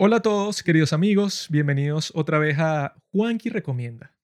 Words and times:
Hola 0.00 0.18
a 0.18 0.22
todos, 0.22 0.62
queridos 0.62 0.92
amigos, 0.92 1.48
bienvenidos 1.50 2.12
otra 2.14 2.38
vez 2.38 2.56
a 2.60 2.94
Juanqui 3.10 3.48
Recomienda, 3.48 4.14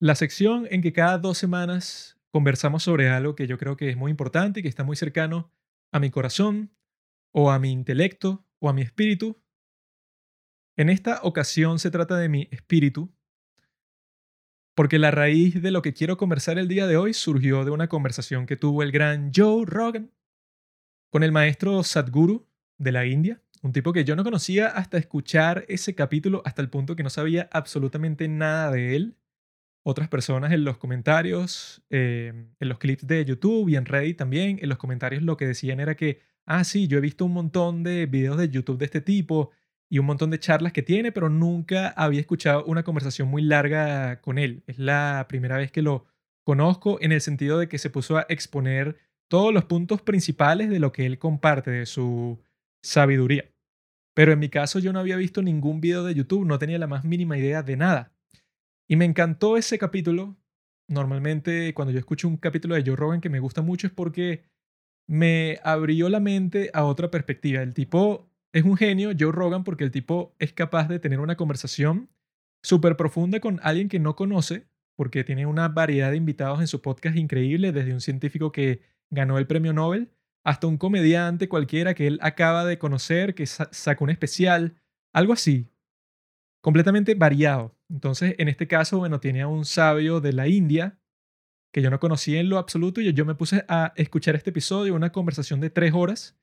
la 0.00 0.14
sección 0.14 0.66
en 0.70 0.80
que 0.80 0.94
cada 0.94 1.18
dos 1.18 1.36
semanas 1.36 2.18
conversamos 2.30 2.84
sobre 2.84 3.10
algo 3.10 3.34
que 3.34 3.46
yo 3.46 3.58
creo 3.58 3.76
que 3.76 3.90
es 3.90 3.96
muy 3.98 4.10
importante 4.10 4.60
y 4.60 4.62
que 4.62 4.70
está 4.70 4.84
muy 4.84 4.96
cercano 4.96 5.52
a 5.92 6.00
mi 6.00 6.10
corazón, 6.10 6.74
o 7.30 7.50
a 7.50 7.58
mi 7.58 7.72
intelecto, 7.72 8.46
o 8.58 8.70
a 8.70 8.72
mi 8.72 8.80
espíritu. 8.80 9.38
En 10.78 10.88
esta 10.88 11.20
ocasión 11.24 11.78
se 11.78 11.90
trata 11.90 12.16
de 12.16 12.30
mi 12.30 12.48
espíritu, 12.50 13.14
porque 14.74 14.98
la 14.98 15.10
raíz 15.10 15.60
de 15.60 15.72
lo 15.72 15.82
que 15.82 15.92
quiero 15.92 16.16
conversar 16.16 16.58
el 16.58 16.68
día 16.68 16.86
de 16.86 16.96
hoy 16.96 17.12
surgió 17.12 17.66
de 17.66 17.70
una 17.70 17.88
conversación 17.88 18.46
que 18.46 18.56
tuvo 18.56 18.82
el 18.82 18.92
gran 18.92 19.30
Joe 19.36 19.66
Rogan 19.66 20.10
con 21.10 21.22
el 21.22 21.32
maestro 21.32 21.82
Sadhguru 21.82 22.48
de 22.78 22.92
la 22.92 23.04
India, 23.04 23.42
un 23.62 23.72
tipo 23.72 23.92
que 23.92 24.04
yo 24.04 24.16
no 24.16 24.24
conocía 24.24 24.66
hasta 24.66 24.98
escuchar 24.98 25.64
ese 25.68 25.94
capítulo, 25.94 26.42
hasta 26.44 26.62
el 26.62 26.68
punto 26.68 26.96
que 26.96 27.04
no 27.04 27.10
sabía 27.10 27.48
absolutamente 27.52 28.26
nada 28.28 28.72
de 28.72 28.96
él. 28.96 29.16
Otras 29.84 30.08
personas 30.08 30.52
en 30.52 30.64
los 30.64 30.78
comentarios, 30.78 31.82
eh, 31.90 32.32
en 32.58 32.68
los 32.68 32.78
clips 32.78 33.06
de 33.06 33.24
YouTube 33.24 33.68
y 33.68 33.76
en 33.76 33.86
Reddit 33.86 34.18
también, 34.18 34.58
en 34.60 34.68
los 34.68 34.78
comentarios 34.78 35.22
lo 35.22 35.36
que 35.36 35.46
decían 35.46 35.80
era 35.80 35.96
que, 35.96 36.20
ah, 36.44 36.64
sí, 36.64 36.88
yo 36.88 36.98
he 36.98 37.00
visto 37.00 37.24
un 37.24 37.32
montón 37.32 37.82
de 37.82 38.06
videos 38.06 38.36
de 38.36 38.48
YouTube 38.48 38.78
de 38.78 38.84
este 38.84 39.00
tipo 39.00 39.50
y 39.88 39.98
un 39.98 40.06
montón 40.06 40.30
de 40.30 40.40
charlas 40.40 40.72
que 40.72 40.82
tiene, 40.82 41.12
pero 41.12 41.28
nunca 41.28 41.88
había 41.90 42.20
escuchado 42.20 42.64
una 42.64 42.82
conversación 42.82 43.28
muy 43.28 43.42
larga 43.42 44.20
con 44.20 44.38
él. 44.38 44.64
Es 44.66 44.78
la 44.78 45.26
primera 45.28 45.56
vez 45.56 45.70
que 45.70 45.82
lo 45.82 46.06
conozco 46.44 46.98
en 47.00 47.12
el 47.12 47.20
sentido 47.20 47.58
de 47.58 47.68
que 47.68 47.78
se 47.78 47.90
puso 47.90 48.16
a 48.16 48.26
exponer 48.28 48.98
todos 49.28 49.52
los 49.54 49.64
puntos 49.66 50.02
principales 50.02 50.68
de 50.70 50.80
lo 50.80 50.92
que 50.92 51.06
él 51.06 51.18
comparte, 51.18 51.70
de 51.70 51.86
su 51.86 52.40
sabiduría. 52.82 53.51
Pero 54.14 54.32
en 54.32 54.38
mi 54.38 54.48
caso 54.48 54.78
yo 54.78 54.92
no 54.92 54.98
había 54.98 55.16
visto 55.16 55.42
ningún 55.42 55.80
video 55.80 56.04
de 56.04 56.14
YouTube, 56.14 56.46
no 56.46 56.58
tenía 56.58 56.78
la 56.78 56.86
más 56.86 57.04
mínima 57.04 57.38
idea 57.38 57.62
de 57.62 57.76
nada. 57.76 58.12
Y 58.88 58.96
me 58.96 59.04
encantó 59.04 59.56
ese 59.56 59.78
capítulo. 59.78 60.36
Normalmente 60.88 61.72
cuando 61.74 61.92
yo 61.92 61.98
escucho 61.98 62.28
un 62.28 62.36
capítulo 62.36 62.74
de 62.74 62.82
Joe 62.84 62.96
Rogan 62.96 63.20
que 63.20 63.30
me 63.30 63.40
gusta 63.40 63.62
mucho 63.62 63.86
es 63.86 63.92
porque 63.92 64.44
me 65.08 65.58
abrió 65.64 66.08
la 66.08 66.20
mente 66.20 66.70
a 66.74 66.84
otra 66.84 67.10
perspectiva. 67.10 67.62
El 67.62 67.74
tipo 67.74 68.28
es 68.52 68.64
un 68.64 68.76
genio, 68.76 69.12
Joe 69.18 69.32
Rogan, 69.32 69.64
porque 69.64 69.84
el 69.84 69.90
tipo 69.90 70.34
es 70.38 70.52
capaz 70.52 70.88
de 70.88 70.98
tener 70.98 71.20
una 71.20 71.36
conversación 71.36 72.10
súper 72.62 72.96
profunda 72.96 73.40
con 73.40 73.60
alguien 73.62 73.88
que 73.88 73.98
no 73.98 74.14
conoce, 74.14 74.66
porque 74.94 75.24
tiene 75.24 75.46
una 75.46 75.68
variedad 75.68 76.10
de 76.10 76.18
invitados 76.18 76.60
en 76.60 76.66
su 76.66 76.82
podcast 76.82 77.16
increíble, 77.16 77.72
desde 77.72 77.94
un 77.94 78.00
científico 78.00 78.52
que 78.52 78.82
ganó 79.10 79.38
el 79.38 79.46
premio 79.46 79.72
Nobel 79.72 80.10
hasta 80.44 80.66
un 80.66 80.76
comediante 80.76 81.48
cualquiera 81.48 81.94
que 81.94 82.06
él 82.06 82.18
acaba 82.22 82.64
de 82.64 82.78
conocer, 82.78 83.34
que 83.34 83.46
sacó 83.46 84.04
un 84.04 84.10
especial, 84.10 84.74
algo 85.12 85.32
así, 85.32 85.68
completamente 86.60 87.14
variado. 87.14 87.76
Entonces, 87.88 88.34
en 88.38 88.48
este 88.48 88.66
caso, 88.66 88.98
bueno, 88.98 89.20
tiene 89.20 89.42
a 89.42 89.48
un 89.48 89.64
sabio 89.64 90.20
de 90.20 90.32
la 90.32 90.48
India 90.48 90.98
que 91.72 91.82
yo 91.82 91.90
no 91.90 92.00
conocía 92.00 92.38
en 92.40 92.48
lo 92.48 92.58
absoluto 92.58 93.00
y 93.00 93.12
yo 93.12 93.24
me 93.24 93.34
puse 93.34 93.64
a 93.68 93.92
escuchar 93.96 94.36
este 94.36 94.50
episodio, 94.50 94.94
una 94.94 95.10
conversación 95.10 95.60
de 95.60 95.70
tres 95.70 95.92
horas, 95.94 96.36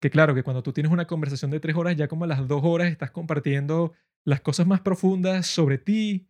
que 0.00 0.10
claro, 0.10 0.34
que 0.34 0.44
cuando 0.44 0.62
tú 0.62 0.72
tienes 0.72 0.92
una 0.92 1.06
conversación 1.06 1.50
de 1.50 1.58
tres 1.58 1.74
horas, 1.74 1.96
ya 1.96 2.06
como 2.06 2.24
a 2.24 2.28
las 2.28 2.46
dos 2.46 2.62
horas 2.64 2.88
estás 2.88 3.10
compartiendo 3.10 3.92
las 4.24 4.40
cosas 4.40 4.66
más 4.66 4.80
profundas 4.80 5.46
sobre 5.46 5.78
ti, 5.78 6.28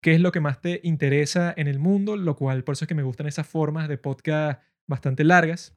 qué 0.00 0.14
es 0.14 0.20
lo 0.20 0.32
que 0.32 0.40
más 0.40 0.62
te 0.62 0.80
interesa 0.82 1.52
en 1.56 1.68
el 1.68 1.78
mundo, 1.78 2.16
lo 2.16 2.36
cual 2.36 2.64
por 2.64 2.72
eso 2.72 2.84
es 2.84 2.88
que 2.88 2.94
me 2.94 3.02
gustan 3.02 3.26
esas 3.26 3.46
formas 3.46 3.88
de 3.88 3.98
podcast 3.98 4.62
bastante 4.86 5.24
largas. 5.24 5.76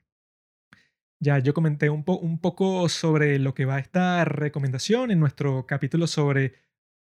Ya 1.24 1.40
yo 1.40 1.54
comenté 1.54 1.90
un, 1.90 2.04
poco 2.04 2.90
sobre 2.90 3.40
lo 3.40 3.54
que 3.54 3.64
va 3.64 3.80
esta 3.80 4.26
recomendación 4.26 5.10
en 5.10 5.22
nuestro 5.22 5.66
capítulo 5.66 6.06
sobre 6.06 6.56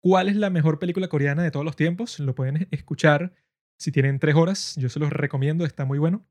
cuál 0.02 0.28
es 0.28 0.36
la 0.36 0.50
mejor 0.50 0.78
película 0.78 1.08
coreana 1.08 1.42
de 1.42 1.50
todos 1.50 1.64
los 1.64 1.76
tiempos. 1.76 2.20
Lo 2.20 2.34
pueden 2.34 2.68
escuchar 2.72 3.32
si 3.78 3.90
tienen 3.90 4.18
tres 4.18 4.34
horas. 4.34 4.76
Yo 4.76 4.90
se 4.90 5.00
los 5.00 5.10
recomiendo, 5.14 5.64
está 5.64 5.86
muy 5.86 5.98
bueno. 5.98 6.26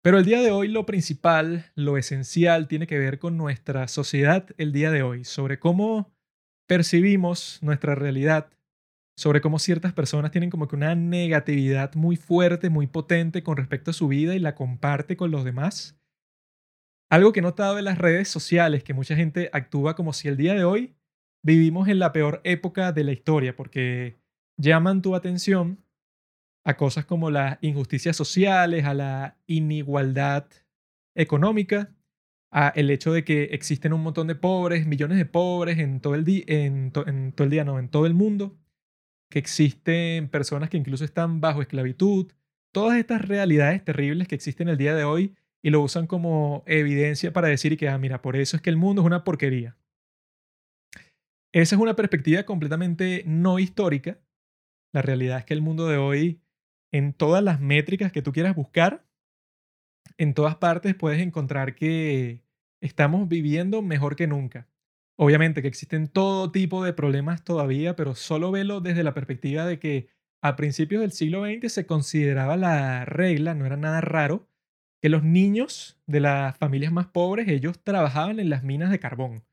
Pero 0.00 0.16
el 0.16 0.24
día 0.24 0.40
de 0.40 0.50
hoy 0.50 0.68
lo 0.68 0.86
principal, 0.86 1.66
lo 1.74 1.98
esencial, 1.98 2.68
tiene 2.68 2.86
que 2.86 2.98
ver 2.98 3.18
con 3.18 3.36
nuestra 3.36 3.86
sociedad 3.86 4.48
el 4.56 4.72
día 4.72 4.90
de 4.90 5.02
hoy, 5.02 5.24
sobre 5.24 5.58
cómo 5.58 6.10
percibimos 6.66 7.58
nuestra 7.60 7.94
realidad, 7.94 8.48
sobre 9.14 9.42
cómo 9.42 9.58
ciertas 9.58 9.92
personas 9.92 10.30
tienen 10.30 10.48
como 10.48 10.68
que 10.68 10.76
una 10.76 10.94
negatividad 10.94 11.94
muy 11.96 12.16
fuerte, 12.16 12.70
muy 12.70 12.86
potente 12.86 13.42
con 13.42 13.58
respecto 13.58 13.90
a 13.90 13.94
su 13.94 14.08
vida 14.08 14.34
y 14.34 14.38
la 14.38 14.54
comparte 14.54 15.18
con 15.18 15.30
los 15.30 15.44
demás 15.44 15.98
algo 17.12 17.32
que 17.32 17.40
he 17.40 17.42
notado 17.42 17.78
en 17.78 17.84
las 17.84 17.98
redes 17.98 18.28
sociales, 18.28 18.84
que 18.84 18.94
mucha 18.94 19.14
gente 19.14 19.50
actúa 19.52 19.94
como 19.94 20.14
si 20.14 20.28
el 20.28 20.38
día 20.38 20.54
de 20.54 20.64
hoy 20.64 20.94
vivimos 21.44 21.88
en 21.88 21.98
la 21.98 22.10
peor 22.10 22.40
época 22.42 22.90
de 22.90 23.04
la 23.04 23.12
historia, 23.12 23.54
porque 23.54 24.16
llaman 24.56 25.02
tu 25.02 25.14
atención 25.14 25.84
a 26.64 26.78
cosas 26.78 27.04
como 27.04 27.30
las 27.30 27.58
injusticias 27.60 28.16
sociales, 28.16 28.86
a 28.86 28.94
la 28.94 29.36
inigualdad 29.46 30.46
económica, 31.14 31.94
a 32.50 32.68
el 32.68 32.88
hecho 32.88 33.12
de 33.12 33.24
que 33.24 33.44
existen 33.44 33.92
un 33.92 34.02
montón 34.02 34.26
de 34.26 34.34
pobres, 34.34 34.86
millones 34.86 35.18
de 35.18 35.26
pobres 35.26 35.80
en 35.80 36.00
todo 36.00 36.14
el, 36.14 36.24
en 36.46 36.92
todo 36.92 37.04
el 37.44 37.50
día, 37.50 37.64
no, 37.64 37.78
en 37.78 37.90
todo 37.90 38.06
el 38.06 38.14
mundo, 38.14 38.56
que 39.28 39.38
existen 39.38 40.30
personas 40.30 40.70
que 40.70 40.78
incluso 40.78 41.04
están 41.04 41.42
bajo 41.42 41.60
esclavitud, 41.60 42.32
todas 42.72 42.96
estas 42.96 43.20
realidades 43.20 43.84
terribles 43.84 44.28
que 44.28 44.34
existen 44.34 44.70
el 44.70 44.78
día 44.78 44.94
de 44.94 45.04
hoy 45.04 45.34
y 45.62 45.70
lo 45.70 45.80
usan 45.80 46.06
como 46.06 46.64
evidencia 46.66 47.32
para 47.32 47.48
decir 47.48 47.76
que, 47.76 47.88
ah, 47.88 47.96
mira, 47.98 48.20
por 48.20 48.36
eso 48.36 48.56
es 48.56 48.62
que 48.62 48.70
el 48.70 48.76
mundo 48.76 49.02
es 49.02 49.06
una 49.06 49.24
porquería. 49.24 49.76
Esa 51.54 51.76
es 51.76 51.80
una 51.80 51.94
perspectiva 51.94 52.44
completamente 52.44 53.22
no 53.26 53.58
histórica. 53.58 54.18
La 54.92 55.02
realidad 55.02 55.38
es 55.38 55.44
que 55.44 55.54
el 55.54 55.62
mundo 55.62 55.86
de 55.86 55.98
hoy, 55.98 56.42
en 56.92 57.12
todas 57.12 57.44
las 57.44 57.60
métricas 57.60 58.10
que 58.10 58.22
tú 58.22 58.32
quieras 58.32 58.56
buscar, 58.56 59.06
en 60.18 60.34
todas 60.34 60.56
partes 60.56 60.94
puedes 60.94 61.20
encontrar 61.20 61.74
que 61.74 62.42
estamos 62.80 63.28
viviendo 63.28 63.82
mejor 63.82 64.16
que 64.16 64.26
nunca. 64.26 64.68
Obviamente 65.16 65.62
que 65.62 65.68
existen 65.68 66.08
todo 66.08 66.50
tipo 66.50 66.84
de 66.84 66.92
problemas 66.92 67.44
todavía, 67.44 67.94
pero 67.94 68.14
solo 68.14 68.50
velo 68.50 68.80
desde 68.80 69.04
la 69.04 69.14
perspectiva 69.14 69.66
de 69.66 69.78
que 69.78 70.08
a 70.42 70.56
principios 70.56 71.02
del 71.02 71.12
siglo 71.12 71.44
XX 71.44 71.72
se 71.72 71.86
consideraba 71.86 72.56
la 72.56 73.04
regla, 73.04 73.54
no 73.54 73.64
era 73.64 73.76
nada 73.76 74.00
raro, 74.00 74.48
que 75.02 75.08
los 75.08 75.24
niños 75.24 75.98
de 76.06 76.20
las 76.20 76.56
familias 76.56 76.92
más 76.92 77.08
pobres, 77.08 77.48
ellos 77.48 77.82
trabajaban 77.82 78.38
en 78.38 78.48
las 78.48 78.62
minas 78.62 78.92
de 78.92 79.00
carbón. 79.00 79.44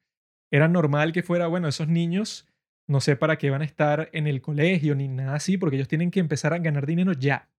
Era 0.52 0.68
normal 0.68 1.12
que 1.12 1.24
fuera, 1.24 1.48
bueno, 1.48 1.68
esos 1.68 1.88
niños, 1.88 2.48
no 2.88 3.02
sé 3.02 3.16
para 3.16 3.40
qué 3.40 3.50
van 3.50 3.64
a 3.64 3.66
estar 3.66 4.10
en 4.14 4.28
el 4.28 4.42
colegio 4.42 4.94
ni 4.94 5.08
nada 5.08 5.34
así, 5.34 5.58
porque 5.58 5.78
ellos 5.78 5.88
tienen 5.88 6.12
que 6.12 6.20
empezar 6.20 6.54
a 6.54 6.60
ganar 6.60 6.86
dinero 6.86 7.14
ya. 7.14 7.50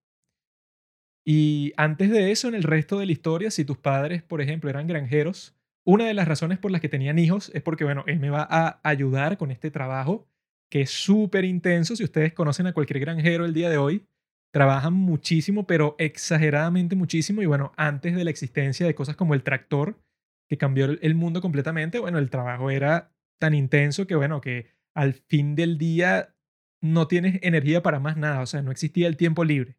Y 1.27 1.73
antes 1.77 2.11
de 2.11 2.31
eso, 2.31 2.47
en 2.47 2.55
el 2.55 2.63
resto 2.63 2.97
de 2.97 3.07
la 3.07 3.13
historia, 3.13 3.51
si 3.51 3.65
tus 3.65 3.79
padres, 3.79 4.23
por 4.23 4.41
ejemplo, 4.41 4.71
eran 4.71 4.87
granjeros, 4.87 5.57
una 5.85 6.07
de 6.07 6.15
las 6.15 6.29
razones 6.29 6.59
por 6.59 6.71
las 6.71 6.81
que 6.81 6.89
tenían 6.89 7.19
hijos 7.19 7.51
es 7.55 7.63
porque, 7.63 7.83
bueno, 7.83 8.05
él 8.07 8.21
me 8.21 8.31
va 8.31 8.47
a 8.49 8.81
ayudar 8.85 9.37
con 9.37 9.51
este 9.51 9.73
trabajo 9.73 10.29
que 10.71 10.83
es 10.83 10.91
súper 10.91 11.45
intenso. 11.45 11.97
Si 11.97 12.05
ustedes 12.05 12.35
conocen 12.35 12.69
a 12.69 12.73
cualquier 12.73 13.01
granjero 13.01 13.45
el 13.45 13.53
día 13.53 13.69
de 13.69 13.79
hoy, 13.79 14.07
trabajan 14.53 14.95
muchísimo, 14.95 15.67
pero 15.67 15.95
exageradamente 15.99 16.97
muchísimo. 16.97 17.43
Y 17.43 17.47
bueno, 17.47 17.73
antes 17.77 18.15
de 18.15 18.25
la 18.25 18.31
existencia 18.31 18.87
de 18.87 18.95
cosas 18.95 19.17
como 19.17 19.35
el 19.35 19.43
tractor, 19.43 20.01
que 20.49 20.59
cambió 20.59 20.87
el 20.87 21.15
mundo 21.15 21.41
completamente, 21.41 22.01
bueno, 22.01 22.19
el 22.19 22.31
trabajo 22.31 22.71
era 22.71 23.13
tan 23.41 23.55
intenso 23.55 24.07
que, 24.07 24.17
bueno, 24.17 24.41
que 24.41 24.67
al 24.97 25.15
fin 25.15 25.55
del 25.55 25.79
día 25.79 26.35
no 26.83 27.07
tienes 27.07 27.39
energía 27.43 27.83
para 27.83 28.01
más 28.01 28.17
nada, 28.17 28.41
o 28.41 28.47
sea, 28.47 28.63
no 28.63 28.71
existía 28.71 29.07
el 29.07 29.17
tiempo 29.17 29.45
libre. 29.45 29.77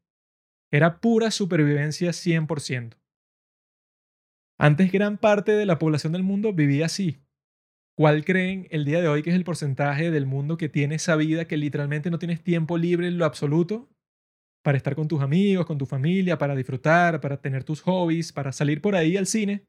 Era 0.72 1.02
pura 1.02 1.32
supervivencia 1.32 2.12
100%. 2.12 2.98
Antes 4.58 4.92
gran 4.92 5.18
parte 5.18 5.54
de 5.54 5.66
la 5.66 5.80
población 5.80 6.14
del 6.14 6.24
mundo 6.24 6.54
vivía 6.54 6.86
así. 6.86 7.20
¿Cuál 7.98 8.24
creen 8.24 8.68
el 8.72 8.86
día 8.86 9.02
de 9.02 9.08
hoy 9.08 9.24
que 9.24 9.32
es 9.32 9.36
el 9.36 9.44
porcentaje 9.44 10.12
del 10.12 10.26
mundo 10.26 10.56
que 10.56 10.70
tiene 10.70 10.96
esa 10.96 11.16
vida 11.16 11.46
que 11.46 11.58
literalmente 11.58 12.10
no 12.10 12.20
tienes 12.20 12.42
tiempo 12.42 12.78
libre 12.78 13.08
en 13.08 13.18
lo 13.18 13.26
absoluto? 13.26 13.90
Para 14.62 14.78
estar 14.78 14.96
con 14.96 15.08
tus 15.08 15.22
amigos, 15.22 15.66
con 15.66 15.78
tu 15.78 15.86
familia, 15.86 16.38
para 16.38 16.56
disfrutar, 16.56 17.20
para 17.20 17.42
tener 17.42 17.64
tus 17.64 17.82
hobbies, 17.82 18.32
para 18.32 18.52
salir 18.52 18.82
por 18.82 18.96
ahí 18.96 19.18
al 19.18 19.26
cine. 19.26 19.66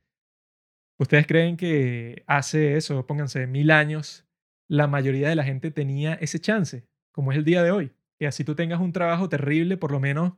¿Ustedes 0.99 1.27
creen 1.27 1.57
que 1.57 2.23
hace 2.27 2.77
eso, 2.77 3.07
pónganse, 3.07 3.47
mil 3.47 3.71
años, 3.71 4.27
la 4.69 4.87
mayoría 4.87 5.29
de 5.29 5.37
la 5.37 5.45
gente 5.45 5.71
tenía 5.71 6.15
ese 6.15 6.39
chance, 6.39 6.87
como 7.13 7.33
es 7.33 7.39
el 7.39 7.45
día 7.45 7.63
de 7.63 7.71
hoy? 7.71 7.93
Que 8.19 8.27
así 8.27 8.45
tú 8.45 8.55
tengas 8.55 8.81
un 8.81 8.93
trabajo 8.93 9.29
terrible, 9.29 9.77
por 9.77 9.91
lo 9.91 10.01
menos 10.01 10.35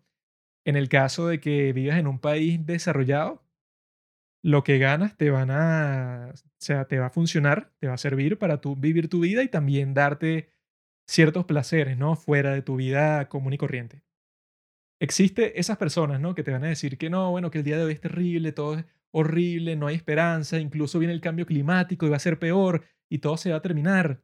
en 0.65 0.77
el 0.77 0.89
caso 0.89 1.27
de 1.27 1.41
que 1.41 1.73
vivas 1.73 1.99
en 1.99 2.07
un 2.07 2.19
país 2.19 2.65
desarrollado, 2.65 3.45
lo 4.43 4.63
que 4.63 4.79
ganas 4.79 5.17
te 5.17 5.31
van 5.31 5.51
a, 5.51 6.33
o 6.33 6.49
sea, 6.59 6.87
te 6.87 6.99
va 6.99 7.07
a 7.07 7.11
funcionar, 7.11 7.73
te 7.79 7.89
va 7.89 7.95
a 7.95 7.99
servir 7.99 8.39
para 8.39 8.61
tú 8.61 8.77
vivir 8.77 9.09
tu 9.09 9.21
vida 9.21 9.43
y 9.43 9.49
también 9.49 9.95
darte 9.95 10.51
ciertos 11.07 11.45
placeres, 11.47 11.99
¿no? 11.99 12.17
Fuera 12.17 12.53
de 12.53 12.63
tu 12.63 12.77
vida 12.77 13.29
común 13.29 13.55
y 13.55 13.59
corriente 13.59 14.04
existe 15.01 15.59
esas 15.59 15.77
personas, 15.77 16.21
¿no? 16.21 16.35
Que 16.35 16.43
te 16.43 16.51
van 16.51 16.65
a 16.65 16.69
decir 16.69 16.99
que 16.99 17.11
no, 17.11 17.31
bueno, 17.31 17.51
que 17.51 17.59
el 17.59 17.65
día 17.65 17.77
de 17.77 17.85
hoy 17.85 17.93
es 17.93 18.01
terrible, 18.01 18.53
todo 18.53 18.79
es 18.79 18.85
horrible, 19.13 19.77
no 19.77 19.87
hay 19.87 19.97
esperanza, 19.97 20.59
incluso 20.59 20.99
viene 20.99 21.15
el 21.15 21.21
cambio 21.21 21.47
climático 21.47 22.07
y 22.07 22.11
va 22.11 22.17
a 22.17 22.21
ser 22.21 22.39
peor, 22.39 22.85
y 23.09 23.19
todo 23.19 23.37
se 23.37 23.51
va 23.51 23.57
a 23.57 23.63
terminar. 23.63 24.23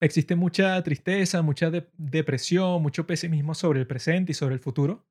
Existe 0.00 0.34
mucha 0.34 0.82
tristeza, 0.82 1.40
mucha 1.42 1.70
depresión, 1.70 2.82
mucho 2.82 3.06
pesimismo 3.06 3.54
sobre 3.54 3.80
el 3.80 3.86
presente 3.86 4.32
y 4.32 4.34
sobre 4.34 4.54
el 4.54 4.60
futuro, 4.60 5.06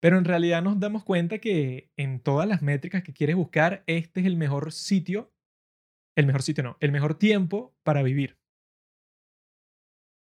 pero 0.00 0.18
en 0.18 0.24
realidad 0.24 0.62
nos 0.62 0.78
damos 0.78 1.04
cuenta 1.04 1.38
que 1.38 1.90
en 1.96 2.20
todas 2.20 2.48
las 2.48 2.62
métricas 2.62 3.02
que 3.02 3.12
quieres 3.12 3.36
buscar, 3.36 3.82
este 3.86 4.20
es 4.20 4.26
el 4.26 4.36
mejor 4.36 4.72
sitio, 4.72 5.32
el 6.16 6.26
mejor 6.26 6.42
sitio 6.42 6.62
no, 6.64 6.76
el 6.80 6.92
mejor 6.92 7.14
tiempo 7.14 7.74
para 7.82 8.02
vivir. 8.02 8.38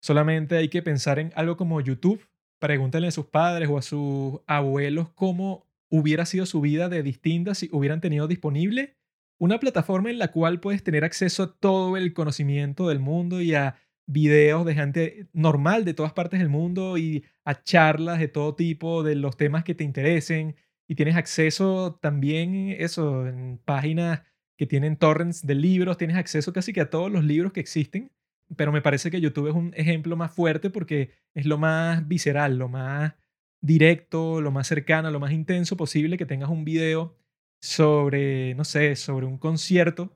Solamente 0.02 0.56
hay 0.56 0.70
que 0.70 0.82
pensar 0.82 1.20
en 1.20 1.34
algo 1.36 1.58
como 1.58 1.82
YouTube. 1.82 2.29
Pregúntenle 2.60 3.08
a 3.08 3.12
sus 3.12 3.26
padres 3.26 3.70
o 3.70 3.78
a 3.78 3.82
sus 3.82 4.42
abuelos 4.48 5.10
cómo 5.16 5.66
hubiera 5.90 6.26
sido 6.26 6.46
su 6.46 6.62
vida 6.62 6.90
de 6.90 7.04
distinta 7.04 7.56
si 7.56 7.70
hubieran 7.72 8.02
tenido 8.02 8.28
disponible 8.28 9.00
una 9.40 9.60
plataforma 9.60 10.12
en 10.12 10.20
la 10.20 10.32
cual 10.32 10.60
puedes 10.60 10.84
tener 10.84 11.04
acceso 11.04 11.44
a 11.44 11.56
todo 11.58 11.98
el 11.98 12.14
conocimiento 12.14 12.90
del 12.90 13.00
mundo 13.00 13.42
y 13.42 13.56
a 13.56 13.76
videos 14.06 14.66
de 14.66 14.76
gente 14.76 15.28
normal 15.34 15.86
de 15.86 15.94
todas 15.94 16.14
partes 16.14 16.40
del 16.40 16.50
mundo 16.50 16.98
y 16.98 17.24
a 17.46 17.64
charlas 17.64 18.20
de 18.20 18.28
todo 18.28 18.56
tipo 18.56 19.02
de 19.02 19.16
los 19.16 19.38
temas 19.38 19.64
que 19.64 19.76
te 19.76 19.84
interesen. 19.84 20.56
Y 20.88 20.96
tienes 20.96 21.16
acceso 21.16 21.98
también 22.02 22.76
eso 22.80 23.28
en 23.28 23.60
páginas 23.64 24.24
que 24.58 24.66
tienen 24.66 24.98
torrents 24.98 25.46
de 25.46 25.56
libros, 25.56 25.98
tienes 25.98 26.18
acceso 26.18 26.52
casi 26.52 26.74
que 26.74 26.82
a 26.82 26.90
todos 26.90 27.10
los 27.10 27.24
libros 27.24 27.54
que 27.54 27.62
existen 27.62 28.12
pero 28.56 28.72
me 28.72 28.82
parece 28.82 29.12
que 29.12 29.22
YouTube 29.22 29.50
es 29.50 29.56
un 29.56 29.74
ejemplo 29.76 30.16
más 30.16 30.34
fuerte 30.34 30.70
porque 30.70 31.12
es 31.34 31.46
lo 31.46 31.58
más 31.58 32.08
visceral, 32.08 32.58
lo 32.58 32.70
más 32.70 33.14
directo, 33.62 34.42
lo 34.42 34.52
más 34.52 34.68
cercano, 34.68 35.12
lo 35.12 35.20
más 35.20 35.32
intenso 35.32 35.78
posible 35.78 36.18
que 36.18 36.26
tengas 36.26 36.50
un 36.50 36.66
video 36.66 37.16
sobre, 37.62 38.56
no 38.56 38.64
sé, 38.64 38.96
sobre 38.96 39.26
un 39.26 39.38
concierto, 39.38 40.16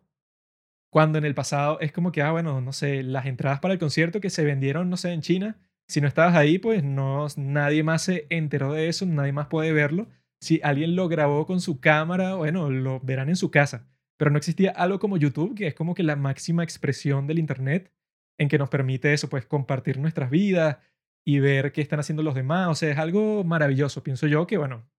cuando 0.90 1.18
en 1.18 1.26
el 1.26 1.36
pasado 1.36 1.80
es 1.82 1.92
como 1.92 2.12
que, 2.12 2.22
ah, 2.22 2.32
bueno, 2.32 2.62
no 2.62 2.72
sé, 2.72 3.04
las 3.04 3.26
entradas 3.26 3.60
para 3.60 3.74
el 3.74 3.80
concierto 3.80 4.22
que 4.22 4.30
se 4.30 4.44
vendieron, 4.44 4.90
no 4.90 4.98
sé, 4.98 5.12
en 5.12 5.22
China, 5.22 5.58
si 5.88 6.02
no 6.02 6.08
estabas 6.08 6.36
ahí, 6.36 6.60
pues 6.60 6.84
no, 6.84 7.28
nadie 7.36 7.84
más 7.84 8.04
se 8.04 8.28
enteró 8.30 8.74
de 8.74 8.88
eso, 8.88 9.06
nadie 9.06 9.32
más 9.34 9.48
puede 9.48 9.74
verlo. 9.74 10.08
Si 10.40 10.60
alguien 10.64 10.96
lo 10.96 11.08
grabó 11.08 11.46
con 11.46 11.62
su 11.62 11.80
cámara, 11.80 12.36
bueno, 12.36 12.70
lo 12.70 13.00
verán 13.00 13.30
en 13.30 13.36
su 13.36 13.52
casa. 13.52 13.88
Pero 14.18 14.32
no 14.32 14.38
existía 14.38 14.72
algo 14.72 15.00
como 15.00 15.18
YouTube, 15.18 15.56
que 15.56 15.68
es 15.68 15.74
como 15.74 15.96
que 15.96 16.04
la 16.04 16.16
máxima 16.16 16.64
expresión 16.64 17.28
del 17.28 17.40
Internet 17.40 17.92
en 18.38 18.50
que 18.50 18.58
nos 18.58 18.70
permite 18.70 19.14
eso, 19.14 19.30
pues 19.30 19.46
compartir 19.46 20.00
nuestras 20.00 20.30
vidas 20.30 20.78
y 21.26 21.40
ver 21.40 21.72
qué 21.72 21.82
están 21.82 22.00
haciendo 22.00 22.24
los 22.24 22.36
demás. 22.36 22.70
O 22.70 22.76
sea, 22.76 22.92
es 22.92 22.98
algo 22.98 23.44
maravilloso. 23.44 24.04
Pienso 24.04 24.28
yo 24.28 24.48
que, 24.48 24.58
bueno, 24.58 24.90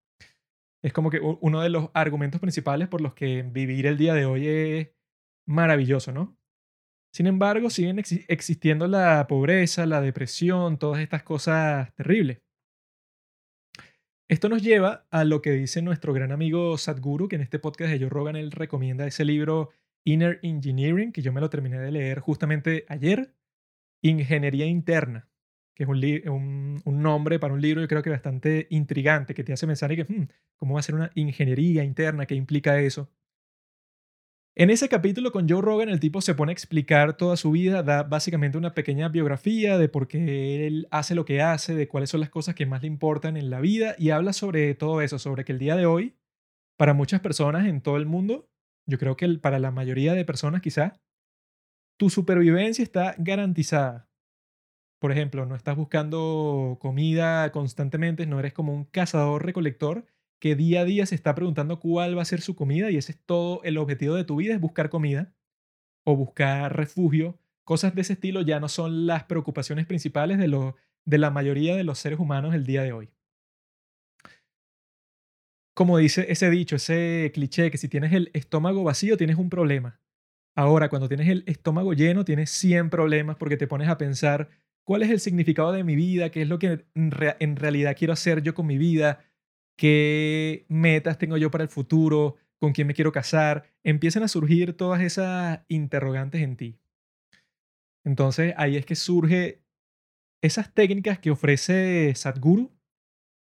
es 0.83 0.93
como 0.93 1.11
que 1.11 1.21
uno 1.21 1.61
de 1.61 1.71
los 1.71 1.91
argumentos 1.95 2.41
principales 2.41 2.89
por 2.89 3.01
los 3.01 3.15
que 3.15 3.43
vivir 3.43 3.87
el 3.87 3.97
día 3.97 4.15
de 4.15 4.27
hoy 4.27 4.49
es 4.49 4.91
maravilloso, 5.47 6.13
¿no? 6.13 6.37
Sin 7.13 7.27
embargo, 7.27 7.71
siguen 7.71 7.99
existiendo 7.99 8.89
la 8.89 9.27
pobreza, 9.29 9.87
la 9.87 10.01
depresión, 10.01 10.79
todas 10.79 11.01
estas 11.01 11.23
cosas 11.23 11.95
terribles. 11.95 12.43
Esto 14.29 14.49
nos 14.49 14.63
lleva 14.63 15.07
a 15.11 15.25
lo 15.25 15.41
que 15.41 15.53
dice 15.53 15.81
nuestro 15.81 16.13
gran 16.13 16.33
amigo 16.33 16.77
Sadhguru, 16.77 17.29
que 17.29 17.37
en 17.37 17.43
este 17.43 17.59
podcast 17.59 17.93
de 17.93 18.01
Joe 18.01 18.09
Rogan 18.09 18.37
él 18.37 18.51
recomienda 18.51 19.07
ese 19.07 19.25
libro 19.25 19.71
Inner 20.05 20.39
Engineering, 20.43 21.13
que 21.13 21.23
yo 21.23 21.33
me 21.33 21.41
lo 21.41 21.51
terminé 21.51 21.79
de 21.79 21.91
leer 21.93 22.21
justamente 22.21 22.85
ayer. 22.89 23.35
Ingeniería 24.03 24.67
Interna, 24.67 25.29
que 25.75 25.85
es 25.85 25.89
un, 25.89 26.83
un, 26.85 27.03
nombre 27.03 27.39
para 27.39 27.55
un 27.55 27.63
libro 27.63 27.81
yo 27.81 27.89
creo 27.89 28.03
que 28.03 28.11
bastante 28.11 28.67
intrigante, 28.71 29.35
que 29.35 29.45
te 29.45 29.55
hace 29.55 29.67
pensar 29.67 29.93
y 29.93 29.97
que, 29.97 30.05
hmm, 30.05 30.29
¿cómo 30.57 30.75
va 30.75 30.81
a 30.81 30.83
ser 30.83 30.95
una 30.95 31.11
ingeniería 31.15 31.85
interna? 31.85 32.27
¿Qué 32.27 32.35
implica 32.35 32.79
eso? 32.81 33.11
En 34.57 34.71
ese 34.71 34.89
capítulo 34.89 35.33
con 35.33 35.49
Joe 35.49 35.61
Rogan, 35.61 35.89
el 35.89 35.99
tipo 35.99 36.21
se 36.21 36.35
pone 36.35 36.51
a 36.51 36.53
explicar 36.53 37.17
toda 37.17 37.37
su 37.37 37.51
vida, 37.51 37.83
da 37.83 38.05
básicamente 38.05 38.57
una 38.57 38.73
pequeña 38.73 39.09
biografía 39.09 39.79
de 39.79 39.89
por 39.89 40.07
qué 40.07 40.67
él 40.69 40.87
hace 40.93 41.17
lo 41.17 41.25
que 41.25 41.43
hace, 41.43 41.75
de 41.75 41.89
cuáles 41.89 42.11
son 42.11 42.21
las 42.21 42.31
cosas 42.31 42.55
que 42.55 42.65
más 42.65 42.83
le 42.83 42.87
importan 42.87 43.37
en 43.37 43.51
la 43.51 43.61
vida 43.61 43.97
y 43.99 44.11
habla 44.11 44.33
sobre 44.33 44.73
todo 44.77 45.01
eso, 45.01 45.19
sobre 45.19 45.45
que 45.45 45.51
el 45.51 45.59
día 45.59 45.75
de 45.75 45.87
hoy, 45.87 46.15
para 46.77 46.95
muchas 46.95 47.21
personas 47.21 47.67
en 47.67 47.81
todo 47.81 47.97
el 47.97 48.07
mundo, 48.07 48.49
yo 48.87 48.99
creo 48.99 49.17
que 49.17 49.29
para 49.39 49.59
la 49.59 49.71
mayoría 49.71 50.15
de 50.15 50.25
personas 50.25 50.61
quizá, 50.61 51.01
tu 51.97 52.11
supervivencia 52.11 52.83
está 52.83 53.15
garantizada. 53.19 54.09
Por 54.99 55.13
ejemplo, 55.13 55.47
no 55.47 55.55
estás 55.55 55.77
buscando 55.77 56.79
comida 56.81 57.53
constantemente, 57.53 58.27
no 58.27 58.41
eres 58.41 58.53
como 58.53 58.73
un 58.73 58.85
cazador-recolector 58.85 60.07
que 60.41 60.57
día 60.57 60.81
a 60.81 60.85
día 60.85 61.07
se 61.07 61.15
está 61.15 61.35
preguntando 61.35 61.81
cuál 61.81 62.17
va 62.17 62.23
a 62.23 62.27
ser 62.27 62.41
su 62.41 62.55
comida 62.55 62.91
y 62.91 62.97
ese 62.97 63.13
es 63.13 63.19
todo 63.25 63.63
el 63.65 63.79
objetivo 63.79 64.15
de 64.15 64.25
tu 64.25 64.37
vida, 64.37 64.55
es 64.55 64.61
buscar 64.61 64.91
comida 64.91 65.35
o 66.05 66.17
buscar 66.17 66.77
refugio. 66.77 67.39
Cosas 67.65 67.95
de 67.95 68.03
ese 68.03 68.15
estilo 68.15 68.43
ya 68.43 68.61
no 68.61 68.69
son 68.69 69.07
las 69.07 69.25
preocupaciones 69.25 69.87
principales 69.87 70.39
de, 70.39 70.49
lo, 70.49 70.77
de 71.05 71.19
la 71.19 71.31
mayoría 71.31 71.77
de 71.77 71.85
los 71.85 71.99
seres 71.99 72.19
humanos 72.19 72.55
el 72.55 72.67
día 72.67 72.83
de 72.83 72.93
hoy 72.93 73.14
como 75.75 75.99
dice 75.99 76.27
ese 76.29 76.51
dicho, 76.51 76.77
ese 76.77 77.31
cliché, 77.35 77.71
que 77.71 77.79
si 77.79 77.89
tienes 77.89 78.13
el 78.13 78.31
estómago 78.33 78.85
vacío 78.85 79.17
tienes 79.17 79.37
un 79.37 79.51
problema. 79.51 80.01
Ahora, 80.57 80.89
cuando 80.89 81.09
tienes 81.09 81.29
el 81.29 81.43
estómago 81.47 81.95
lleno, 81.95 82.25
tienes 82.25 82.51
100 82.51 82.89
problemas 82.91 83.37
porque 83.37 83.57
te 83.57 83.67
pones 83.67 83.89
a 83.89 83.99
pensar 83.99 84.49
cuál 84.85 85.03
es 85.03 85.11
el 85.11 85.19
significado 85.19 85.73
de 85.73 85.83
mi 85.83 85.97
vida, 85.97 86.31
qué 86.31 86.43
es 86.43 86.49
lo 86.49 86.61
que 86.61 86.87
en, 86.95 87.57
realidad 87.57 87.97
quiero 87.99 88.13
hacer 88.13 88.41
yo 88.43 88.55
con 88.55 88.67
mi 88.67 88.79
vida, 88.79 89.25
qué 89.77 90.65
metas 90.69 91.19
tengo 91.19 91.37
yo 91.37 91.51
para 91.51 91.65
el 91.65 91.71
futuro, 91.71 92.37
con 92.59 92.73
quién 92.73 92.87
me 92.87 92.95
quiero 92.95 93.11
casar. 93.11 93.65
Empiezan 93.83 94.23
a 94.23 94.29
surgir 94.29 94.77
todas 94.77 95.03
esas 95.03 95.61
interrogantes 95.69 96.41
en 96.43 96.57
ti. 96.57 96.79
Entonces 98.05 98.55
ahí 98.57 98.77
es 98.77 98.87
que 98.87 98.95
surge 98.95 99.65
esas 100.41 100.73
técnicas 100.73 101.19
que 101.19 101.31
ofrece 101.31 102.15
Sadhguru 102.15 102.74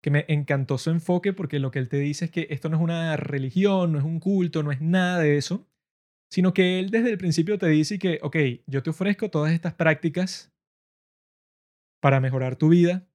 que 0.01 0.11
me 0.11 0.25
encantó 0.27 0.77
su 0.77 0.89
enfoque 0.89 1.33
porque 1.33 1.59
lo 1.59 1.71
que 1.71 1.79
él 1.79 1.89
te 1.89 1.97
dice 1.97 2.25
es 2.25 2.31
que 2.31 2.47
esto 2.49 2.69
no 2.69 2.77
es 2.77 2.83
una 2.83 3.17
religión, 3.17 3.91
no 3.91 3.99
es 3.99 4.05
un 4.05 4.19
culto, 4.19 4.63
no 4.63 4.71
es 4.71 4.81
nada 4.81 5.19
de 5.19 5.37
eso, 5.37 5.67
sino 6.29 6.53
que 6.53 6.79
él 6.79 6.89
desde 6.89 7.09
el 7.11 7.17
principio 7.17 7.57
te 7.57 7.67
dice 7.67 7.99
que, 7.99 8.19
ok, 8.21 8.37
yo 8.67 8.83
te 8.83 8.91
ofrezco 8.91 9.29
todas 9.29 9.51
estas 9.51 9.73
prácticas 9.73 10.53
para 11.99 12.19
mejorar 12.19 12.55
tu 12.55 12.69
vida. 12.69 13.05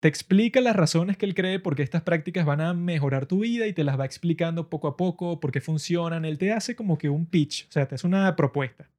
Te 0.00 0.08
explica 0.08 0.60
las 0.60 0.76
razones 0.76 1.16
que 1.16 1.24
él 1.24 1.34
cree 1.34 1.58
por 1.58 1.76
qué 1.76 1.82
estas 1.82 2.02
prácticas 2.02 2.44
van 2.44 2.60
a 2.60 2.74
mejorar 2.74 3.26
tu 3.26 3.40
vida 3.40 3.66
y 3.66 3.72
te 3.72 3.84
las 3.84 3.98
va 3.98 4.04
explicando 4.04 4.68
poco 4.68 4.88
a 4.88 4.96
poco 4.96 5.40
por 5.40 5.50
qué 5.50 5.60
funcionan. 5.60 6.24
Él 6.24 6.38
te 6.38 6.52
hace 6.52 6.76
como 6.76 6.98
que 6.98 7.08
un 7.08 7.26
pitch, 7.26 7.66
o 7.68 7.72
sea, 7.72 7.88
te 7.88 7.94
hace 7.94 8.06
una 8.06 8.36
propuesta. 8.36 8.90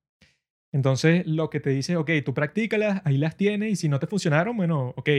Entonces, 0.71 1.25
lo 1.27 1.49
que 1.49 1.59
te 1.59 1.69
dice, 1.69 1.95
ok, 1.95 2.09
tú 2.25 2.33
practícalas, 2.33 3.01
ahí 3.05 3.17
las 3.17 3.37
tienes 3.37 3.71
y 3.71 3.75
si 3.75 3.87
no 3.87 3.99
te 3.99 4.07
funcionaron, 4.07 4.57
bueno, 4.57 4.93
ok, 4.97 5.09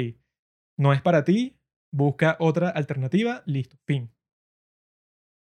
no 0.76 0.92
es 0.92 1.02
para 1.02 1.24
ti, 1.24 1.56
busca 1.92 2.36
otra 2.40 2.70
alternativa, 2.70 3.42
listo, 3.46 3.76
fin. 3.86 4.10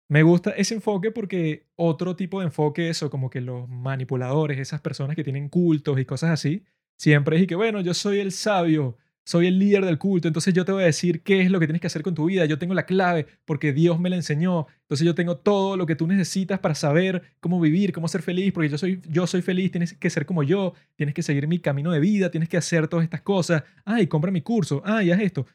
Me 0.08 0.22
gusta 0.22 0.50
ese 0.50 0.74
enfoque 0.74 1.10
porque 1.10 1.66
otro 1.76 2.14
tipo 2.14 2.40
de 2.40 2.46
enfoque, 2.46 2.90
eso 2.90 3.10
como 3.10 3.30
que 3.30 3.40
los 3.40 3.68
manipuladores, 3.68 4.58
esas 4.58 4.80
personas 4.80 5.16
que 5.16 5.24
tienen 5.24 5.48
cultos 5.48 5.98
y 5.98 6.04
cosas 6.04 6.30
así, 6.30 6.64
siempre 6.98 7.40
es 7.40 7.46
que, 7.46 7.54
bueno, 7.54 7.80
yo 7.80 7.94
soy 7.94 8.20
el 8.20 8.32
sabio, 8.32 8.98
soy 9.24 9.46
el 9.46 9.58
líder 9.58 9.84
del 9.84 9.98
culto, 9.98 10.28
entonces 10.28 10.52
yo 10.52 10.64
te 10.64 10.72
voy 10.72 10.82
a 10.82 10.86
decir 10.86 11.22
qué 11.22 11.40
es 11.40 11.50
lo 11.50 11.58
que 11.58 11.66
tienes 11.66 11.80
que 11.80 11.86
hacer 11.86 12.02
con 12.02 12.14
tu 12.14 12.26
vida, 12.26 12.44
yo 12.44 12.58
tengo 12.58 12.74
la 12.74 12.86
clave 12.86 13.26
porque 13.44 13.72
Dios 13.72 13.98
me 13.98 14.10
la 14.10 14.16
enseñó, 14.16 14.66
entonces 14.82 15.06
yo 15.06 15.14
tengo 15.14 15.38
todo 15.38 15.76
lo 15.76 15.86
que 15.86 15.96
tú 15.96 16.06
necesitas 16.06 16.60
para 16.60 16.74
saber 16.74 17.22
cómo 17.40 17.60
vivir, 17.60 17.92
cómo 17.92 18.06
ser 18.08 18.22
feliz, 18.22 18.52
porque 18.52 18.68
yo 18.68 18.78
soy, 18.78 19.00
yo 19.08 19.26
soy 19.26 19.42
feliz, 19.42 19.70
tienes 19.70 19.94
que 19.94 20.10
ser 20.10 20.26
como 20.26 20.42
yo, 20.42 20.74
tienes 20.96 21.14
que 21.14 21.22
seguir 21.22 21.48
mi 21.48 21.58
camino 21.58 21.90
de 21.90 22.00
vida, 22.00 22.30
tienes 22.30 22.48
que 22.48 22.56
hacer 22.56 22.86
todas 22.88 23.04
estas 23.04 23.22
cosas, 23.22 23.64
ay, 23.84 24.06
compra 24.06 24.30
mi 24.30 24.42
curso, 24.42 24.82
ay, 24.84 25.10
haz 25.10 25.20
esto. 25.20 25.46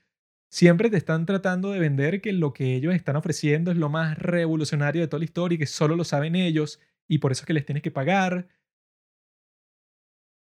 Siempre 0.51 0.89
te 0.89 0.97
están 0.97 1.27
tratando 1.27 1.71
de 1.71 1.79
vender 1.79 2.21
que 2.21 2.33
lo 2.33 2.53
que 2.53 2.75
ellos 2.75 2.95
están 2.95 3.15
ofreciendo 3.15 3.69
es 3.69 3.77
lo 3.77 3.89
más 3.89 4.17
revolucionario 4.17 5.01
de 5.01 5.07
toda 5.07 5.19
la 5.19 5.25
historia 5.25 5.55
y 5.55 5.59
que 5.59 5.67
solo 5.67 5.95
lo 5.95 6.03
saben 6.03 6.35
ellos 6.35 6.79
y 7.07 7.19
por 7.19 7.31
eso 7.31 7.43
es 7.43 7.45
que 7.45 7.53
les 7.53 7.65
tienes 7.65 7.83
que 7.83 7.91
pagar 7.91 8.47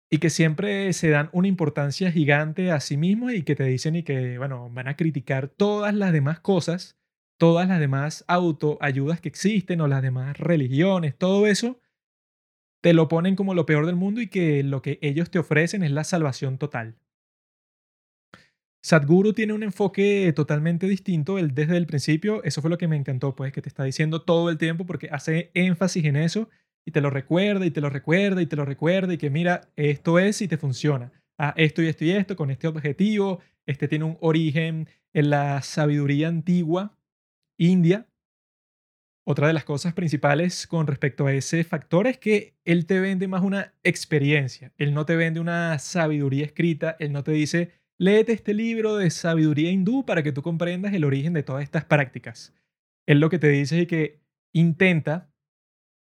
y 0.10 0.20
que 0.20 0.30
siempre 0.30 0.94
se 0.94 1.10
dan 1.10 1.30
una 1.34 1.48
importancia 1.48 2.12
gigante 2.12 2.72
a 2.72 2.80
sí 2.80 2.98
mismos 2.98 3.34
y 3.34 3.44
que 3.44 3.56
te 3.56 3.64
dicen 3.64 3.96
y 3.96 4.04
que, 4.04 4.38
bueno, 4.38 4.70
van 4.70 4.88
a 4.88 4.96
criticar 4.96 5.48
todas 5.48 5.94
las 5.94 6.14
demás 6.14 6.40
cosas, 6.40 6.98
todas 7.38 7.68
las 7.68 7.80
demás 7.80 8.24
autoayudas 8.28 9.20
que 9.20 9.30
existen 9.30 9.82
o 9.82 9.88
las 9.88 10.02
demás 10.02 10.38
religiones, 10.38 11.18
todo 11.18 11.48
eso, 11.48 11.80
te 12.82 12.94
lo 12.94 13.08
ponen 13.08 13.36
como 13.36 13.56
lo 13.56 13.66
peor 13.66 13.88
del 13.88 13.96
mundo 13.96 14.22
y 14.22 14.28
que 14.28 14.62
lo 14.64 14.82
que 14.82 15.00
ellos 15.02 15.32
te 15.32 15.40
ofrecen 15.40 15.84
es 15.84 15.92
la 15.92 16.04
salvación 16.04 16.60
total. 16.60 16.96
Sadhguru 18.84 19.34
tiene 19.34 19.54
un 19.54 19.64
enfoque 19.64 20.32
totalmente 20.36 20.88
distinto 20.88 21.40
él, 21.40 21.56
desde 21.56 21.76
el 21.76 21.88
principio. 21.88 22.44
Eso 22.44 22.62
fue 22.62 22.70
lo 22.70 22.78
que 22.78 22.88
me 22.88 22.96
encantó, 22.96 23.36
pues 23.36 23.52
que 23.52 23.64
te 23.64 23.70
está 23.70 23.84
diciendo 23.84 24.22
todo 24.22 24.52
el 24.52 24.60
tiempo 24.60 24.86
porque 24.86 25.10
hace 25.12 25.50
énfasis 25.56 26.06
en 26.06 26.16
eso 26.18 26.50
y 26.86 26.92
te 26.92 27.02
lo 27.02 27.10
recuerda 27.10 27.66
y 27.66 27.72
te 27.72 27.82
lo 27.82 27.90
recuerda 27.90 28.42
y 28.42 28.46
te 28.46 28.56
lo 28.56 28.64
recuerda 28.64 29.14
y 29.14 29.18
que 29.18 29.30
mira, 29.30 29.70
esto 29.76 30.20
es 30.20 30.42
y 30.42 30.48
te 30.48 30.58
funciona. 30.58 31.12
Ah, 31.38 31.54
esto 31.58 31.82
y 31.82 31.88
esto 31.88 32.06
y 32.06 32.12
esto 32.12 32.36
con 32.36 32.52
este 32.52 32.68
objetivo. 32.68 33.40
Este 33.66 33.88
tiene 33.88 34.06
un 34.06 34.18
origen 34.22 34.88
en 35.14 35.30
la 35.30 35.62
sabiduría 35.62 36.28
antigua 36.28 36.98
india. 37.58 38.08
otra 39.28 39.48
de 39.48 39.54
las 39.54 39.64
cosas 39.64 39.94
principales 39.94 40.68
con 40.68 40.86
respecto 40.86 41.26
a 41.26 41.34
ese 41.34 41.64
factor 41.64 42.06
es 42.06 42.20
que 42.20 42.54
él 42.64 42.86
te 42.86 43.00
vende 43.00 43.28
más 43.28 43.42
una 43.42 43.74
experiencia. 43.84 44.72
Él 44.78 44.94
no 44.94 45.06
te 45.06 45.16
vende 45.16 45.40
una 45.40 45.80
sabiduría 45.80 46.46
escrita. 46.46 46.96
Él 47.00 47.12
no 47.12 47.24
te 47.24 47.32
dice, 47.32 47.72
léete 47.98 48.34
este 48.34 48.54
libro 48.54 48.98
de 48.98 49.10
sabiduría 49.10 49.72
hindú 49.72 50.06
para 50.06 50.22
que 50.22 50.32
tú 50.32 50.44
comprendas 50.44 50.94
el 50.94 51.06
origen 51.06 51.34
de 51.34 51.42
todas 51.42 51.64
estas 51.64 51.86
prácticas. 51.86 52.54
Él 53.08 53.20
lo 53.20 53.30
que 53.30 53.40
te 53.40 53.50
dice 53.50 53.82
es 53.82 53.88
que 53.88 54.22
intenta, 54.54 55.32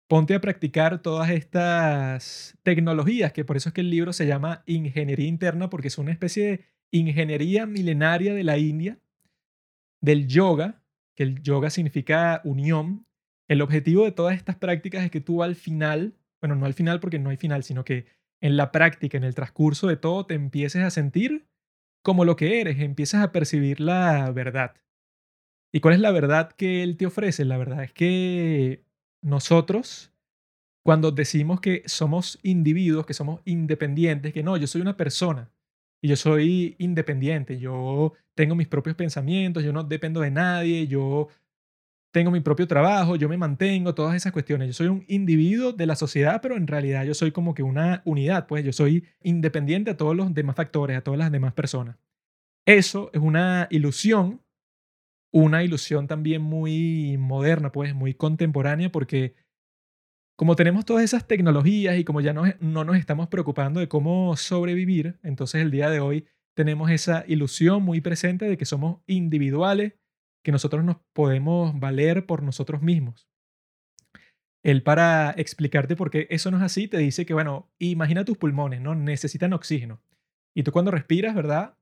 ponte 0.09 0.35
a 0.35 0.41
practicar 0.41 1.03
todas 1.03 1.31
estas 1.31 2.57
tecnologías, 2.63 3.33
que 3.33 3.45
por 3.45 3.57
eso 3.57 3.71
es 3.71 3.73
que 3.75 3.81
el 3.81 3.91
libro 3.91 4.13
se 4.13 4.27
llama 4.27 4.63
Ingeniería 4.67 5.27
Interna, 5.27 5.69
porque 5.71 5.89
es 5.89 5.99
una 5.99 6.13
especie 6.13 6.47
de 6.47 6.65
ingeniería 6.93 7.67
milenaria 7.67 8.35
de 8.35 8.45
la 8.45 8.59
India, 8.59 8.99
del 10.01 10.29
yoga, 10.29 10.83
que 11.15 11.25
el 11.25 11.43
yoga 11.43 11.71
significa 11.71 12.41
unión, 12.45 13.07
el 13.49 13.63
objetivo 13.63 14.05
de 14.05 14.13
todas 14.13 14.37
estas 14.37 14.57
prácticas 14.57 15.05
es 15.05 15.11
que 15.11 15.21
tú 15.21 15.43
al 15.43 15.55
final, 15.55 16.17
bueno, 16.41 16.57
no 16.57 16.67
al 16.67 16.75
final 16.75 17.01
porque 17.01 17.19
no 17.19 17.31
hay 17.31 17.37
final, 17.37 17.63
sino 17.63 17.85
que 17.85 18.07
en 18.41 18.57
la 18.57 18.71
práctica, 18.73 19.17
en 19.17 19.25
el 19.25 19.35
transcurso 19.35 19.87
de 19.87 19.97
todo, 19.97 20.27
te 20.27 20.35
empieces 20.35 20.83
a 20.83 20.91
sentir 20.91 21.47
como 22.03 22.25
lo 22.25 22.37
que 22.37 22.61
eres, 22.61 22.79
empiezas 22.81 23.23
a 23.25 23.33
percibir 23.33 23.81
la 23.81 24.31
verdad. 24.31 24.77
¿Y 25.73 25.81
cuál 25.81 25.95
es 25.95 26.01
la 26.01 26.11
verdad 26.11 26.53
que 26.53 26.83
él 26.83 26.97
te 26.97 27.07
ofrece? 27.07 27.45
La 27.45 27.59
verdad 27.59 27.83
es 27.83 27.93
que 27.93 28.86
nosotros, 29.27 30.13
cuando 30.85 31.11
decimos 31.11 31.61
que 31.61 31.83
somos 31.87 32.39
individuos, 32.45 33.07
que 33.07 33.13
somos 33.13 33.41
independientes, 33.45 34.33
que 34.33 34.45
no, 34.45 34.57
yo 34.57 34.69
soy 34.69 34.81
una 34.81 34.97
persona 34.97 35.51
y 36.01 36.09
yo 36.09 36.15
soy 36.15 36.77
independiente, 36.79 37.59
yo 37.59 38.13
tengo 38.37 38.55
mis 38.55 38.69
propios 38.69 38.95
pensamientos, 38.95 39.65
yo 39.65 39.73
no 39.73 39.83
dependo 39.83 40.21
de 40.21 40.31
nadie, 40.31 40.87
yo 40.87 41.27
tengo 42.13 42.31
mi 42.31 42.39
propio 42.39 42.69
trabajo, 42.69 43.17
yo 43.17 43.29
me 43.29 43.37
mantengo, 43.37 43.95
todas 43.95 44.15
esas 44.15 44.33
cuestiones. 44.33 44.69
Yo 44.69 44.73
soy 44.75 44.87
un 44.87 45.05
individuo 45.09 45.73
de 45.73 45.87
la 45.87 45.97
sociedad, 45.97 46.41
pero 46.41 46.57
en 46.57 46.69
realidad 46.69 47.05
yo 47.05 47.13
soy 47.13 47.33
como 47.33 47.53
que 47.53 47.65
una 47.65 48.03
unidad, 48.05 48.47
pues 48.47 48.65
yo 48.65 48.73
soy 48.73 49.05
independiente 49.25 49.91
a 49.91 49.97
todos 49.97 50.15
los 50.15 50.33
demás 50.33 50.55
factores, 50.55 50.97
a 50.97 51.03
todas 51.03 51.19
las 51.19 51.33
demás 51.33 51.53
personas. 51.53 51.97
Eso 52.65 53.11
es 53.13 53.21
una 53.21 53.67
ilusión, 53.71 54.41
una 55.33 55.63
ilusión 55.63 56.07
también 56.07 56.43
muy 56.43 57.17
moderna, 57.19 57.73
pues 57.73 57.95
muy 57.95 58.15
contemporánea, 58.15 58.91
porque 58.91 59.35
como 60.37 60.55
tenemos 60.57 60.85
todas 60.85 61.05
esas 61.05 61.27
tecnologías 61.27 61.99
y 61.99 62.05
como 62.05 62.21
ya 62.21 62.33
no, 62.33 62.45
no 62.61 62.85
nos 62.85 62.97
estamos 62.97 63.29
preocupando 63.29 63.81
de 63.81 63.89
cómo 63.89 64.37
sobrevivir, 64.37 65.19
entonces 65.23 65.63
el 65.63 65.71
día 65.71 65.91
de 65.91 66.01
hoy 66.01 66.27
tenemos 66.55 66.91
esa 66.91 67.25
ilusión 67.27 67.83
muy 67.83 68.01
presente 68.01 68.47
de 68.47 68.57
que 68.57 68.65
somos 68.65 69.01
individuales, 69.07 69.95
que 70.43 70.53
nosotros 70.53 70.85
nos 70.85 70.97
podemos 71.13 71.79
valer 71.79 72.27
por 72.27 72.43
nosotros 72.43 72.83
mismos. 72.83 73.29
Él 74.63 74.83
para 74.83 75.33
explicarte 75.37 75.97
por 75.97 76.11
qué 76.11 76.27
eso 76.31 76.51
no 76.51 76.57
es 76.57 76.63
así, 76.63 76.89
te 76.89 76.99
dice 76.99 77.25
que, 77.25 77.35
bueno, 77.35 77.71
imagina 77.79 78.25
tus 78.25 78.37
pulmones, 78.37 78.81
¿no? 78.81 78.95
Necesitan 78.95 79.53
oxígeno. 79.53 80.03
Y 80.55 80.65
tú 80.65 80.73
cuando 80.73 80.91
respiras, 80.91 81.35
¿verdad? 81.35 81.77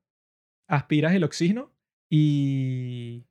Aspiras 0.67 1.13
el 1.13 1.23
oxígeno 1.23 1.73
y 2.11 3.25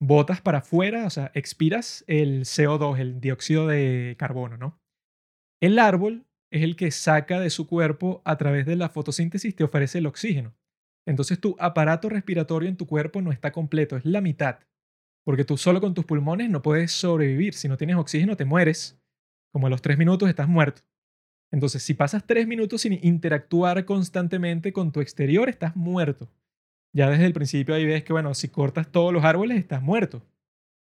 botas 0.00 0.40
para 0.40 0.58
afuera, 0.58 1.06
o 1.06 1.10
sea, 1.10 1.30
expiras 1.34 2.04
el 2.06 2.44
CO2, 2.44 2.98
el 2.98 3.20
dióxido 3.20 3.66
de 3.66 4.16
carbono, 4.18 4.56
¿no? 4.56 4.80
El 5.60 5.78
árbol 5.78 6.26
es 6.50 6.62
el 6.62 6.76
que 6.76 6.90
saca 6.90 7.40
de 7.40 7.50
su 7.50 7.66
cuerpo 7.66 8.22
a 8.24 8.36
través 8.36 8.66
de 8.66 8.76
la 8.76 8.88
fotosíntesis, 8.88 9.56
te 9.56 9.64
ofrece 9.64 9.98
el 9.98 10.06
oxígeno. 10.06 10.54
Entonces 11.06 11.40
tu 11.40 11.56
aparato 11.58 12.08
respiratorio 12.08 12.68
en 12.68 12.76
tu 12.76 12.86
cuerpo 12.86 13.22
no 13.22 13.32
está 13.32 13.52
completo, 13.52 13.96
es 13.96 14.04
la 14.04 14.20
mitad. 14.20 14.60
Porque 15.24 15.44
tú 15.44 15.56
solo 15.56 15.80
con 15.80 15.94
tus 15.94 16.04
pulmones 16.04 16.50
no 16.50 16.62
puedes 16.62 16.92
sobrevivir. 16.92 17.54
Si 17.54 17.68
no 17.68 17.76
tienes 17.76 17.96
oxígeno, 17.96 18.36
te 18.36 18.44
mueres. 18.44 19.00
Como 19.52 19.66
a 19.66 19.70
los 19.70 19.82
tres 19.82 19.98
minutos 19.98 20.28
estás 20.28 20.46
muerto. 20.48 20.82
Entonces, 21.52 21.82
si 21.82 21.94
pasas 21.94 22.26
tres 22.26 22.46
minutos 22.46 22.82
sin 22.82 22.92
interactuar 23.04 23.84
constantemente 23.84 24.72
con 24.72 24.92
tu 24.92 25.00
exterior, 25.00 25.48
estás 25.48 25.74
muerto. 25.74 26.28
Ya 26.96 27.10
desde 27.10 27.26
el 27.26 27.34
principio 27.34 27.74
ahí 27.74 27.84
ves 27.84 28.04
que, 28.04 28.14
bueno, 28.14 28.32
si 28.32 28.48
cortas 28.48 28.90
todos 28.90 29.12
los 29.12 29.22
árboles, 29.22 29.58
estás 29.58 29.82
muerto. 29.82 30.22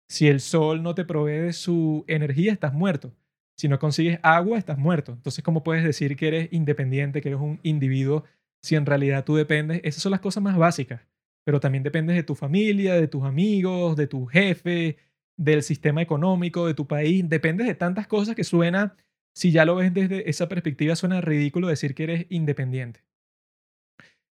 Si 0.09 0.28
el 0.28 0.40
sol 0.40 0.83
no 0.83 0.95
te 0.95 1.04
provee 1.04 1.52
su 1.52 2.07
energía, 2.09 2.52
estás 2.52 2.73
muerto. 2.73 3.12
Si 3.59 3.69
no 3.69 3.78
consigues 3.78 4.19
agua, 4.23 4.57
estás 4.57 4.78
muerto. 4.78 5.12
Entonces, 5.12 5.45
¿cómo 5.45 5.62
puedes 5.62 5.85
decir 5.85 6.16
que 6.16 6.28
eres 6.28 6.52
independiente, 6.52 7.21
que 7.21 7.28
eres 7.28 7.40
un 7.42 7.61
individuo 7.62 8.25
si 8.62 8.76
en 8.76 8.87
realidad 8.87 9.25
tú 9.25 9.37
dependes, 9.37 9.83
esas 9.85 10.02
son 10.02 10.12
las 10.12 10.21
cosas 10.21 10.42
más 10.42 10.57
básicas, 10.57 11.02
pero 11.45 11.61
también 11.61 11.83
dependes 11.85 12.16
de 12.16 12.23
tu 12.23 12.35
familia, 12.35 12.95
de 12.95 13.07
tus 13.07 13.25
amigos, 13.25 13.95
de 13.95 14.07
tu 14.07 14.25
jefe, 14.25 14.97
del 15.37 15.62
sistema 15.62 16.00
económico, 16.00 16.66
de 16.66 16.73
tu 16.73 16.87
país, 16.87 17.28
dependes 17.28 17.66
de 17.66 17.75
tantas 17.75 18.07
cosas 18.07 18.35
que 18.35 18.45
suena, 18.45 18.97
si 19.35 19.52
ya 19.52 19.66
lo 19.66 19.76
ves 19.76 19.92
desde 19.92 20.30
esa 20.30 20.49
perspectiva, 20.49 20.97
suena 20.97 21.21
ridículo 21.21 21.69
decir 21.69 21.95
que 21.95 22.04
eres 22.04 22.26
independiente. 22.30 23.04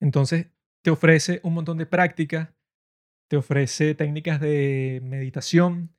Entonces, 0.02 0.48
te 0.84 0.92
ofrece 0.92 1.40
un 1.44 1.54
montón 1.54 1.78
de 1.78 1.86
prácticas, 1.86 2.50
te 3.30 3.38
ofrece 3.38 3.96
técnicas 3.96 4.40
de 4.40 5.02
meditación, 5.04 5.96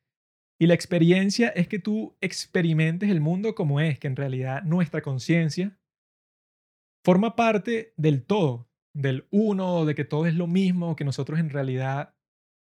y 0.59 0.67
la 0.67 0.75
experiencia 0.75 1.49
es 1.49 1.69
que 1.69 1.79
tú 1.79 2.17
experimentes 2.21 3.11
el 3.11 3.21
mundo 3.21 3.55
como 3.55 3.81
es, 3.81 3.99
que 3.99 4.07
en 4.07 4.17
realidad 4.17 4.63
nuestra 4.63 5.03
conciencia 5.03 5.77
forma 7.05 7.35
parte 7.35 7.93
del 7.97 8.25
todo, 8.25 8.69
del 8.95 9.27
uno, 9.31 9.85
de 9.85 9.95
que 9.95 10.05
todo 10.05 10.27
es 10.27 10.35
lo 10.35 10.47
mismo, 10.47 10.97
que 10.97 11.05
nosotros 11.05 11.41
en 11.41 11.51
realidad 11.51 12.15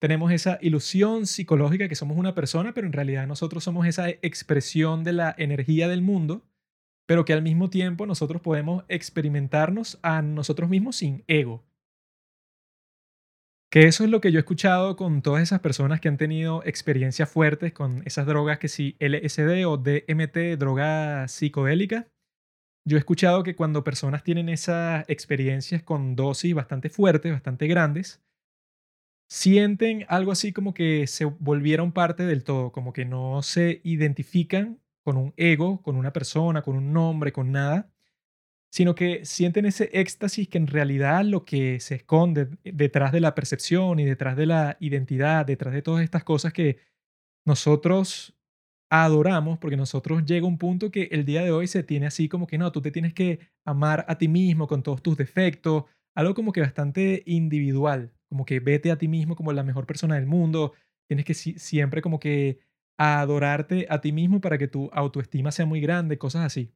tenemos 0.01 0.33
esa 0.33 0.59
ilusión 0.61 1.27
psicológica 1.27 1.89
que 1.89 1.95
somos 1.95 2.17
una 2.17 2.35
persona, 2.35 2.75
pero 2.75 2.87
en 2.87 2.93
realidad 2.93 3.27
nosotros 3.27 3.65
somos 3.65 3.87
esa 3.87 4.09
expresión 4.09 5.03
de 5.03 5.13
la 5.13 5.35
energía 5.37 5.89
del 5.89 6.03
mundo, 6.03 6.47
pero 7.07 7.25
que 7.25 7.33
al 7.33 7.43
mismo 7.43 7.71
tiempo 7.71 8.07
nosotros 8.07 8.41
podemos 8.41 8.85
experimentarnos 8.89 9.99
a 10.03 10.23
nosotros 10.23 10.71
mismos 10.71 10.97
sin 10.97 11.25
ego. 11.27 11.65
Que 13.75 13.89
eso 13.89 14.05
es 14.05 14.11
lo 14.11 14.21
que 14.21 14.31
yo 14.31 14.39
he 14.39 14.47
escuchado 14.47 14.95
con 14.95 15.21
todas 15.21 15.43
esas 15.43 15.59
personas 15.59 16.01
que 16.01 16.07
han 16.07 16.17
tenido 16.17 16.63
experiencias 16.65 17.29
fuertes 17.29 17.73
con 17.73 18.05
esas 18.07 18.25
drogas 18.25 18.61
que 18.61 18.69
si 18.69 18.97
LSD 19.01 19.67
o 19.67 19.77
DMT, 19.79 20.57
droga 20.57 21.27
psicodélica, 21.27 22.07
yo 22.87 22.97
he 22.97 23.01
escuchado 23.01 23.43
que 23.43 23.57
cuando 23.57 23.83
personas 23.83 24.23
tienen 24.23 24.49
esas 24.49 25.05
experiencias 25.09 25.83
con 25.83 26.15
dosis 26.15 26.55
bastante 26.55 26.89
fuertes, 26.89 27.33
bastante 27.33 27.67
grandes, 27.67 28.23
sienten 29.29 30.07
algo 30.09 30.31
así 30.31 30.53
como 30.53 30.73
que 30.73 31.09
se 31.09 31.25
volvieron 31.25 31.91
parte 31.91 32.27
del 32.27 32.45
todo, 32.45 32.71
como 32.71 32.93
que 32.93 33.05
no 33.05 33.43
se 33.43 33.81
identifican 33.83 34.79
con 35.03 35.17
un 35.17 35.35
ego, 35.37 35.83
con 35.83 35.97
una 35.97 36.13
persona, 36.13 36.63
con 36.63 36.77
un 36.77 36.93
nombre, 36.93 37.33
con 37.33 37.51
nada, 37.51 37.93
sino 38.75 38.97
que 38.97 39.25
sienten 39.25 39.67
ese 39.67 39.89
éxtasis 39.93 40.49
que 40.49 40.59
en 40.59 40.67
realidad 40.67 41.25
lo 41.25 41.45
que 41.45 41.79
se 41.79 41.95
esconde 41.95 42.49
detrás 42.65 43.13
de 43.13 43.21
la 43.21 43.33
percepción 43.37 44.01
y 44.01 44.05
detrás 44.05 44.37
de 44.37 44.47
la 44.47 44.77
identidad, 44.81 45.47
detrás 45.47 45.73
de 45.73 45.81
todas 45.81 46.03
estas 46.03 46.25
cosas 46.25 46.53
que 46.53 46.79
nosotros 47.47 48.37
adoramos, 48.91 49.59
porque 49.61 49.77
nosotros 49.77 50.25
llega 50.25 50.49
un 50.49 50.59
punto 50.59 50.91
que 50.91 51.05
el 51.13 51.25
día 51.25 51.45
de 51.45 51.53
hoy 51.53 51.69
se 51.69 51.85
tiene 51.85 52.07
así 52.07 52.29
como 52.29 52.49
que 52.49 52.59
no, 52.59 52.73
tú 52.73 52.83
te 52.83 52.91
tienes 52.91 53.15
que 53.15 53.39
amar 53.65 54.07
a 54.09 54.19
ti 54.19 54.27
mismo 54.27 54.67
con 54.67 54.83
todos 54.83 55.05
tus 55.05 55.17
defectos, 55.17 55.85
algo 56.17 56.35
como 56.35 56.51
que 56.51 56.61
bastante 56.61 57.23
individual, 57.27 58.13
como 58.29 58.45
que 58.45 58.59
vete 58.59 58.91
a 58.91 58.99
ti 58.99 59.07
mismo 59.07 59.37
como 59.37 59.53
la 59.53 59.63
mejor 59.63 59.87
persona 59.87 60.17
del 60.17 60.27
mundo, 60.27 60.73
tienes 61.07 61.25
que 61.25 61.35
siempre 61.35 62.03
como 62.03 62.19
que 62.19 62.59
adorarte 62.99 63.87
a 63.89 64.01
ti 64.01 64.11
mismo 64.11 64.41
para 64.41 64.59
que 64.59 64.67
tu 64.67 64.91
autoestima 64.93 65.53
sea 65.53 65.65
muy 65.65 65.81
grande, 65.81 66.19
cosas 66.19 66.45
así. 66.45 66.73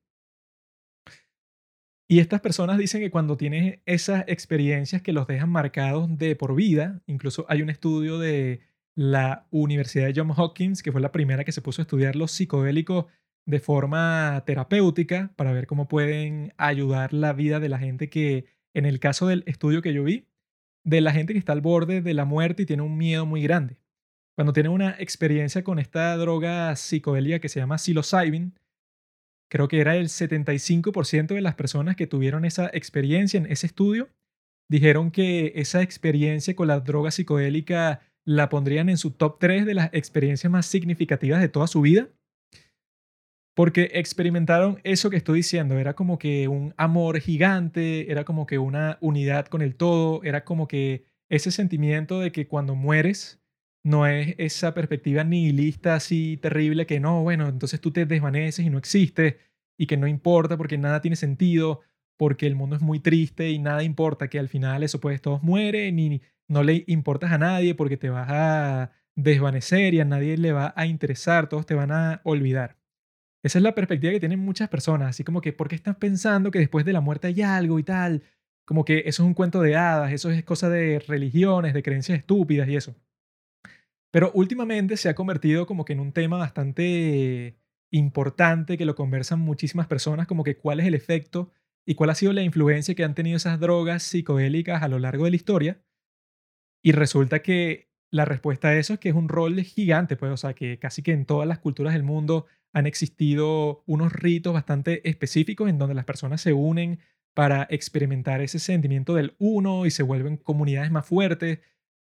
Y 2.11 2.21
estas 2.21 2.41
personas 2.41 2.79
dicen 2.79 3.03
que 3.03 3.11
cuando 3.11 3.37
tienes 3.37 3.81
esas 3.85 4.25
experiencias 4.29 5.03
que 5.03 5.12
los 5.12 5.27
dejan 5.27 5.50
marcados 5.50 6.17
de 6.17 6.35
por 6.37 6.55
vida, 6.55 7.03
incluso 7.07 7.45
hay 7.50 7.61
un 7.61 7.69
estudio 7.69 8.19
de 8.19 8.61
la 8.95 9.47
Universidad 9.50 10.07
de 10.07 10.15
Johns 10.19 10.38
Hopkins, 10.38 10.83
que 10.83 10.91
fue 10.91 11.03
la 11.03 11.12
primera 11.12 11.45
que 11.45 11.53
se 11.53 11.61
puso 11.61 11.83
a 11.83 11.85
estudiar 11.85 12.17
los 12.17 12.33
psicodélicos 12.33 13.07
de 13.45 13.61
forma 13.61 14.43
terapéutica 14.47 15.33
para 15.37 15.53
ver 15.53 15.67
cómo 15.67 15.87
pueden 15.87 16.55
ayudar 16.57 17.12
la 17.12 17.35
vida 17.35 17.61
de 17.61 17.69
la 17.69 17.79
gente 17.79 18.09
que, 18.09 18.47
en 18.73 18.87
el 18.87 19.00
caso 19.00 19.27
del 19.27 19.45
estudio 19.47 19.83
que 19.83 19.93
yo 19.93 20.03
vi, 20.03 20.27
de 20.85 21.03
la 21.03 21.12
gente 21.12 21.35
que 21.35 21.38
está 21.38 21.53
al 21.53 21.61
borde 21.61 22.00
de 22.00 22.15
la 22.15 22.25
muerte 22.25 22.62
y 22.62 22.67
tiene 22.67 22.83
un 22.83 22.97
miedo 22.97 23.27
muy 23.27 23.43
grande. 23.43 23.77
Cuando 24.35 24.55
tienen 24.55 24.73
una 24.73 24.97
experiencia 24.99 25.62
con 25.62 25.79
esta 25.79 26.17
droga 26.17 26.75
psicodélica 26.75 27.38
que 27.38 27.50
se 27.50 27.61
llama 27.61 27.77
psilocybin, 27.77 28.55
creo 29.50 29.69
que 29.69 29.81
era 29.81 29.97
el 29.97 30.09
75% 30.09 31.35
de 31.35 31.40
las 31.40 31.55
personas 31.55 31.97
que 31.97 32.07
tuvieron 32.07 32.45
esa 32.45 32.71
experiencia 32.73 33.38
en 33.38 33.47
ese 33.47 33.67
estudio, 33.67 34.11
dijeron 34.71 35.11
que 35.11 35.52
esa 35.57 35.83
experiencia 35.83 36.55
con 36.55 36.69
la 36.69 36.81
droga 36.81 37.11
psicodélica 37.11 38.00
la 38.26 38.50
pondrían 38.50 38.90
en 38.90 38.99
su 38.99 39.12
top 39.12 39.38
3 39.40 39.64
de 39.64 39.75
las 39.75 39.90
experiencias 39.93 40.50
más 40.50 40.67
significativas 40.67 41.40
de 41.40 41.49
toda 41.49 41.67
su 41.67 41.81
vida. 41.81 42.09
Porque 43.57 43.90
experimentaron 43.95 44.81
eso 44.85 45.11
que 45.11 45.17
estoy 45.17 45.38
diciendo, 45.38 45.78
era 45.78 45.95
como 45.95 46.19
que 46.19 46.47
un 46.47 46.75
amor 46.76 47.19
gigante, 47.19 48.12
era 48.12 48.25
como 48.25 48.47
que 48.47 48.59
una 48.59 48.99
unidad 49.00 49.47
con 49.47 49.62
el 49.62 49.75
todo, 49.75 50.23
era 50.23 50.45
como 50.45 50.69
que 50.69 51.07
ese 51.28 51.50
sentimiento 51.50 52.21
de 52.21 52.31
que 52.31 52.47
cuando 52.47 52.75
mueres 52.75 53.40
no 53.88 54.07
es 54.07 54.35
esa 54.38 54.75
perspectiva 54.75 55.25
nihilista 55.25 55.95
así 55.95 56.37
terrible 56.37 56.87
que 56.87 57.00
no, 57.00 57.23
bueno, 57.23 57.49
entonces 57.49 57.80
tú 57.80 57.90
te 57.90 58.07
desvaneces 58.07 58.64
y 58.64 58.71
no 58.71 58.78
existes 58.78 59.37
y 59.78 59.87
que 59.87 59.97
no 59.97 60.07
importa 60.07 60.57
porque 60.57 60.78
nada 60.78 61.00
tiene 61.00 61.16
sentido, 61.16 61.80
porque 62.16 62.47
el 62.47 62.57
mundo 62.57 62.76
es 62.76 62.83
muy 62.83 63.00
triste 63.00 63.50
y 63.50 63.59
nada 63.59 63.83
importa, 63.83 64.28
que 64.28 64.38
al 64.38 64.49
final 64.49 64.83
eso 64.83 65.00
pues 65.00 65.23
todos 65.23 65.42
mueren 65.42 65.99
y 65.99 66.23
no 66.49 66.62
le 66.62 66.85
importas 66.87 67.33
a 67.33 67.38
nadie 67.38 67.75
porque 67.75 67.97
te 67.97 68.11
vas 68.11 68.28
a 68.30 68.92
desvanecer 69.14 69.95
y 69.95 70.00
a 70.00 70.04
nadie 70.04 70.37
le 70.37 70.52
va 70.52 70.75
a 70.76 70.87
interesar, 70.87 71.49
todos 71.49 71.66
te 71.66 71.75
van 71.75 71.92
a 71.92 72.21
olvidar. 72.25 72.76
Esa 73.42 73.59
es 73.59 73.62
la 73.62 73.75
perspectiva 73.75 74.12
que 74.12 74.21
tienen 74.21 74.40
muchas 74.40 74.68
personas, 74.68 75.11
así 75.11 75.25
como 75.25 75.40
que, 75.40 75.52
¿por 75.52 75.68
qué 75.68 75.76
estás 75.76 75.97
pensando 75.97 76.50
que 76.50 76.59
después 76.59 76.85
de 76.85 76.92
la 76.92 77.00
muerte 77.00 77.28
hay 77.28 77.42
algo 77.42 77.78
y 77.78 77.85
tal? 77.85 78.25
Como 78.66 78.85
que 78.85 78.99
eso 79.07 79.23
es 79.23 79.26
un 79.26 79.35
cuento 79.35 79.62
de 79.62 79.76
hadas, 79.76 80.12
eso 80.12 80.30
es 80.30 80.45
cosa 80.45 80.68
de 80.68 80.99
religiones, 81.00 81.73
de 81.75 81.83
creencias 81.83 82.18
estúpidas 82.18 82.68
y 82.68 82.76
eso. 82.76 82.95
Pero 84.11 84.31
últimamente 84.35 84.97
se 84.97 85.09
ha 85.09 85.15
convertido 85.15 85.67
como 85.67 85.85
que 85.85 85.93
en 85.93 86.00
un 86.00 86.12
tema 86.12 86.38
bastante 86.38 87.59
importante 87.91 88.79
que 88.79 88.85
lo 88.85 88.95
conversan 88.95 89.41
muchísimas 89.41 89.87
personas, 89.87 90.27
como 90.27 90.45
que 90.45 90.57
cuál 90.57 90.81
es 90.81 90.87
el 90.87 90.95
efecto 90.95 91.53
y 91.87 91.95
cuál 91.95 92.11
ha 92.11 92.15
sido 92.15 92.33
la 92.33 92.43
influencia 92.43 92.95
que 92.95 93.05
han 93.05 93.15
tenido 93.15 93.37
esas 93.37 93.61
drogas 93.61 94.03
psicodélicas 94.03 94.83
a 94.83 94.88
lo 94.88 94.99
largo 94.99 95.25
de 95.25 95.31
la 95.31 95.37
historia. 95.37 95.83
Y 96.83 96.93
resulta 96.93 97.41
que 97.43 97.91
la 98.11 98.25
respuesta 98.25 98.69
a 98.69 98.77
eso 98.77 98.95
es 98.95 99.00
que 99.00 99.11
es 99.11 99.15
un 99.15 99.29
rol 99.29 99.61
gigante, 99.62 100.17
pues, 100.17 100.33
o 100.33 100.37
sea, 100.37 100.55
que 100.55 100.79
casi 100.79 101.03
que 101.03 101.12
en 101.12 101.27
todas 101.27 101.47
las 101.47 101.59
culturas 101.59 101.93
del 101.93 102.03
mundo 102.03 102.47
han 102.73 102.87
existido 102.87 103.83
unos 103.87 104.12
ritos 104.12 104.53
bastante 104.53 105.09
específicos 105.09 105.69
en 105.69 105.79
donde 105.79 105.95
las 105.95 106.05
personas 106.05 106.41
se 106.41 106.53
unen 106.53 107.00
para 107.35 107.67
experimentar 107.71 108.41
ese 108.41 108.59
sentimiento 108.59 109.15
del 109.15 109.35
uno 109.38 109.87
y 109.87 109.91
se 109.91 110.03
vuelven 110.03 110.37
comunidades 110.37 110.91
más 110.91 111.07
fuertes, 111.07 111.61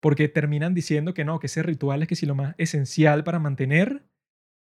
porque 0.01 0.29
terminan 0.29 0.75
diciendo 0.75 1.15
que 1.15 1.25
no, 1.25 1.41
que 1.41 1.47
ese 1.47 1.63
ritual 1.63 2.03
es 2.03 2.09
que 2.09 2.17
si 2.17 2.27
lo 2.27 2.35
más 2.35 2.55
esencial 2.59 3.25
para 3.25 3.39
mantener 3.39 4.05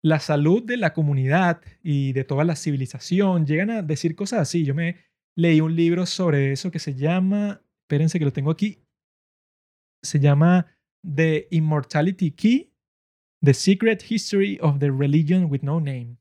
la 0.04 0.20
salud 0.20 0.62
de 0.64 0.78
la 0.78 0.94
comunidad 0.94 1.62
y 1.82 2.12
de 2.12 2.26
toda 2.26 2.44
la 2.44 2.58
civilización. 2.58 3.46
Llegan 3.46 3.70
a 3.70 3.82
decir 3.82 4.16
cosas 4.16 4.42
así. 4.42 4.66
Yo 4.66 4.76
me 4.76 4.98
leí 5.36 5.62
un 5.62 5.76
libro 5.76 6.06
sobre 6.06 6.52
eso 6.52 6.72
que 6.72 6.80
se 6.80 6.94
llama, 6.94 7.62
espérense 7.86 8.20
que 8.20 8.26
lo 8.26 8.34
tengo 8.34 8.52
aquí, 8.52 8.84
se 10.04 10.20
llama 10.20 10.68
The 11.04 11.48
Immortality 11.52 12.32
Key, 12.32 12.74
The 13.42 13.54
Secret 13.54 14.04
History 14.10 14.60
of 14.62 14.80
the 14.80 14.92
Religion 14.92 15.46
with 15.50 15.62
No 15.62 15.80
Name, 15.80 16.18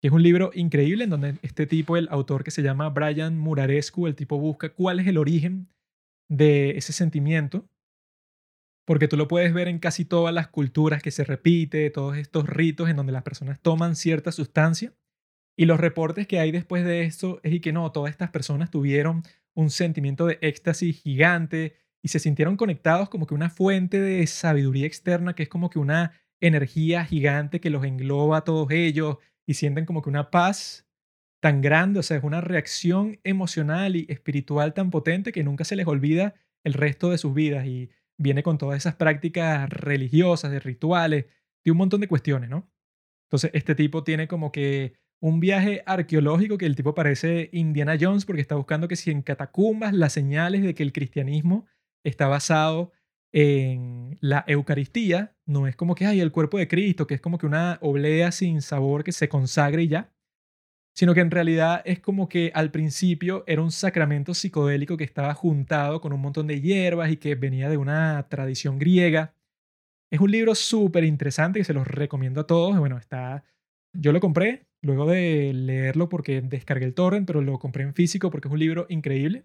que 0.00 0.08
es 0.08 0.12
un 0.12 0.22
libro 0.22 0.50
increíble 0.54 1.04
en 1.04 1.10
donde 1.10 1.38
este 1.42 1.66
tipo, 1.66 1.96
el 1.96 2.08
autor 2.10 2.42
que 2.42 2.50
se 2.50 2.62
llama 2.62 2.88
Brian 2.90 3.38
Murarescu, 3.38 4.08
el 4.08 4.16
tipo 4.16 4.38
busca 4.38 4.74
cuál 4.74 4.98
es 4.98 5.06
el 5.06 5.18
origen 5.18 5.68
de 6.28 6.70
ese 6.70 6.92
sentimiento, 6.92 7.68
porque 8.90 9.06
tú 9.06 9.16
lo 9.16 9.28
puedes 9.28 9.54
ver 9.54 9.68
en 9.68 9.78
casi 9.78 10.04
todas 10.04 10.34
las 10.34 10.48
culturas 10.48 11.00
que 11.00 11.12
se 11.12 11.22
repite, 11.22 11.90
todos 11.90 12.16
estos 12.16 12.48
ritos 12.48 12.90
en 12.90 12.96
donde 12.96 13.12
las 13.12 13.22
personas 13.22 13.60
toman 13.62 13.94
cierta 13.94 14.32
sustancia, 14.32 14.92
y 15.56 15.66
los 15.66 15.78
reportes 15.78 16.26
que 16.26 16.40
hay 16.40 16.50
después 16.50 16.84
de 16.84 17.04
esto 17.04 17.38
es 17.44 17.52
y 17.52 17.60
que 17.60 17.72
no, 17.72 17.92
todas 17.92 18.10
estas 18.10 18.30
personas 18.30 18.68
tuvieron 18.68 19.22
un 19.54 19.70
sentimiento 19.70 20.26
de 20.26 20.38
éxtasis 20.40 21.00
gigante 21.02 21.76
y 22.02 22.08
se 22.08 22.18
sintieron 22.18 22.56
conectados 22.56 23.08
como 23.08 23.28
que 23.28 23.34
una 23.34 23.48
fuente 23.48 24.00
de 24.00 24.26
sabiduría 24.26 24.88
externa 24.88 25.36
que 25.36 25.44
es 25.44 25.48
como 25.48 25.70
que 25.70 25.78
una 25.78 26.20
energía 26.40 27.04
gigante 27.04 27.60
que 27.60 27.70
los 27.70 27.84
engloba 27.84 28.38
a 28.38 28.44
todos 28.44 28.72
ellos 28.72 29.18
y 29.46 29.54
sienten 29.54 29.86
como 29.86 30.02
que 30.02 30.08
una 30.08 30.32
paz 30.32 30.84
tan 31.38 31.60
grande, 31.60 32.00
o 32.00 32.02
sea, 32.02 32.16
es 32.16 32.24
una 32.24 32.40
reacción 32.40 33.20
emocional 33.22 33.94
y 33.94 34.06
espiritual 34.08 34.74
tan 34.74 34.90
potente 34.90 35.30
que 35.30 35.44
nunca 35.44 35.62
se 35.62 35.76
les 35.76 35.86
olvida 35.86 36.34
el 36.64 36.72
resto 36.72 37.10
de 37.10 37.18
sus 37.18 37.32
vidas. 37.32 37.66
Y 37.66 37.90
viene 38.20 38.42
con 38.42 38.58
todas 38.58 38.76
esas 38.76 38.94
prácticas 38.96 39.68
religiosas, 39.70 40.50
de 40.50 40.60
rituales, 40.60 41.26
de 41.64 41.70
un 41.70 41.78
montón 41.78 42.00
de 42.02 42.08
cuestiones, 42.08 42.50
¿no? 42.50 42.70
Entonces, 43.28 43.50
este 43.54 43.74
tipo 43.74 44.04
tiene 44.04 44.28
como 44.28 44.52
que 44.52 44.94
un 45.20 45.40
viaje 45.40 45.82
arqueológico 45.86 46.58
que 46.58 46.66
el 46.66 46.76
tipo 46.76 46.94
parece 46.94 47.48
Indiana 47.52 47.96
Jones 47.98 48.24
porque 48.24 48.42
está 48.42 48.56
buscando 48.56 48.88
que 48.88 48.96
si 48.96 49.10
en 49.10 49.22
catacumbas 49.22 49.94
las 49.94 50.12
señales 50.12 50.62
de 50.62 50.74
que 50.74 50.82
el 50.82 50.92
cristianismo 50.92 51.66
está 52.04 52.26
basado 52.26 52.92
en 53.32 54.18
la 54.20 54.44
Eucaristía, 54.46 55.36
no 55.46 55.66
es 55.66 55.76
como 55.76 55.94
que 55.94 56.06
hay 56.06 56.20
el 56.20 56.32
cuerpo 56.32 56.58
de 56.58 56.68
Cristo, 56.68 57.06
que 57.06 57.14
es 57.14 57.20
como 57.20 57.38
que 57.38 57.46
una 57.46 57.78
oblea 57.80 58.32
sin 58.32 58.60
sabor 58.60 59.04
que 59.04 59.12
se 59.12 59.28
consagre 59.28 59.84
y 59.84 59.88
ya, 59.88 60.12
sino 61.00 61.14
que 61.14 61.20
en 61.20 61.30
realidad 61.30 61.80
es 61.86 61.98
como 61.98 62.28
que 62.28 62.52
al 62.54 62.70
principio 62.70 63.42
era 63.46 63.62
un 63.62 63.72
sacramento 63.72 64.34
psicodélico 64.34 64.98
que 64.98 65.04
estaba 65.04 65.32
juntado 65.32 66.02
con 66.02 66.12
un 66.12 66.20
montón 66.20 66.46
de 66.46 66.60
hierbas 66.60 67.10
y 67.10 67.16
que 67.16 67.36
venía 67.36 67.70
de 67.70 67.78
una 67.78 68.26
tradición 68.28 68.78
griega. 68.78 69.32
Es 70.10 70.20
un 70.20 70.30
libro 70.30 70.54
súper 70.54 71.04
interesante 71.04 71.58
que 71.58 71.64
se 71.64 71.72
los 71.72 71.86
recomiendo 71.86 72.42
a 72.42 72.46
todos. 72.46 72.78
Bueno, 72.78 72.98
está, 72.98 73.44
yo 73.94 74.12
lo 74.12 74.20
compré 74.20 74.66
luego 74.82 75.06
de 75.06 75.52
leerlo 75.54 76.10
porque 76.10 76.42
descargué 76.42 76.84
el 76.84 76.92
torrent, 76.92 77.26
pero 77.26 77.40
lo 77.40 77.58
compré 77.58 77.84
en 77.84 77.94
físico 77.94 78.30
porque 78.30 78.48
es 78.48 78.52
un 78.52 78.60
libro 78.60 78.84
increíble. 78.90 79.44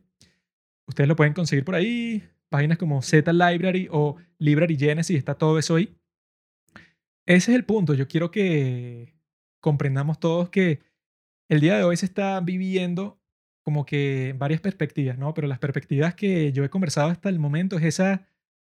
Ustedes 0.87 1.07
lo 1.07 1.15
pueden 1.15 1.31
conseguir 1.31 1.63
por 1.63 1.75
ahí 1.75 2.21
páginas 2.49 2.77
como 2.77 3.01
Z 3.01 3.31
Library 3.31 3.87
o 3.89 4.17
Library 4.39 4.75
Genesis, 4.75 5.17
está 5.17 5.35
todo 5.35 5.57
eso 5.57 5.75
ahí. 5.75 5.95
Ese 7.25 7.51
es 7.53 7.55
el 7.55 7.63
punto. 7.63 7.93
Yo 7.93 8.09
quiero 8.09 8.29
que 8.29 9.13
comprendamos 9.61 10.19
todos 10.19 10.49
que 10.49 10.81
el 11.49 11.62
día 11.62 11.77
de 11.77 11.84
hoy 11.84 11.97
se 11.97 12.05
está 12.05 12.39
viviendo 12.41 13.19
como 13.63 13.86
que 13.86 14.36
varias 14.38 14.62
perspectivas, 14.62 15.17
¿no? 15.17 15.34
Pero 15.34 15.47
las 15.47 15.60
perspectivas 15.60 16.15
que 16.15 16.51
yo 16.51 16.63
he 16.63 16.69
conversado 16.69 17.10
hasta 17.10 17.29
el 17.29 17.39
momento 17.39 17.77
es 17.77 17.84
esa 17.84 18.27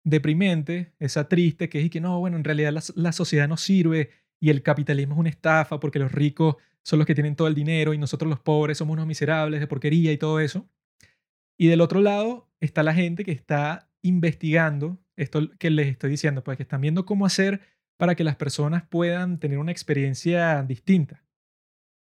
deprimente, 0.04 0.94
esa 1.00 1.28
triste, 1.28 1.68
que 1.68 1.80
es 1.80 1.90
que 1.90 2.00
no, 2.00 2.20
bueno, 2.20 2.36
en 2.36 2.44
realidad 2.44 2.72
la, 2.72 2.82
la 2.94 3.12
sociedad 3.12 3.48
no 3.48 3.56
sirve 3.56 4.10
y 4.38 4.50
el 4.50 4.62
capitalismo 4.62 5.14
es 5.14 5.20
una 5.20 5.28
estafa 5.28 5.80
porque 5.80 5.98
los 5.98 6.12
ricos 6.12 6.56
son 6.82 7.00
los 7.00 7.06
que 7.06 7.14
tienen 7.14 7.34
todo 7.34 7.48
el 7.48 7.54
dinero 7.56 7.94
y 7.94 7.98
nosotros 7.98 8.28
los 8.30 8.38
pobres 8.38 8.78
somos 8.78 8.94
unos 8.94 9.06
miserables 9.06 9.58
de 9.58 9.66
porquería 9.66 10.12
y 10.12 10.18
todo 10.18 10.38
eso. 10.38 10.68
Y 11.58 11.66
del 11.66 11.80
otro 11.80 12.00
lado 12.00 12.48
está 12.60 12.84
la 12.84 12.94
gente 12.94 13.24
que 13.24 13.32
está 13.32 13.90
investigando 14.02 15.00
esto 15.16 15.50
que 15.58 15.70
les 15.70 15.88
estoy 15.88 16.10
diciendo, 16.10 16.44
pues 16.44 16.56
que 16.56 16.62
están 16.62 16.80
viendo 16.80 17.06
cómo 17.06 17.26
hacer 17.26 17.60
para 17.96 18.14
que 18.14 18.24
las 18.24 18.36
personas 18.36 18.84
puedan 18.84 19.40
tener 19.40 19.58
una 19.58 19.72
experiencia 19.72 20.62
distinta. 20.62 21.25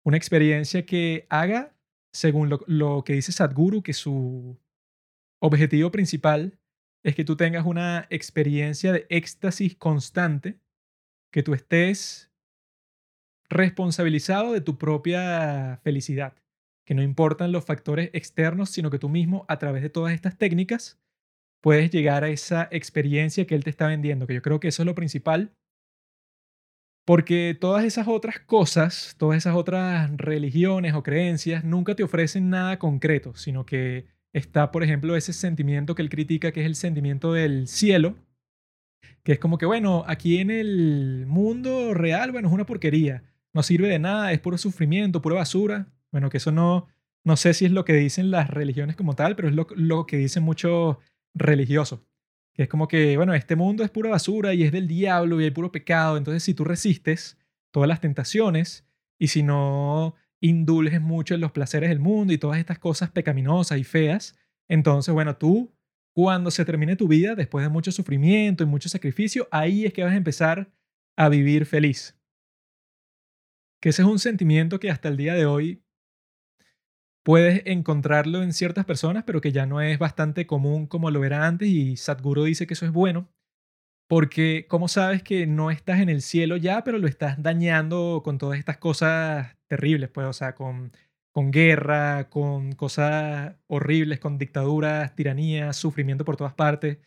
Una 0.03 0.17
experiencia 0.17 0.85
que 0.85 1.25
haga, 1.29 1.75
según 2.13 2.49
lo, 2.49 2.61
lo 2.67 3.03
que 3.03 3.13
dice 3.13 3.31
Sadhguru, 3.31 3.83
que 3.83 3.93
su 3.93 4.57
objetivo 5.41 5.91
principal 5.91 6.59
es 7.03 7.15
que 7.15 7.25
tú 7.25 7.35
tengas 7.35 7.65
una 7.65 8.07
experiencia 8.09 8.91
de 8.91 9.05
éxtasis 9.09 9.75
constante, 9.75 10.59
que 11.31 11.43
tú 11.43 11.53
estés 11.53 12.31
responsabilizado 13.49 14.53
de 14.53 14.61
tu 14.61 14.77
propia 14.77 15.79
felicidad 15.83 16.35
que 16.89 16.95
no 16.95 17.03
importan 17.03 17.51
los 17.51 17.65
factores 17.65 18.09
externos, 18.13 18.71
sino 18.71 18.89
que 18.89 18.97
tú 18.97 19.09
mismo, 19.09 19.45
a 19.47 19.59
través 19.59 19.83
de 19.83 19.91
todas 19.91 20.11
estas 20.11 20.39
técnicas, 20.39 20.99
puedes 21.61 21.91
llegar 21.91 22.23
a 22.23 22.29
esa 22.29 22.67
experiencia 22.71 23.45
que 23.45 23.53
él 23.53 23.63
te 23.63 23.69
está 23.69 23.85
vendiendo, 23.85 24.25
que 24.25 24.33
yo 24.33 24.41
creo 24.41 24.59
que 24.59 24.69
eso 24.69 24.81
es 24.81 24.87
lo 24.87 24.95
principal, 24.95 25.55
porque 27.09 27.57
todas 27.59 27.85
esas 27.85 28.07
otras 28.07 28.37
cosas, 28.37 29.15
todas 29.17 29.35
esas 29.35 29.55
otras 29.55 30.15
religiones 30.15 30.93
o 30.93 31.01
creencias, 31.01 31.63
nunca 31.63 31.95
te 31.95 32.03
ofrecen 32.03 32.51
nada 32.51 32.77
concreto, 32.77 33.35
sino 33.35 33.65
que 33.65 34.05
está, 34.31 34.71
por 34.71 34.83
ejemplo, 34.83 35.15
ese 35.15 35.33
sentimiento 35.33 35.95
que 35.95 36.03
él 36.03 36.09
critica, 36.09 36.51
que 36.51 36.59
es 36.59 36.67
el 36.67 36.75
sentimiento 36.75 37.33
del 37.33 37.67
cielo, 37.67 38.15
que 39.23 39.31
es 39.31 39.39
como 39.39 39.57
que, 39.57 39.65
bueno, 39.65 40.03
aquí 40.05 40.37
en 40.37 40.51
el 40.51 41.25
mundo 41.25 41.95
real, 41.95 42.31
bueno, 42.31 42.47
es 42.47 42.53
una 42.53 42.67
porquería, 42.67 43.23
no 43.53 43.63
sirve 43.63 43.87
de 43.87 43.97
nada, 43.97 44.31
es 44.31 44.39
puro 44.39 44.59
sufrimiento, 44.59 45.19
pura 45.19 45.37
basura, 45.37 45.87
bueno, 46.11 46.29
que 46.29 46.37
eso 46.37 46.51
no, 46.51 46.89
no 47.23 47.37
sé 47.37 47.55
si 47.55 47.65
es 47.65 47.71
lo 47.71 47.85
que 47.85 47.93
dicen 47.93 48.29
las 48.29 48.51
religiones 48.51 48.95
como 48.95 49.15
tal, 49.15 49.35
pero 49.35 49.47
es 49.47 49.55
lo, 49.55 49.65
lo 49.71 50.05
que 50.05 50.17
dicen 50.17 50.43
muchos 50.43 50.97
religiosos. 51.33 52.01
Es 52.59 52.67
como 52.67 52.89
que, 52.89 53.15
bueno, 53.15 53.33
este 53.33 53.55
mundo 53.55 53.85
es 53.85 53.89
pura 53.89 54.09
basura 54.09 54.53
y 54.53 54.63
es 54.63 54.73
del 54.73 54.85
diablo 54.85 55.39
y 55.39 55.45
hay 55.45 55.51
puro 55.51 55.71
pecado. 55.71 56.17
Entonces, 56.17 56.43
si 56.43 56.53
tú 56.53 56.65
resistes 56.65 57.37
todas 57.71 57.87
las 57.87 58.01
tentaciones 58.01 58.85
y 59.17 59.27
si 59.27 59.43
no 59.43 60.15
indulges 60.41 60.99
mucho 60.99 61.35
en 61.35 61.39
los 61.39 61.53
placeres 61.53 61.87
del 61.87 62.01
mundo 62.01 62.33
y 62.33 62.37
todas 62.37 62.59
estas 62.59 62.77
cosas 62.77 63.11
pecaminosas 63.11 63.79
y 63.79 63.85
feas, 63.85 64.37
entonces, 64.67 65.13
bueno, 65.13 65.37
tú, 65.37 65.71
cuando 66.13 66.51
se 66.51 66.65
termine 66.65 66.97
tu 66.97 67.07
vida, 67.07 67.33
después 67.33 67.63
de 67.63 67.69
mucho 67.69 67.93
sufrimiento 67.93 68.65
y 68.65 68.67
mucho 68.67 68.89
sacrificio, 68.89 69.47
ahí 69.51 69.85
es 69.85 69.93
que 69.93 70.03
vas 70.03 70.11
a 70.11 70.17
empezar 70.17 70.69
a 71.15 71.29
vivir 71.29 71.65
feliz. 71.65 72.19
Que 73.81 73.89
ese 73.89 74.01
es 74.01 74.07
un 74.07 74.19
sentimiento 74.19 74.81
que 74.81 74.91
hasta 74.91 75.07
el 75.07 75.15
día 75.15 75.33
de 75.33 75.45
hoy 75.45 75.81
puedes 77.29 77.61
encontrarlo 77.67 78.41
en 78.41 78.53
ciertas 78.53 78.85
personas, 78.85 79.23
pero 79.23 79.39
que 79.39 79.51
ya 79.51 79.67
no 79.67 79.81
es 79.81 79.99
bastante 79.99 80.47
común 80.47 80.87
como 80.87 81.11
lo 81.11 81.23
era 81.23 81.45
antes 81.45 81.67
y 81.67 81.95
Sadhguru 81.95 82.43
dice 82.45 82.65
que 82.65 82.73
eso 82.73 82.87
es 82.87 82.91
bueno, 82.91 83.29
porque 84.07 84.65
¿cómo 84.67 84.87
sabes 84.87 85.21
que 85.21 85.45
no 85.45 85.69
estás 85.69 85.99
en 85.99 86.09
el 86.09 86.23
cielo 86.23 86.57
ya, 86.57 86.83
pero 86.83 86.97
lo 86.97 87.07
estás 87.07 87.39
dañando 87.43 88.23
con 88.25 88.39
todas 88.39 88.57
estas 88.57 88.79
cosas 88.79 89.55
terribles, 89.67 90.09
pues, 90.09 90.25
o 90.25 90.33
sea, 90.33 90.55
con, 90.55 90.91
con 91.31 91.51
guerra, 91.51 92.31
con 92.31 92.71
cosas 92.71 93.55
horribles, 93.67 94.19
con 94.19 94.39
dictaduras, 94.39 95.15
tiranías, 95.15 95.75
sufrimiento 95.77 96.25
por 96.25 96.35
todas 96.35 96.55
partes? 96.55 96.97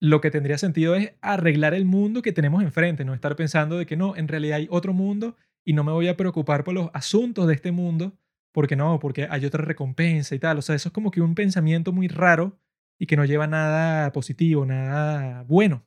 lo 0.00 0.20
que 0.20 0.30
tendría 0.30 0.58
sentido 0.58 0.94
es 0.94 1.14
arreglar 1.22 1.74
el 1.74 1.86
mundo 1.86 2.22
que 2.22 2.32
tenemos 2.32 2.62
enfrente, 2.62 3.04
no 3.04 3.14
estar 3.14 3.34
pensando 3.34 3.78
de 3.78 3.86
que 3.86 3.96
no, 3.96 4.14
en 4.14 4.28
realidad 4.28 4.58
hay 4.58 4.68
otro 4.70 4.92
mundo 4.92 5.34
y 5.64 5.72
no 5.72 5.82
me 5.82 5.90
voy 5.90 6.06
a 6.06 6.16
preocupar 6.16 6.62
por 6.62 6.74
los 6.74 6.90
asuntos 6.92 7.48
de 7.48 7.54
este 7.54 7.72
mundo, 7.72 8.16
porque 8.56 8.74
no, 8.74 8.98
porque 9.00 9.28
hay 9.28 9.44
otra 9.44 9.62
recompensa 9.62 10.34
y 10.34 10.38
tal. 10.38 10.56
O 10.56 10.62
sea, 10.62 10.74
eso 10.74 10.88
es 10.88 10.92
como 10.94 11.10
que 11.10 11.20
un 11.20 11.34
pensamiento 11.34 11.92
muy 11.92 12.08
raro 12.08 12.58
y 12.98 13.04
que 13.04 13.14
no 13.14 13.26
lleva 13.26 13.46
nada 13.46 14.10
positivo, 14.12 14.64
nada 14.64 15.42
bueno. 15.42 15.84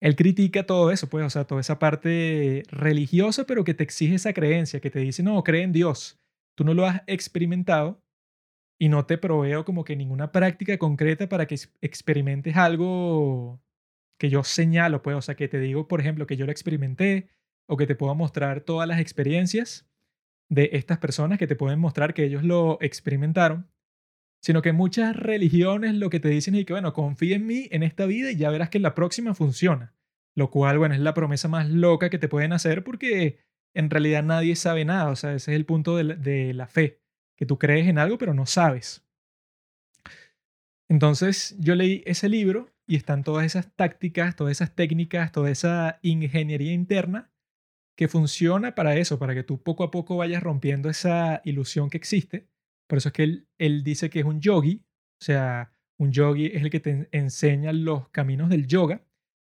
Él 0.00 0.16
critica 0.16 0.64
todo 0.64 0.90
eso, 0.90 1.10
pues, 1.10 1.26
o 1.26 1.28
sea, 1.28 1.44
toda 1.46 1.60
esa 1.60 1.78
parte 1.78 2.62
religiosa, 2.70 3.44
pero 3.44 3.64
que 3.64 3.74
te 3.74 3.84
exige 3.84 4.14
esa 4.14 4.32
creencia, 4.32 4.80
que 4.80 4.88
te 4.88 5.00
dice, 5.00 5.22
no, 5.22 5.44
cree 5.44 5.62
en 5.62 5.72
Dios. 5.72 6.18
Tú 6.56 6.64
no 6.64 6.72
lo 6.72 6.86
has 6.86 7.02
experimentado 7.06 8.02
y 8.80 8.88
no 8.88 9.04
te 9.04 9.18
proveo 9.18 9.66
como 9.66 9.84
que 9.84 9.94
ninguna 9.94 10.32
práctica 10.32 10.78
concreta 10.78 11.28
para 11.28 11.44
que 11.46 11.56
experimentes 11.82 12.56
algo 12.56 13.62
que 14.18 14.30
yo 14.30 14.42
señalo, 14.42 15.02
pues, 15.02 15.16
o 15.16 15.20
sea, 15.20 15.34
que 15.34 15.48
te 15.48 15.60
digo, 15.60 15.86
por 15.86 16.00
ejemplo, 16.00 16.26
que 16.26 16.38
yo 16.38 16.46
lo 16.46 16.52
experimenté 16.52 17.28
o 17.68 17.76
que 17.76 17.86
te 17.86 17.94
puedo 17.94 18.14
mostrar 18.14 18.62
todas 18.62 18.88
las 18.88 19.00
experiencias 19.00 19.91
de 20.48 20.70
estas 20.72 20.98
personas 20.98 21.38
que 21.38 21.46
te 21.46 21.56
pueden 21.56 21.78
mostrar 21.78 22.14
que 22.14 22.24
ellos 22.24 22.42
lo 22.42 22.78
experimentaron 22.80 23.72
sino 24.42 24.60
que 24.60 24.72
muchas 24.72 25.14
religiones 25.14 25.94
lo 25.94 26.10
que 26.10 26.18
te 26.18 26.28
dicen 26.28 26.56
es 26.56 26.66
que, 26.66 26.72
bueno, 26.72 26.92
confía 26.92 27.36
en 27.36 27.46
mí 27.46 27.68
en 27.70 27.84
esta 27.84 28.06
vida 28.06 28.32
y 28.32 28.36
ya 28.36 28.50
verás 28.50 28.70
que 28.70 28.78
en 28.78 28.82
la 28.82 28.94
próxima 28.94 29.34
funciona. 29.34 29.94
Lo 30.34 30.50
cual, 30.50 30.78
bueno, 30.78 30.94
es 30.94 31.00
la 31.00 31.14
promesa 31.14 31.46
más 31.46 31.68
loca 31.70 32.10
que 32.10 32.18
te 32.18 32.28
pueden 32.28 32.52
hacer 32.52 32.82
porque 32.82 33.38
en 33.72 33.88
realidad 33.88 34.24
nadie 34.24 34.56
sabe 34.56 34.84
nada. 34.84 35.10
O 35.10 35.16
sea, 35.16 35.32
ese 35.34 35.52
es 35.52 35.56
el 35.56 35.64
punto 35.64 35.96
de 35.96 36.52
la, 36.54 36.66
fe, 36.66 37.00
que 37.36 37.46
tú 37.46 37.58
crees 37.58 37.86
en 37.86 37.98
algo 37.98 38.18
pero 38.18 38.34
no 38.34 38.46
sabes. 38.46 39.06
Entonces 40.88 41.56
yo 41.60 41.76
leí 41.76 42.02
ese 42.04 42.28
libro 42.28 42.68
y 42.84 42.96
están 42.96 43.22
todas 43.22 43.46
esas 43.46 43.72
tácticas, 43.76 44.34
todas 44.34 44.50
esas 44.50 44.74
técnicas, 44.74 45.30
toda 45.30 45.50
esa 45.50 46.00
ingeniería 46.02 46.72
interna 46.72 47.31
que 47.96 48.08
funciona 48.08 48.74
para 48.74 48.96
eso, 48.96 49.18
para 49.18 49.34
que 49.34 49.42
tú 49.42 49.62
poco 49.62 49.84
a 49.84 49.90
poco 49.90 50.16
vayas 50.16 50.42
rompiendo 50.42 50.88
esa 50.88 51.40
ilusión 51.44 51.90
que 51.90 51.98
existe 51.98 52.48
por 52.92 52.98
eso 52.98 53.08
es 53.08 53.14
que 53.14 53.22
él, 53.22 53.48
él 53.56 53.84
dice 53.84 54.10
que 54.10 54.20
es 54.20 54.26
un 54.26 54.42
yogi, 54.42 54.84
o 55.18 55.24
sea, 55.24 55.72
un 55.96 56.12
yogi 56.12 56.44
es 56.46 56.60
el 56.60 56.68
que 56.68 56.78
te 56.78 57.08
enseña 57.12 57.72
los 57.72 58.10
caminos 58.10 58.50
del 58.50 58.66
yoga. 58.66 59.02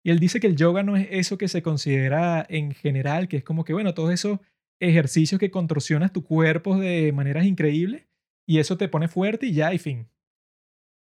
Y 0.05 0.11
él 0.11 0.19
dice 0.19 0.41
que 0.41 0.47
el 0.47 0.57
yoga 0.57 0.83
no 0.83 0.95
es 0.95 1.09
eso 1.11 1.39
que 1.39 1.49
se 1.49 1.63
considera 1.63 2.45
en 2.51 2.73
general, 2.73 3.29
que 3.29 3.39
es 3.39 3.43
como 3.43 3.65
que, 3.65 3.73
bueno, 3.73 3.95
todos 3.95 4.13
esos 4.13 4.41
ejercicios 4.79 5.39
que 5.39 5.51
contorsionas 5.51 6.13
tu 6.13 6.23
cuerpo 6.23 6.77
de 6.79 7.13
maneras 7.13 7.47
increíbles 7.47 8.07
y 8.47 8.59
eso 8.59 8.77
te 8.77 8.89
pone 8.89 9.09
fuerte 9.09 9.47
y 9.47 9.55
ya, 9.55 9.73
y 9.73 9.79
fin. 9.79 10.11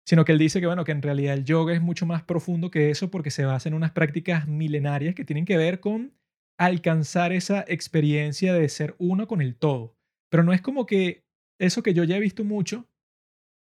Sino 0.05 0.23
que 0.23 0.31
él 0.31 0.37
dice 0.37 0.59
que, 0.59 0.67
bueno, 0.67 0.85
que 0.85 0.91
en 0.91 1.01
realidad 1.01 1.33
el 1.33 1.43
yoga 1.43 1.73
es 1.73 1.81
mucho 1.81 2.05
más 2.05 2.21
profundo 2.21 2.69
que 2.69 2.91
eso 2.91 3.09
porque 3.09 3.31
se 3.31 3.45
basa 3.45 3.67
en 3.67 3.73
unas 3.73 3.93
prácticas 3.93 4.47
milenarias 4.47 5.15
que 5.15 5.25
tienen 5.25 5.45
que 5.45 5.57
ver 5.57 5.79
con 5.79 6.13
alcanzar 6.57 7.31
esa 7.31 7.63
experiencia 7.67 8.53
de 8.53 8.69
ser 8.69 8.95
uno 8.97 9.27
con 9.27 9.41
el 9.41 9.55
todo. 9.55 9.95
Pero 10.29 10.43
no 10.43 10.53
es 10.53 10.61
como 10.61 10.85
que 10.85 11.23
eso 11.59 11.83
que 11.83 11.93
yo 11.93 12.03
ya 12.03 12.17
he 12.17 12.19
visto 12.19 12.43
mucho 12.43 12.87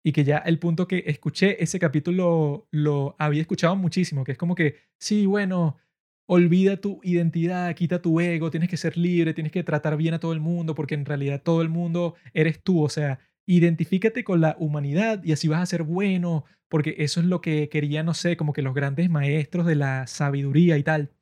y 0.05 0.12
que 0.12 0.24
ya 0.24 0.38
el 0.38 0.59
punto 0.59 0.88
que 0.88 1.05
escuché 1.07 1.62
ese 1.62 1.78
capítulo 1.78 2.66
lo 2.70 3.16
había 3.18 3.40
escuchado 3.40 3.76
muchísimo, 3.76 4.24
que 4.24 4.33
es 4.33 4.38
como 4.38 4.55
que, 4.55 4.76
sí, 4.98 5.26
bueno, 5.26 5.78
olvida 6.26 6.76
tu 6.78 7.00
identidad, 7.02 7.74
quita 7.74 8.02
tu 8.02 8.20
ego, 8.20 8.50
tienes 8.50 8.68
que 8.68 8.76
ser 8.76 8.96
libre, 8.96 9.35
tienes 9.35 9.52
que 9.52 9.62
tratar 9.62 9.96
bien 9.96 10.14
a 10.14 10.20
todo 10.20 10.33
el 10.33 10.40
mundo, 10.40 10.74
porque 10.74 10.94
en 10.94 11.05
realidad 11.05 11.42
todo 11.42 11.62
el 11.62 11.68
mundo 11.68 12.16
eres 12.35 12.62
tú, 12.62 12.83
o 12.83 12.88
sea, 12.88 13.20
identifícate 13.46 14.24
con 14.24 14.40
la 14.40 14.57
humanidad 14.59 15.22
y 15.24 15.33
así 15.33 15.48
vas 15.48 15.62
a 15.62 15.66
ser 15.66 15.83
bueno, 15.83 16.44
porque 16.68 16.96
eso 16.98 17.20
es 17.20 17.26
lo 17.26 17.40
que 17.40 17.68
querían, 17.68 18.07
no 18.07 18.14
sé, 18.14 18.37
como 18.37 18.52
que 18.52 18.62
los 18.62 18.74
grandes 18.74 19.11
maestros 19.11 19.66
de 19.66 19.76
la 19.76 20.07
sabiduría 20.07 20.78
y 20.78 20.83
tal. 20.83 21.12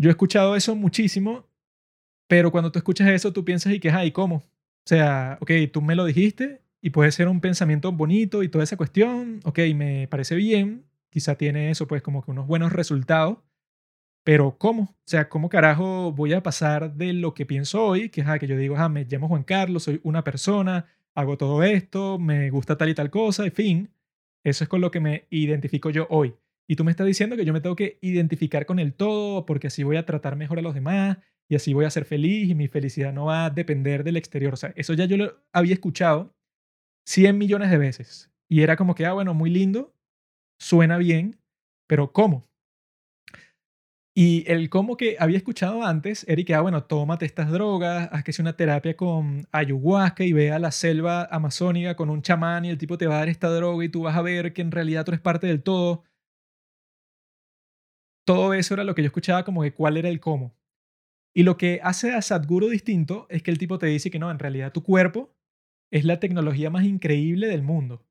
Yo 0.00 0.08
he 0.08 0.12
escuchado 0.12 0.56
eso 0.56 0.74
muchísimo, 0.74 1.46
pero 2.26 2.50
cuando 2.50 2.72
tú 2.72 2.78
escuchas 2.78 3.08
eso, 3.08 3.34
tú 3.34 3.44
piensas, 3.44 3.74
¿y 3.74 3.80
qué 3.80 3.90
hay? 3.90 4.12
¿Cómo? 4.12 4.36
O 4.36 4.42
sea, 4.86 5.36
ok, 5.42 5.50
tú 5.70 5.82
me 5.82 5.94
lo 5.94 6.06
dijiste 6.06 6.62
y 6.80 6.88
puede 6.88 7.12
ser 7.12 7.28
un 7.28 7.42
pensamiento 7.42 7.92
bonito 7.92 8.42
y 8.42 8.48
toda 8.48 8.64
esa 8.64 8.78
cuestión, 8.78 9.40
ok, 9.44 9.58
me 9.74 10.08
parece 10.08 10.36
bien, 10.36 10.86
quizá 11.10 11.34
tiene 11.34 11.70
eso 11.70 11.86
pues 11.86 12.00
como 12.00 12.24
que 12.24 12.30
unos 12.30 12.46
buenos 12.46 12.72
resultados, 12.72 13.40
pero 14.24 14.56
¿cómo? 14.56 14.84
O 14.84 14.96
sea, 15.04 15.28
¿cómo 15.28 15.50
carajo 15.50 16.12
voy 16.12 16.32
a 16.32 16.42
pasar 16.42 16.94
de 16.94 17.12
lo 17.12 17.34
que 17.34 17.44
pienso 17.44 17.84
hoy, 17.84 18.08
que 18.08 18.22
es 18.22 18.26
que 18.40 18.46
yo 18.46 18.56
digo, 18.56 18.78
ah, 18.78 18.88
me 18.88 19.04
llamo 19.04 19.28
Juan 19.28 19.44
Carlos, 19.44 19.82
soy 19.82 20.00
una 20.02 20.24
persona, 20.24 20.86
hago 21.14 21.36
todo 21.36 21.62
esto, 21.62 22.18
me 22.18 22.48
gusta 22.48 22.78
tal 22.78 22.88
y 22.88 22.94
tal 22.94 23.10
cosa, 23.10 23.44
en 23.44 23.52
fin, 23.52 23.90
eso 24.44 24.64
es 24.64 24.70
con 24.70 24.80
lo 24.80 24.90
que 24.90 25.00
me 25.00 25.26
identifico 25.28 25.90
yo 25.90 26.06
hoy. 26.08 26.34
Y 26.70 26.76
tú 26.76 26.84
me 26.84 26.92
estás 26.92 27.08
diciendo 27.08 27.34
que 27.34 27.44
yo 27.44 27.52
me 27.52 27.60
tengo 27.60 27.74
que 27.74 27.98
identificar 28.00 28.64
con 28.64 28.78
el 28.78 28.94
todo 28.94 29.44
porque 29.44 29.66
así 29.66 29.82
voy 29.82 29.96
a 29.96 30.06
tratar 30.06 30.36
mejor 30.36 30.60
a 30.60 30.62
los 30.62 30.72
demás 30.72 31.18
y 31.48 31.56
así 31.56 31.74
voy 31.74 31.84
a 31.84 31.90
ser 31.90 32.04
feliz 32.04 32.48
y 32.48 32.54
mi 32.54 32.68
felicidad 32.68 33.12
no 33.12 33.24
va 33.24 33.46
a 33.46 33.50
depender 33.50 34.04
del 34.04 34.16
exterior. 34.16 34.54
O 34.54 34.56
sea, 34.56 34.72
eso 34.76 34.94
ya 34.94 35.04
yo 35.06 35.16
lo 35.16 35.42
había 35.52 35.74
escuchado 35.74 36.32
100 37.06 37.36
millones 37.36 37.72
de 37.72 37.78
veces. 37.78 38.30
Y 38.48 38.62
era 38.62 38.76
como 38.76 38.94
que, 38.94 39.04
ah, 39.04 39.14
bueno, 39.14 39.34
muy 39.34 39.50
lindo, 39.50 39.96
suena 40.60 40.96
bien, 40.96 41.40
pero 41.88 42.12
¿cómo? 42.12 42.48
Y 44.14 44.44
el 44.46 44.70
cómo 44.70 44.96
que 44.96 45.16
había 45.18 45.38
escuchado 45.38 45.82
antes 45.82 46.24
era 46.28 46.40
que, 46.44 46.54
ah, 46.54 46.60
bueno, 46.60 46.84
tómate 46.84 47.26
estas 47.26 47.50
drogas, 47.50 48.08
haz 48.12 48.22
que 48.22 48.32
sea 48.32 48.44
una 48.44 48.56
terapia 48.56 48.96
con 48.96 49.48
ayahuasca 49.50 50.22
y 50.22 50.32
ve 50.32 50.52
a 50.52 50.60
la 50.60 50.70
selva 50.70 51.24
amazónica 51.32 51.96
con 51.96 52.10
un 52.10 52.22
chamán 52.22 52.64
y 52.64 52.70
el 52.70 52.78
tipo 52.78 52.96
te 52.96 53.08
va 53.08 53.16
a 53.16 53.18
dar 53.18 53.28
esta 53.28 53.48
droga 53.48 53.84
y 53.84 53.88
tú 53.88 54.02
vas 54.02 54.16
a 54.16 54.22
ver 54.22 54.52
que 54.52 54.62
en 54.62 54.70
realidad 54.70 55.04
tú 55.04 55.10
eres 55.10 55.20
parte 55.20 55.48
del 55.48 55.64
todo. 55.64 56.04
Todo 58.30 58.54
eso 58.54 58.74
era 58.74 58.84
lo 58.84 58.94
que 58.94 59.02
yo 59.02 59.06
escuchaba 59.06 59.44
como 59.44 59.62
que 59.62 59.74
cuál 59.74 59.96
era 59.96 60.08
el 60.08 60.20
cómo. 60.20 60.54
Y 61.34 61.42
lo 61.42 61.56
que 61.56 61.80
hace 61.82 62.12
a 62.12 62.22
Sadhguru 62.22 62.68
distinto 62.68 63.26
es 63.28 63.42
que 63.42 63.50
el 63.50 63.58
tipo 63.58 63.76
te 63.76 63.86
dice 63.86 64.08
que 64.08 64.20
no, 64.20 64.30
en 64.30 64.38
realidad 64.38 64.70
tu 64.72 64.84
cuerpo 64.84 65.34
es 65.90 66.04
la 66.04 66.20
tecnología 66.20 66.70
más 66.70 66.84
increíble 66.84 67.48
del 67.48 67.64
mundo. 67.64 68.06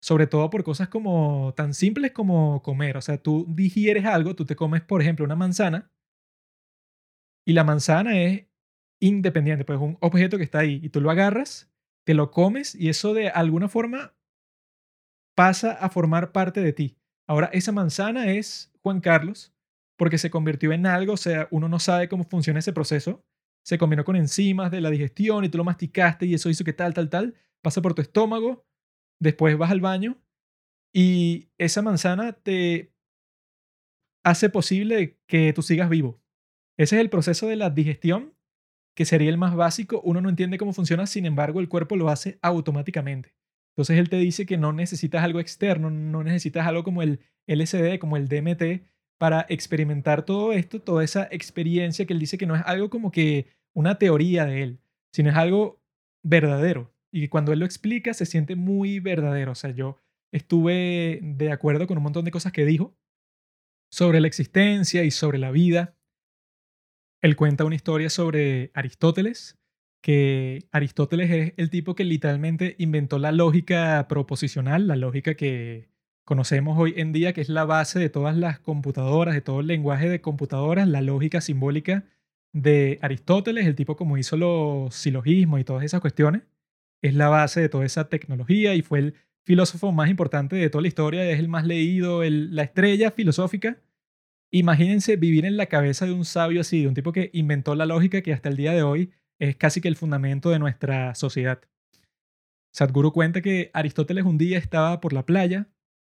Sobre 0.00 0.28
todo 0.28 0.48
por 0.48 0.62
cosas 0.62 0.86
como 0.86 1.54
tan 1.56 1.74
simples 1.74 2.12
como 2.12 2.62
comer. 2.62 2.96
O 2.96 3.00
sea, 3.00 3.18
tú 3.18 3.46
digieres 3.48 4.04
algo, 4.04 4.36
tú 4.36 4.44
te 4.44 4.54
comes, 4.54 4.80
por 4.80 5.02
ejemplo, 5.02 5.24
una 5.24 5.34
manzana 5.34 5.90
y 7.44 7.54
la 7.54 7.64
manzana 7.64 8.16
es 8.16 8.46
independiente, 9.00 9.64
pues 9.64 9.80
es 9.80 9.82
un 9.82 9.98
objeto 10.00 10.38
que 10.38 10.44
está 10.44 10.60
ahí 10.60 10.78
y 10.84 10.90
tú 10.90 11.00
lo 11.00 11.10
agarras, 11.10 11.68
te 12.06 12.14
lo 12.14 12.30
comes 12.30 12.76
y 12.76 12.90
eso 12.90 13.12
de 13.12 13.28
alguna 13.28 13.68
forma 13.68 14.14
pasa 15.34 15.72
a 15.72 15.90
formar 15.90 16.30
parte 16.30 16.60
de 16.60 16.72
ti. 16.72 16.96
Ahora, 17.26 17.50
esa 17.52 17.72
manzana 17.72 18.30
es 18.30 18.72
Juan 18.80 19.00
Carlos 19.00 19.50
porque 19.96 20.18
se 20.18 20.30
convirtió 20.30 20.72
en 20.72 20.86
algo, 20.86 21.14
o 21.14 21.16
sea, 21.16 21.48
uno 21.50 21.68
no 21.68 21.78
sabe 21.78 22.08
cómo 22.08 22.24
funciona 22.24 22.58
ese 22.58 22.72
proceso, 22.72 23.24
se 23.64 23.78
combinó 23.78 24.04
con 24.04 24.16
enzimas 24.16 24.70
de 24.70 24.80
la 24.80 24.90
digestión 24.90 25.44
y 25.44 25.48
tú 25.48 25.58
lo 25.58 25.64
masticaste 25.64 26.26
y 26.26 26.34
eso 26.34 26.50
hizo 26.50 26.64
que 26.64 26.72
tal, 26.72 26.94
tal, 26.94 27.08
tal, 27.08 27.34
pasa 27.62 27.80
por 27.80 27.94
tu 27.94 28.02
estómago, 28.02 28.66
después 29.20 29.56
vas 29.56 29.70
al 29.70 29.80
baño 29.80 30.18
y 30.92 31.48
esa 31.58 31.82
manzana 31.82 32.32
te 32.32 32.92
hace 34.24 34.48
posible 34.48 35.18
que 35.26 35.52
tú 35.52 35.62
sigas 35.62 35.88
vivo. 35.88 36.20
Ese 36.76 36.96
es 36.96 37.00
el 37.00 37.10
proceso 37.10 37.46
de 37.46 37.56
la 37.56 37.70
digestión, 37.70 38.34
que 38.96 39.04
sería 39.04 39.28
el 39.28 39.38
más 39.38 39.54
básico. 39.54 40.00
Uno 40.04 40.20
no 40.20 40.28
entiende 40.28 40.58
cómo 40.58 40.72
funciona, 40.72 41.06
sin 41.06 41.26
embargo, 41.26 41.60
el 41.60 41.68
cuerpo 41.68 41.96
lo 41.96 42.08
hace 42.08 42.38
automáticamente. 42.42 43.34
Entonces 43.72 43.98
él 43.98 44.08
te 44.08 44.16
dice 44.18 44.46
que 44.46 44.56
no 44.56 44.72
necesitas 44.72 45.24
algo 45.24 45.40
externo, 45.40 45.90
no 45.90 46.22
necesitas 46.22 46.66
algo 46.66 46.84
como 46.84 47.02
el 47.02 47.20
LSD, 47.46 47.98
como 47.98 48.16
el 48.16 48.28
DMT, 48.28 48.86
para 49.18 49.46
experimentar 49.48 50.24
todo 50.24 50.52
esto, 50.52 50.80
toda 50.80 51.04
esa 51.04 51.28
experiencia 51.30 52.06
que 52.06 52.12
él 52.12 52.18
dice 52.18 52.38
que 52.38 52.46
no 52.46 52.56
es 52.56 52.62
algo 52.66 52.90
como 52.90 53.10
que 53.10 53.48
una 53.72 53.98
teoría 53.98 54.44
de 54.44 54.62
él, 54.62 54.80
sino 55.12 55.30
es 55.30 55.36
algo 55.36 55.80
verdadero. 56.22 56.92
Y 57.12 57.28
cuando 57.28 57.52
él 57.52 57.60
lo 57.60 57.66
explica 57.66 58.12
se 58.14 58.26
siente 58.26 58.56
muy 58.56 58.98
verdadero. 58.98 59.52
O 59.52 59.54
sea, 59.54 59.70
yo 59.70 59.98
estuve 60.32 61.20
de 61.22 61.52
acuerdo 61.52 61.86
con 61.86 61.96
un 61.96 62.02
montón 62.04 62.24
de 62.24 62.32
cosas 62.32 62.52
que 62.52 62.64
dijo 62.64 62.96
sobre 63.90 64.20
la 64.20 64.26
existencia 64.26 65.04
y 65.04 65.12
sobre 65.12 65.38
la 65.38 65.52
vida. 65.52 65.96
Él 67.22 67.36
cuenta 67.36 67.64
una 67.64 67.76
historia 67.76 68.10
sobre 68.10 68.72
Aristóteles, 68.74 69.58
que 70.02 70.66
Aristóteles 70.72 71.30
es 71.30 71.54
el 71.56 71.70
tipo 71.70 71.94
que 71.94 72.04
literalmente 72.04 72.74
inventó 72.78 73.18
la 73.18 73.32
lógica 73.32 74.06
proposicional, 74.08 74.88
la 74.88 74.96
lógica 74.96 75.34
que 75.34 75.93
conocemos 76.24 76.78
hoy 76.78 76.94
en 76.96 77.12
día, 77.12 77.32
que 77.32 77.40
es 77.40 77.48
la 77.48 77.64
base 77.64 77.98
de 77.98 78.08
todas 78.08 78.36
las 78.36 78.58
computadoras, 78.58 79.34
de 79.34 79.40
todo 79.40 79.60
el 79.60 79.66
lenguaje 79.66 80.08
de 80.08 80.20
computadoras, 80.20 80.88
la 80.88 81.02
lógica 81.02 81.40
simbólica 81.40 82.04
de 82.52 82.98
Aristóteles, 83.02 83.66
el 83.66 83.74
tipo 83.74 83.96
como 83.96 84.16
hizo 84.16 84.36
los 84.36 84.94
silogismos 84.94 85.60
y 85.60 85.64
todas 85.64 85.84
esas 85.84 86.00
cuestiones, 86.00 86.42
es 87.02 87.14
la 87.14 87.28
base 87.28 87.60
de 87.60 87.68
toda 87.68 87.84
esa 87.84 88.08
tecnología 88.08 88.74
y 88.74 88.82
fue 88.82 89.00
el 89.00 89.14
filósofo 89.44 89.92
más 89.92 90.08
importante 90.08 90.56
de 90.56 90.70
toda 90.70 90.82
la 90.82 90.88
historia, 90.88 91.28
es 91.30 91.38
el 91.38 91.48
más 91.48 91.66
leído, 91.66 92.22
la 92.24 92.62
estrella 92.62 93.10
filosófica. 93.10 93.78
Imagínense 94.50 95.16
vivir 95.16 95.44
en 95.44 95.56
la 95.56 95.66
cabeza 95.66 96.06
de 96.06 96.12
un 96.12 96.24
sabio 96.24 96.62
así, 96.62 96.82
de 96.82 96.88
un 96.88 96.94
tipo 96.94 97.12
que 97.12 97.30
inventó 97.34 97.74
la 97.74 97.86
lógica 97.86 98.22
que 98.22 98.32
hasta 98.32 98.48
el 98.48 98.56
día 98.56 98.72
de 98.72 98.82
hoy 98.82 99.10
es 99.38 99.56
casi 99.56 99.80
que 99.80 99.88
el 99.88 99.96
fundamento 99.96 100.48
de 100.50 100.60
nuestra 100.60 101.14
sociedad. 101.14 101.60
Sadhguru 102.72 103.12
cuenta 103.12 103.42
que 103.42 103.70
Aristóteles 103.74 104.24
un 104.24 104.38
día 104.38 104.58
estaba 104.58 105.00
por 105.00 105.12
la 105.12 105.26
playa 105.26 105.68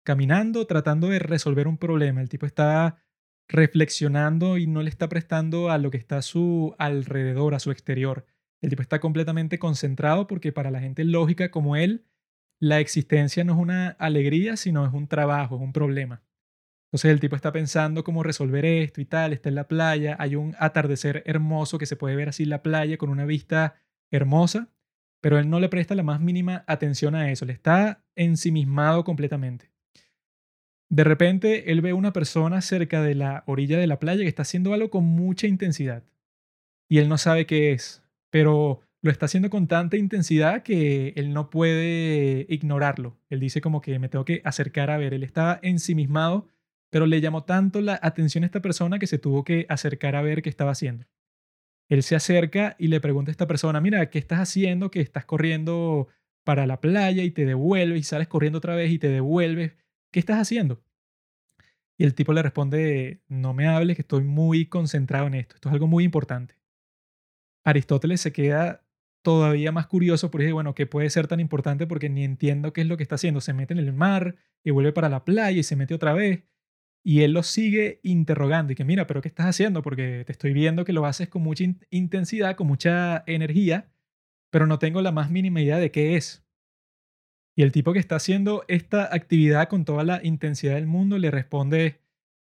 caminando 0.03 0.65
tratando 0.65 1.07
de 1.07 1.19
resolver 1.19 1.67
un 1.67 1.77
problema. 1.77 2.21
El 2.21 2.29
tipo 2.29 2.45
está 2.45 3.03
reflexionando 3.47 4.57
y 4.57 4.67
no 4.67 4.83
le 4.83 4.89
está 4.89 5.09
prestando 5.09 5.71
a 5.71 5.77
lo 5.77 5.91
que 5.91 5.97
está 5.97 6.17
a 6.17 6.21
su 6.21 6.75
alrededor, 6.77 7.55
a 7.55 7.59
su 7.59 7.71
exterior. 7.71 8.25
El 8.62 8.69
tipo 8.69 8.81
está 8.81 8.99
completamente 8.99 9.57
concentrado 9.57 10.27
porque 10.27 10.51
para 10.51 10.71
la 10.71 10.79
gente 10.79 11.03
lógica 11.03 11.49
como 11.49 11.75
él, 11.75 12.05
la 12.59 12.79
existencia 12.79 13.43
no 13.43 13.53
es 13.53 13.59
una 13.59 13.89
alegría, 13.89 14.57
sino 14.57 14.85
es 14.85 14.93
un 14.93 15.07
trabajo, 15.07 15.55
es 15.55 15.62
un 15.62 15.73
problema. 15.73 16.21
Entonces 16.89 17.12
el 17.12 17.19
tipo 17.19 17.35
está 17.35 17.51
pensando 17.51 18.03
cómo 18.03 18.23
resolver 18.23 18.65
esto 18.65 18.99
y 18.99 19.05
tal, 19.05 19.31
está 19.31 19.49
en 19.49 19.55
la 19.55 19.67
playa, 19.67 20.15
hay 20.19 20.35
un 20.35 20.55
atardecer 20.59 21.23
hermoso 21.25 21.77
que 21.77 21.85
se 21.85 21.95
puede 21.95 22.15
ver 22.15 22.29
así 22.29 22.45
la 22.45 22.63
playa 22.63 22.97
con 22.97 23.09
una 23.09 23.25
vista 23.25 23.75
hermosa, 24.12 24.69
pero 25.21 25.38
él 25.38 25.49
no 25.49 25.59
le 25.59 25.69
presta 25.69 25.95
la 25.95 26.03
más 26.03 26.19
mínima 26.19 26.63
atención 26.67 27.13
a 27.13 27.31
eso, 27.31 27.45
le 27.45 27.53
está 27.53 28.03
ensimismado 28.15 29.03
completamente. 29.03 29.71
De 30.89 31.04
repente 31.04 31.71
él 31.71 31.82
ve 31.82 31.93
una 31.93 32.13
persona 32.13 32.62
cerca 32.62 33.02
de 33.02 33.15
la 33.15 33.43
orilla 33.45 33.78
de 33.78 33.88
la 33.88 33.99
playa 33.99 34.23
que 34.23 34.28
está 34.28 34.41
haciendo 34.41 34.73
algo 34.73 34.89
con 34.89 35.06
mucha 35.06 35.47
intensidad 35.47 36.04
y 36.89 36.97
él 36.97 37.08
no 37.08 37.17
sabe 37.17 37.45
qué 37.45 37.71
es, 37.71 38.04
pero 38.32 38.82
lo 39.02 39.12
está 39.12 39.28
haciendo 39.28 39.49
con 39.49 39.67
tanta 39.67 39.97
intensidad 39.97 40.63
que 40.63 41.13
él 41.15 41.32
no 41.34 41.52
puede 41.52 42.47
ignorarlo. 42.49 43.17
Él 43.30 43.39
dice 43.39 43.62
como 43.62 43.82
que 43.82 43.99
me 43.99 44.10
tengo 44.10 44.25
que 44.25 44.41
acercar 44.43 44.89
a 44.89 44.97
ver, 44.97 45.13
él 45.13 45.23
está 45.23 45.60
ensimismado 45.62 46.47
pero 46.89 47.06
le 47.06 47.21
llamó 47.21 47.43
tanto 47.43 47.82
la 47.82 47.99
atención 48.02 48.43
a 48.43 48.47
esta 48.47 48.62
persona 48.62 48.99
que 48.99 49.08
se 49.08 49.19
tuvo 49.19 49.43
que 49.43 49.65
acercar 49.69 50.15
a 50.15 50.21
ver 50.21 50.41
qué 50.41 50.49
estaba 50.49 50.71
haciendo. 50.71 51.06
Él 51.89 52.04
se 52.04 52.15
acerca 52.15 52.75
y 52.78 52.88
le 52.88 52.99
pregunta 52.99 53.32
a 53.32 53.34
esta 53.34 53.47
persona, 53.47 53.82
mira, 53.82 54.10
¿qué 54.10 54.19
estás 54.19 54.39
haciendo? 54.39 54.91
Que 54.91 55.02
estás 55.02 55.25
corriendo 55.25 56.08
para 56.43 56.67
la 56.67 56.82
playa 56.82 57.23
y 57.23 57.32
te 57.32 57.45
devuelves 57.45 57.99
y 57.99 58.04
sales 58.04 58.28
corriendo 58.28 58.58
otra 58.58 58.75
vez 58.75 58.91
y 58.91 58.99
te 58.99 59.10
devuelves. 59.10 59.73
¿Qué 60.11 60.19
estás 60.19 60.39
haciendo? 60.39 60.83
Y 61.97 62.05
el 62.05 62.15
tipo 62.15 62.33
le 62.33 62.41
responde, 62.41 63.21
no 63.27 63.53
me 63.53 63.67
hables, 63.67 63.95
que 63.97 64.03
estoy 64.03 64.23
muy 64.23 64.67
concentrado 64.67 65.27
en 65.27 65.35
esto. 65.35 65.55
Esto 65.55 65.69
es 65.69 65.73
algo 65.73 65.87
muy 65.87 66.05
importante. 66.05 66.55
Aristóteles 67.65 68.21
se 68.21 68.31
queda 68.31 68.85
todavía 69.21 69.71
más 69.71 69.87
curioso 69.87 70.31
porque 70.31 70.45
dice, 70.45 70.53
bueno, 70.53 70.73
¿qué 70.73 70.85
puede 70.87 71.09
ser 71.09 71.27
tan 71.27 71.39
importante? 71.39 71.87
Porque 71.87 72.09
ni 72.09 72.23
entiendo 72.23 72.73
qué 72.73 72.81
es 72.81 72.87
lo 72.87 72.97
que 72.97 73.03
está 73.03 73.15
haciendo. 73.15 73.41
Se 73.41 73.53
mete 73.53 73.73
en 73.73 73.79
el 73.79 73.93
mar 73.93 74.37
y 74.63 74.71
vuelve 74.71 74.93
para 74.93 75.09
la 75.09 75.25
playa 75.25 75.59
y 75.59 75.63
se 75.63 75.75
mete 75.75 75.93
otra 75.93 76.13
vez. 76.13 76.43
Y 77.03 77.21
él 77.21 77.33
lo 77.33 77.43
sigue 77.43 77.99
interrogando 78.03 78.73
y 78.73 78.75
que 78.75 78.85
mira, 78.85 79.05
pero 79.07 79.21
¿qué 79.21 79.27
estás 79.27 79.47
haciendo? 79.47 79.81
Porque 79.81 80.23
te 80.25 80.31
estoy 80.31 80.53
viendo 80.53 80.85
que 80.85 80.93
lo 80.93 81.05
haces 81.05 81.29
con 81.29 81.41
mucha 81.41 81.65
intensidad, 81.89 82.55
con 82.55 82.67
mucha 82.67 83.23
energía, 83.27 83.91
pero 84.51 84.67
no 84.67 84.79
tengo 84.79 85.01
la 85.01 85.11
más 85.11 85.29
mínima 85.29 85.61
idea 85.61 85.77
de 85.77 85.91
qué 85.91 86.15
es. 86.15 86.45
Y 87.59 87.63
el 87.63 87.73
tipo 87.73 87.91
que 87.91 87.99
está 87.99 88.15
haciendo 88.15 88.63
esta 88.69 89.13
actividad 89.13 89.67
con 89.67 89.83
toda 89.83 90.05
la 90.05 90.21
intensidad 90.23 90.75
del 90.75 90.87
mundo 90.87 91.17
le 91.17 91.29
responde, 91.29 91.99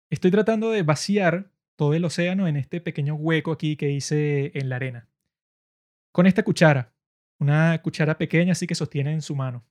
estoy 0.09 0.31
tratando 0.31 0.71
de 0.71 0.81
vaciar 0.81 1.51
todo 1.75 1.93
el 1.93 2.05
océano 2.05 2.47
en 2.47 2.55
este 2.55 2.79
pequeño 2.79 3.15
hueco 3.15 3.51
aquí 3.51 3.75
que 3.75 3.91
hice 3.91 4.57
en 4.57 4.69
la 4.69 4.77
arena. 4.77 5.09
Con 6.13 6.25
esta 6.25 6.43
cuchara, 6.43 6.95
una 7.37 7.81
cuchara 7.81 8.17
pequeña 8.17 8.53
así 8.53 8.65
que 8.65 8.75
sostiene 8.75 9.11
en 9.11 9.21
su 9.21 9.35
mano. 9.35 9.65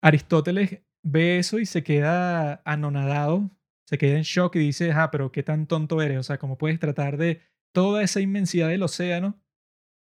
Aristóteles 0.00 0.78
ve 1.02 1.40
eso 1.40 1.58
y 1.58 1.66
se 1.66 1.82
queda 1.82 2.62
anonadado 2.64 3.50
se 3.84 3.98
queda 3.98 4.16
en 4.16 4.22
shock 4.22 4.54
y 4.54 4.60
dice, 4.60 4.92
ah, 4.92 5.10
pero 5.10 5.32
qué 5.32 5.42
tan 5.42 5.66
tonto 5.66 6.00
eres, 6.00 6.18
o 6.18 6.22
sea, 6.22 6.38
¿cómo 6.38 6.56
puedes 6.56 6.78
tratar 6.78 7.16
de 7.16 7.42
toda 7.72 8.04
esa 8.04 8.20
inmensidad 8.20 8.68
del 8.68 8.84
océano 8.84 9.42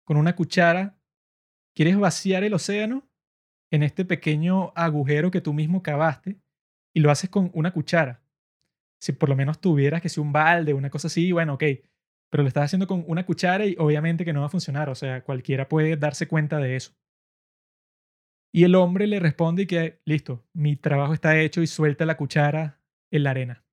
con 0.05 0.17
una 0.17 0.35
cuchara? 0.35 0.99
¿Quieres 1.77 1.97
vaciar 1.97 2.43
el 2.43 2.55
océano 2.55 3.06
en 3.71 3.83
este 3.83 4.05
pequeño 4.05 4.73
agujero 4.75 5.31
que 5.31 5.41
tú 5.41 5.53
mismo 5.53 5.83
cavaste 5.83 6.39
y 6.95 7.01
lo 7.01 7.11
haces 7.11 7.31
con 7.31 7.51
una 7.55 7.73
cuchara? 7.73 8.23
Si 9.01 9.13
por 9.13 9.29
lo 9.29 9.37
menos 9.37 9.61
tuvieras 9.61 10.01
que 10.01 10.09
ser 10.09 10.23
un 10.23 10.33
balde, 10.33 10.75
una 10.75 10.91
cosa 10.91 11.09
así, 11.09 11.33
bueno, 11.33 11.55
ok, 11.55 11.65
pero 12.31 12.43
lo 12.43 12.49
estás 12.49 12.65
haciendo 12.65 12.87
con 12.87 13.05
una 13.07 13.25
cuchara 13.25 13.67
y 13.67 13.77
obviamente 13.79 14.25
que 14.25 14.33
no 14.33 14.41
va 14.41 14.47
a 14.47 14.51
funcionar, 14.51 14.89
o 14.89 14.95
sea, 14.95 15.23
cualquiera 15.23 15.69
puede 15.69 15.97
darse 15.97 16.27
cuenta 16.29 16.59
de 16.59 16.77
eso. 16.77 16.93
Y 18.53 18.65
el 18.65 18.75
hombre 18.75 19.07
le 19.07 19.21
responde 19.21 19.67
que, 19.67 20.01
listo, 20.05 20.47
mi 20.55 20.77
trabajo 20.77 21.13
está 21.13 21.39
hecho 21.39 21.63
y 21.63 21.67
suelta 21.67 22.07
la 22.07 22.17
cuchara 22.17 22.81
en 23.11 23.23
la 23.23 23.31
arena. 23.31 23.65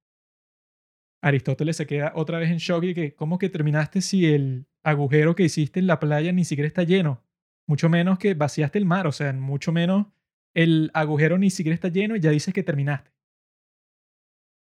Aristóteles 1.21 1.77
se 1.77 1.87
queda 1.87 2.11
otra 2.15 2.37
vez 2.37 2.51
en 2.51 2.57
shock 2.57 2.83
y 2.83 2.93
que, 2.93 3.15
¿cómo 3.15 3.39
que 3.39 3.49
terminaste 3.49 4.01
si 4.01 4.25
el 4.25 4.67
agujero 4.83 5.35
que 5.35 5.43
hiciste 5.43 5.79
en 5.79 5.87
la 5.87 5.99
playa 5.99 6.33
ni 6.33 6.43
siquiera 6.43 6.67
está 6.67 6.83
lleno? 6.83 7.22
Mucho 7.67 7.89
menos 7.89 8.19
que 8.19 8.33
vaciaste 8.33 8.77
el 8.77 8.85
mar, 8.85 9.07
o 9.07 9.11
sea, 9.11 9.31
mucho 9.33 9.71
menos 9.71 10.07
el 10.53 10.91
agujero 10.93 11.37
ni 11.37 11.49
siquiera 11.49 11.73
está 11.73 11.87
lleno 11.87 12.15
y 12.15 12.19
ya 12.19 12.31
dices 12.31 12.53
que 12.53 12.63
terminaste. 12.63 13.11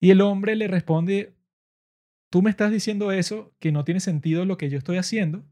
Y 0.01 0.11
el 0.11 0.21
hombre 0.21 0.55
le 0.55 0.67
responde, 0.67 1.33
tú 2.29 2.41
me 2.41 2.49
estás 2.49 2.71
diciendo 2.71 3.11
eso, 3.11 3.53
que 3.59 3.71
no 3.71 3.83
tiene 3.83 3.99
sentido 3.99 4.45
lo 4.45 4.57
que 4.57 4.69
yo 4.69 4.77
estoy 4.77 4.97
haciendo. 4.97 5.45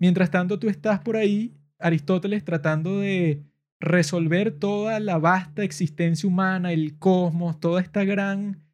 Mientras 0.00 0.30
tanto, 0.30 0.58
tú 0.58 0.68
estás 0.68 1.00
por 1.00 1.16
ahí, 1.16 1.54
Aristóteles, 1.78 2.44
tratando 2.44 3.00
de 3.00 3.44
resolver 3.80 4.58
toda 4.58 4.98
la 5.00 5.18
vasta 5.18 5.62
existencia 5.62 6.28
humana, 6.28 6.72
el 6.72 6.98
cosmos, 6.98 7.60
toda 7.60 7.80
esta 7.80 8.04
gran 8.04 8.64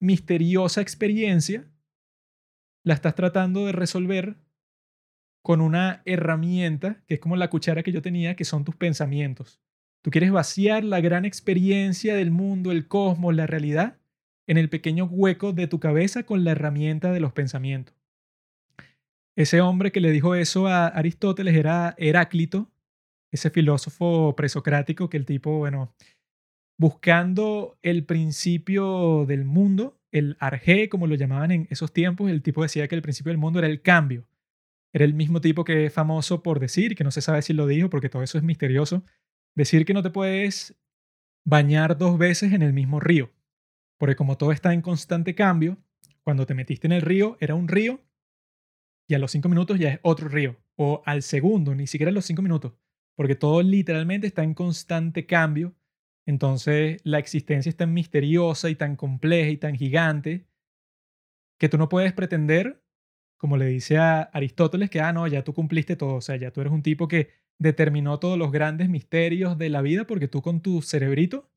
misteriosa 0.00 0.80
experiencia, 0.80 1.70
la 2.82 2.94
estás 2.94 3.14
tratando 3.14 3.66
de 3.66 3.72
resolver 3.72 4.36
con 5.44 5.60
una 5.60 6.00
herramienta 6.06 7.02
que 7.06 7.14
es 7.14 7.20
como 7.20 7.36
la 7.36 7.50
cuchara 7.50 7.82
que 7.82 7.92
yo 7.92 8.00
tenía, 8.00 8.34
que 8.34 8.46
son 8.46 8.64
tus 8.64 8.76
pensamientos. 8.76 9.60
Tú 10.02 10.10
quieres 10.10 10.32
vaciar 10.32 10.84
la 10.84 11.02
gran 11.02 11.26
experiencia 11.26 12.14
del 12.14 12.30
mundo, 12.30 12.72
el 12.72 12.88
cosmos, 12.88 13.34
la 13.34 13.46
realidad, 13.46 13.98
en 14.46 14.56
el 14.56 14.70
pequeño 14.70 15.04
hueco 15.04 15.52
de 15.52 15.66
tu 15.66 15.80
cabeza 15.80 16.22
con 16.22 16.44
la 16.44 16.52
herramienta 16.52 17.12
de 17.12 17.20
los 17.20 17.34
pensamientos. 17.34 17.94
Ese 19.36 19.60
hombre 19.60 19.92
que 19.92 20.00
le 20.00 20.12
dijo 20.12 20.34
eso 20.34 20.66
a 20.66 20.86
Aristóteles 20.86 21.54
era 21.54 21.94
Heráclito, 21.98 22.70
ese 23.30 23.50
filósofo 23.50 24.34
presocrático 24.34 25.10
que 25.10 25.18
el 25.18 25.26
tipo, 25.26 25.58
bueno, 25.58 25.94
buscando 26.78 27.76
el 27.82 28.06
principio 28.06 29.26
del 29.26 29.44
mundo, 29.44 30.00
el 30.10 30.38
arjé, 30.40 30.88
como 30.88 31.06
lo 31.06 31.16
llamaban 31.16 31.50
en 31.50 31.66
esos 31.68 31.92
tiempos, 31.92 32.30
el 32.30 32.40
tipo 32.40 32.62
decía 32.62 32.88
que 32.88 32.94
el 32.94 33.02
principio 33.02 33.28
del 33.28 33.38
mundo 33.38 33.58
era 33.58 33.68
el 33.68 33.82
cambio. 33.82 34.24
Era 34.94 35.04
el 35.04 35.14
mismo 35.14 35.40
tipo 35.40 35.64
que 35.64 35.86
es 35.86 35.92
famoso 35.92 36.42
por 36.42 36.60
decir, 36.60 36.94
que 36.94 37.04
no 37.04 37.10
se 37.10 37.20
sabe 37.20 37.42
si 37.42 37.52
lo 37.52 37.66
dijo 37.66 37.90
porque 37.90 38.08
todo 38.08 38.22
eso 38.22 38.38
es 38.38 38.44
misterioso, 38.44 39.04
decir 39.54 39.84
que 39.84 39.92
no 39.92 40.02
te 40.02 40.10
puedes 40.10 40.74
bañar 41.44 41.98
dos 41.98 42.16
veces 42.16 42.52
en 42.52 42.62
el 42.62 42.72
mismo 42.72 43.00
río. 43.00 43.30
Porque 43.98 44.16
como 44.16 44.38
todo 44.38 44.52
está 44.52 44.72
en 44.72 44.80
constante 44.80 45.34
cambio, 45.34 45.76
cuando 46.22 46.46
te 46.46 46.54
metiste 46.54 46.86
en 46.86 46.92
el 46.92 47.02
río 47.02 47.36
era 47.40 47.54
un 47.54 47.68
río 47.68 48.00
y 49.06 49.14
a 49.14 49.18
los 49.18 49.32
cinco 49.32 49.50
minutos 49.50 49.78
ya 49.78 49.90
es 49.90 50.00
otro 50.02 50.28
río. 50.28 50.56
O 50.76 51.02
al 51.04 51.22
segundo, 51.22 51.74
ni 51.74 51.86
siquiera 51.86 52.10
a 52.10 52.14
los 52.14 52.24
cinco 52.24 52.42
minutos 52.42 52.72
porque 53.16 53.36
todo 53.36 53.62
literalmente 53.62 54.26
está 54.26 54.42
en 54.42 54.54
constante 54.54 55.26
cambio. 55.26 55.74
Entonces 56.26 57.00
la 57.04 57.18
existencia 57.18 57.70
es 57.70 57.76
tan 57.76 57.92
misteriosa 57.92 58.70
y 58.70 58.76
tan 58.76 58.96
compleja 58.96 59.50
y 59.50 59.56
tan 59.56 59.76
gigante 59.76 60.46
que 61.58 61.68
tú 61.68 61.78
no 61.78 61.88
puedes 61.88 62.12
pretender, 62.12 62.82
como 63.44 63.58
le 63.58 63.66
dice 63.66 63.98
a 63.98 64.22
Aristóteles, 64.22 64.88
que, 64.88 65.00
ah, 65.02 65.12
no, 65.12 65.26
ya 65.26 65.44
tú 65.44 65.52
cumpliste 65.52 65.96
todo, 65.96 66.14
o 66.14 66.20
sea, 66.22 66.36
ya 66.36 66.50
tú 66.50 66.62
eres 66.62 66.72
un 66.72 66.82
tipo 66.82 67.08
que 67.08 67.28
determinó 67.58 68.18
todos 68.18 68.38
los 68.38 68.50
grandes 68.50 68.88
misterios 68.88 69.58
de 69.58 69.68
la 69.68 69.82
vida 69.82 70.06
porque 70.06 70.28
tú 70.28 70.40
con 70.40 70.62
tu 70.62 70.80
cerebrito 70.80 71.50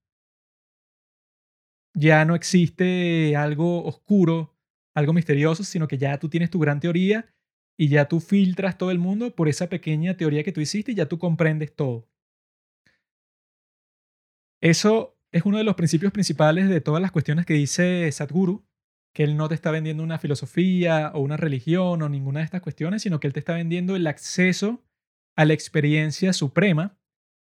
ya 1.93 2.25
no 2.25 2.35
existe 2.35 3.37
algo 3.37 3.85
oscuro, 3.85 4.53
algo 4.95 5.13
misterioso, 5.13 5.63
sino 5.63 5.87
que 5.87 5.97
ya 5.97 6.19
tú 6.19 6.27
tienes 6.27 6.49
tu 6.49 6.59
gran 6.59 6.81
teoría 6.81 7.33
y 7.77 7.87
ya 7.87 8.09
tú 8.09 8.19
filtras 8.19 8.77
todo 8.77 8.91
el 8.91 8.99
mundo 8.99 9.33
por 9.33 9.47
esa 9.47 9.69
pequeña 9.69 10.17
teoría 10.17 10.43
que 10.43 10.51
tú 10.51 10.59
hiciste 10.59 10.91
y 10.91 10.95
ya 10.95 11.05
tú 11.05 11.17
comprendes 11.17 11.73
todo. 11.73 12.09
Eso 14.61 15.17
es 15.31 15.45
uno 15.45 15.57
de 15.57 15.63
los 15.63 15.75
principios 15.75 16.11
principales 16.11 16.67
de 16.67 16.81
todas 16.81 17.01
las 17.01 17.13
cuestiones 17.13 17.45
que 17.45 17.53
dice 17.53 18.11
Sadhguru, 18.11 18.67
que 19.13 19.23
él 19.23 19.35
no 19.35 19.49
te 19.49 19.55
está 19.55 19.71
vendiendo 19.71 20.03
una 20.03 20.19
filosofía 20.19 21.11
o 21.13 21.19
una 21.19 21.37
religión 21.37 22.01
o 22.01 22.09
ninguna 22.09 22.39
de 22.39 22.45
estas 22.45 22.61
cuestiones, 22.61 23.01
sino 23.01 23.19
que 23.19 23.27
él 23.27 23.33
te 23.33 23.39
está 23.39 23.53
vendiendo 23.53 23.95
el 23.95 24.07
acceso 24.07 24.83
a 25.35 25.45
la 25.45 25.53
experiencia 25.53 26.33
suprema 26.33 26.97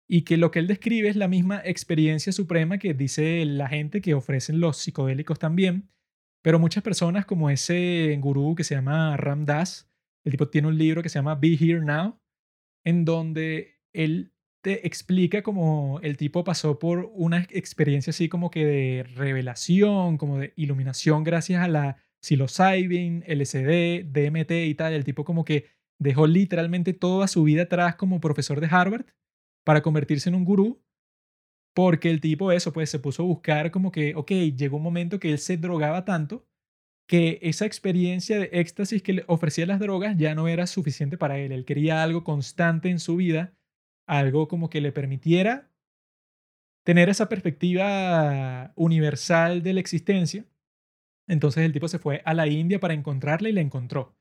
y 0.08 0.22
que 0.22 0.36
lo 0.36 0.50
que 0.50 0.58
él 0.58 0.66
describe 0.66 1.08
es 1.08 1.16
la 1.16 1.28
misma 1.28 1.62
experiencia 1.64 2.32
suprema 2.32 2.78
que 2.78 2.94
dice 2.94 3.44
la 3.44 3.68
gente 3.68 4.00
que 4.00 4.14
ofrecen 4.14 4.60
los 4.60 4.76
psicodélicos 4.78 5.38
también, 5.38 5.90
pero 6.42 6.58
muchas 6.58 6.82
personas 6.82 7.24
como 7.24 7.48
ese 7.50 8.16
gurú 8.20 8.54
que 8.54 8.64
se 8.64 8.74
llama 8.74 9.16
Ram 9.16 9.46
Dass, 9.46 9.90
el 10.24 10.32
tipo 10.32 10.48
tiene 10.48 10.68
un 10.68 10.78
libro 10.78 11.02
que 11.02 11.08
se 11.08 11.18
llama 11.18 11.36
Be 11.36 11.56
Here 11.58 11.80
Now, 11.80 12.20
en 12.84 13.04
donde 13.04 13.80
él 13.92 14.31
te 14.62 14.86
explica 14.86 15.42
cómo 15.42 16.00
el 16.02 16.16
tipo 16.16 16.44
pasó 16.44 16.78
por 16.78 17.10
una 17.14 17.46
experiencia 17.50 18.10
así 18.12 18.28
como 18.28 18.50
que 18.50 18.64
de 18.64 19.02
revelación, 19.16 20.18
como 20.18 20.38
de 20.38 20.52
iluminación 20.56 21.24
gracias 21.24 21.62
a 21.62 21.68
la 21.68 21.96
psilocybin, 22.20 23.24
LSD, 23.26 24.04
DMT 24.12 24.52
y 24.68 24.74
tal. 24.74 24.92
El 24.94 25.04
tipo 25.04 25.24
como 25.24 25.44
que 25.44 25.66
dejó 25.98 26.26
literalmente 26.26 26.92
toda 26.94 27.28
su 27.28 27.44
vida 27.44 27.62
atrás 27.64 27.96
como 27.96 28.20
profesor 28.20 28.60
de 28.60 28.68
Harvard 28.70 29.06
para 29.64 29.82
convertirse 29.82 30.28
en 30.28 30.36
un 30.36 30.44
gurú 30.44 30.82
porque 31.74 32.10
el 32.10 32.20
tipo 32.20 32.52
eso, 32.52 32.72
pues 32.72 32.90
se 32.90 32.98
puso 32.98 33.22
a 33.22 33.26
buscar 33.26 33.70
como 33.70 33.92
que, 33.92 34.14
ok, 34.14 34.30
llegó 34.56 34.76
un 34.76 34.82
momento 34.82 35.18
que 35.18 35.32
él 35.32 35.38
se 35.38 35.56
drogaba 35.56 36.04
tanto 36.04 36.46
que 37.08 37.38
esa 37.42 37.66
experiencia 37.66 38.38
de 38.38 38.50
éxtasis 38.52 39.02
que 39.02 39.12
le 39.14 39.24
ofrecía 39.26 39.66
las 39.66 39.80
drogas 39.80 40.16
ya 40.16 40.34
no 40.34 40.48
era 40.48 40.66
suficiente 40.66 41.18
para 41.18 41.38
él. 41.38 41.52
Él 41.52 41.64
quería 41.64 42.02
algo 42.02 42.24
constante 42.24 42.90
en 42.90 42.98
su 42.98 43.16
vida, 43.16 43.54
algo 44.18 44.46
como 44.46 44.68
que 44.68 44.80
le 44.80 44.92
permitiera 44.92 45.70
tener 46.84 47.08
esa 47.08 47.28
perspectiva 47.28 48.72
universal 48.76 49.62
de 49.62 49.72
la 49.72 49.80
existencia. 49.80 50.44
Entonces 51.28 51.64
el 51.64 51.72
tipo 51.72 51.88
se 51.88 51.98
fue 51.98 52.20
a 52.24 52.34
la 52.34 52.46
India 52.46 52.80
para 52.80 52.94
encontrarla 52.94 53.48
y 53.48 53.52
la 53.52 53.60
encontró. 53.60 54.14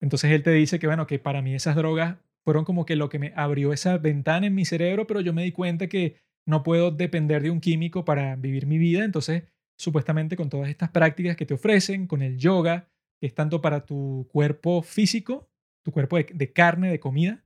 Entonces 0.00 0.30
él 0.32 0.42
te 0.42 0.50
dice 0.50 0.78
que, 0.78 0.86
bueno, 0.86 1.06
que 1.06 1.18
para 1.18 1.42
mí 1.42 1.54
esas 1.54 1.76
drogas 1.76 2.16
fueron 2.42 2.64
como 2.64 2.86
que 2.86 2.96
lo 2.96 3.08
que 3.08 3.18
me 3.18 3.32
abrió 3.36 3.72
esa 3.72 3.98
ventana 3.98 4.46
en 4.46 4.54
mi 4.54 4.64
cerebro, 4.64 5.06
pero 5.06 5.20
yo 5.20 5.32
me 5.32 5.44
di 5.44 5.52
cuenta 5.52 5.88
que 5.88 6.16
no 6.46 6.62
puedo 6.62 6.90
depender 6.90 7.42
de 7.42 7.50
un 7.50 7.60
químico 7.60 8.04
para 8.04 8.34
vivir 8.36 8.66
mi 8.66 8.78
vida. 8.78 9.04
Entonces, 9.04 9.44
supuestamente 9.78 10.36
con 10.36 10.48
todas 10.48 10.70
estas 10.70 10.90
prácticas 10.90 11.36
que 11.36 11.46
te 11.46 11.54
ofrecen, 11.54 12.06
con 12.06 12.22
el 12.22 12.38
yoga, 12.38 12.88
que 13.20 13.26
es 13.26 13.34
tanto 13.34 13.60
para 13.60 13.84
tu 13.84 14.26
cuerpo 14.32 14.82
físico, 14.82 15.50
tu 15.84 15.92
cuerpo 15.92 16.16
de, 16.16 16.26
de 16.32 16.52
carne, 16.52 16.90
de 16.90 16.98
comida, 16.98 17.44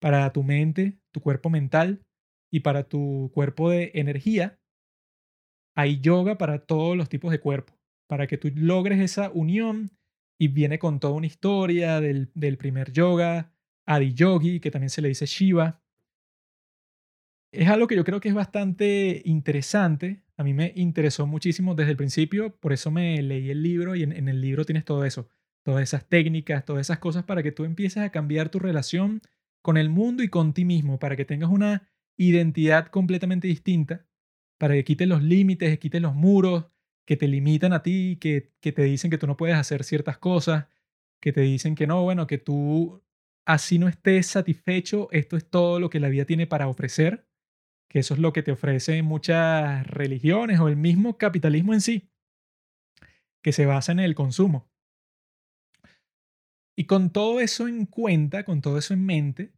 para 0.00 0.32
tu 0.32 0.42
mente, 0.42 0.98
tu 1.12 1.20
cuerpo 1.20 1.50
mental 1.50 2.02
y 2.50 2.60
para 2.60 2.84
tu 2.84 3.30
cuerpo 3.32 3.70
de 3.70 3.92
energía, 3.94 4.58
hay 5.74 6.00
yoga 6.00 6.36
para 6.36 6.66
todos 6.66 6.96
los 6.96 7.08
tipos 7.08 7.30
de 7.30 7.40
cuerpo, 7.40 7.78
para 8.08 8.26
que 8.26 8.36
tú 8.36 8.50
logres 8.54 9.00
esa 9.00 9.30
unión 9.30 9.90
y 10.38 10.48
viene 10.48 10.78
con 10.78 11.00
toda 11.00 11.14
una 11.14 11.26
historia 11.26 12.00
del, 12.00 12.28
primer 12.58 12.92
yoga, 12.92 13.52
Adi 13.86 14.12
Yogi, 14.12 14.60
que 14.60 14.70
también 14.70 14.90
se 14.90 15.00
le 15.00 15.08
dice 15.08 15.26
Shiva. 15.26 15.80
Es 17.52 17.68
algo 17.68 17.86
que 17.86 17.96
yo 17.96 18.04
creo 18.04 18.20
que 18.20 18.28
es 18.28 18.34
bastante 18.34 19.22
interesante. 19.24 20.24
A 20.36 20.44
mí 20.44 20.52
me 20.54 20.72
interesó 20.74 21.26
muchísimo 21.26 21.74
desde 21.74 21.92
el 21.92 21.96
principio, 21.96 22.56
por 22.56 22.72
eso 22.72 22.90
me 22.90 23.22
leí 23.22 23.50
el 23.50 23.62
libro 23.62 23.94
y 23.94 24.02
en, 24.02 24.12
en 24.12 24.28
el 24.28 24.40
libro 24.40 24.64
tienes 24.64 24.84
todo 24.84 25.04
eso, 25.04 25.28
todas 25.62 25.82
esas 25.82 26.08
técnicas, 26.08 26.64
todas 26.64 26.86
esas 26.86 26.98
cosas 26.98 27.24
para 27.24 27.42
que 27.42 27.52
tú 27.52 27.64
empieces 27.64 28.02
a 28.02 28.10
cambiar 28.10 28.48
tu 28.48 28.58
relación 28.58 29.22
con 29.62 29.76
el 29.76 29.88
mundo 29.88 30.22
y 30.22 30.28
con 30.28 30.52
ti 30.52 30.64
mismo, 30.64 30.98
para 30.98 31.16
que 31.16 31.24
tengas 31.24 31.50
una 31.50 31.88
identidad 32.16 32.88
completamente 32.88 33.48
distinta, 33.48 34.06
para 34.58 34.74
que 34.74 34.84
quites 34.84 35.08
los 35.08 35.22
límites, 35.22 35.78
quites 35.78 36.02
los 36.02 36.14
muros, 36.14 36.66
que 37.06 37.16
te 37.16 37.28
limitan 37.28 37.72
a 37.72 37.82
ti, 37.82 38.18
que, 38.20 38.52
que 38.60 38.72
te 38.72 38.82
dicen 38.82 39.10
que 39.10 39.18
tú 39.18 39.26
no 39.26 39.36
puedes 39.36 39.56
hacer 39.56 39.84
ciertas 39.84 40.18
cosas, 40.18 40.66
que 41.20 41.32
te 41.32 41.40
dicen 41.40 41.74
que 41.74 41.86
no, 41.86 42.02
bueno, 42.02 42.26
que 42.26 42.38
tú 42.38 43.02
así 43.44 43.78
no 43.78 43.88
estés 43.88 44.26
satisfecho, 44.26 45.08
esto 45.12 45.36
es 45.36 45.48
todo 45.48 45.80
lo 45.80 45.90
que 45.90 46.00
la 46.00 46.08
vida 46.08 46.24
tiene 46.24 46.46
para 46.46 46.68
ofrecer, 46.68 47.26
que 47.88 47.98
eso 48.00 48.14
es 48.14 48.20
lo 48.20 48.32
que 48.32 48.42
te 48.42 48.52
ofrecen 48.52 49.04
muchas 49.04 49.86
religiones 49.86 50.60
o 50.60 50.68
el 50.68 50.76
mismo 50.76 51.18
capitalismo 51.18 51.74
en 51.74 51.80
sí, 51.80 52.10
que 53.42 53.52
se 53.52 53.66
basa 53.66 53.92
en 53.92 54.00
el 54.00 54.14
consumo. 54.14 54.71
Y 56.76 56.84
con 56.84 57.10
todo 57.10 57.40
eso 57.40 57.68
en 57.68 57.86
cuenta, 57.86 58.44
con 58.44 58.60
todo 58.62 58.78
eso 58.78 58.94
en 58.94 59.04
mente, 59.04 59.52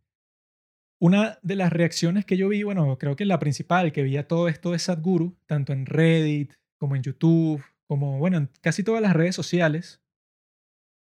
una 1.01 1.39
de 1.43 1.57
las 1.57 1.73
reacciones 1.73 2.25
que 2.25 2.37
yo 2.37 2.49
vi, 2.49 2.63
bueno, 2.63 2.97
creo 2.99 3.17
que 3.17 3.25
la 3.25 3.39
principal, 3.39 3.93
que 3.93 4.03
veía 4.03 4.27
todo 4.27 4.49
esto 4.49 4.73
de 4.73 4.79
Sadhguru, 4.79 5.37
tanto 5.47 5.73
en 5.73 5.87
Reddit, 5.87 6.55
como 6.79 6.97
en 6.97 7.03
YouTube, 7.03 7.63
como, 7.87 8.19
bueno, 8.19 8.39
en 8.39 8.51
casi 8.61 8.83
todas 8.83 9.03
las 9.03 9.13
redes 9.13 9.35
sociales, 9.35 10.03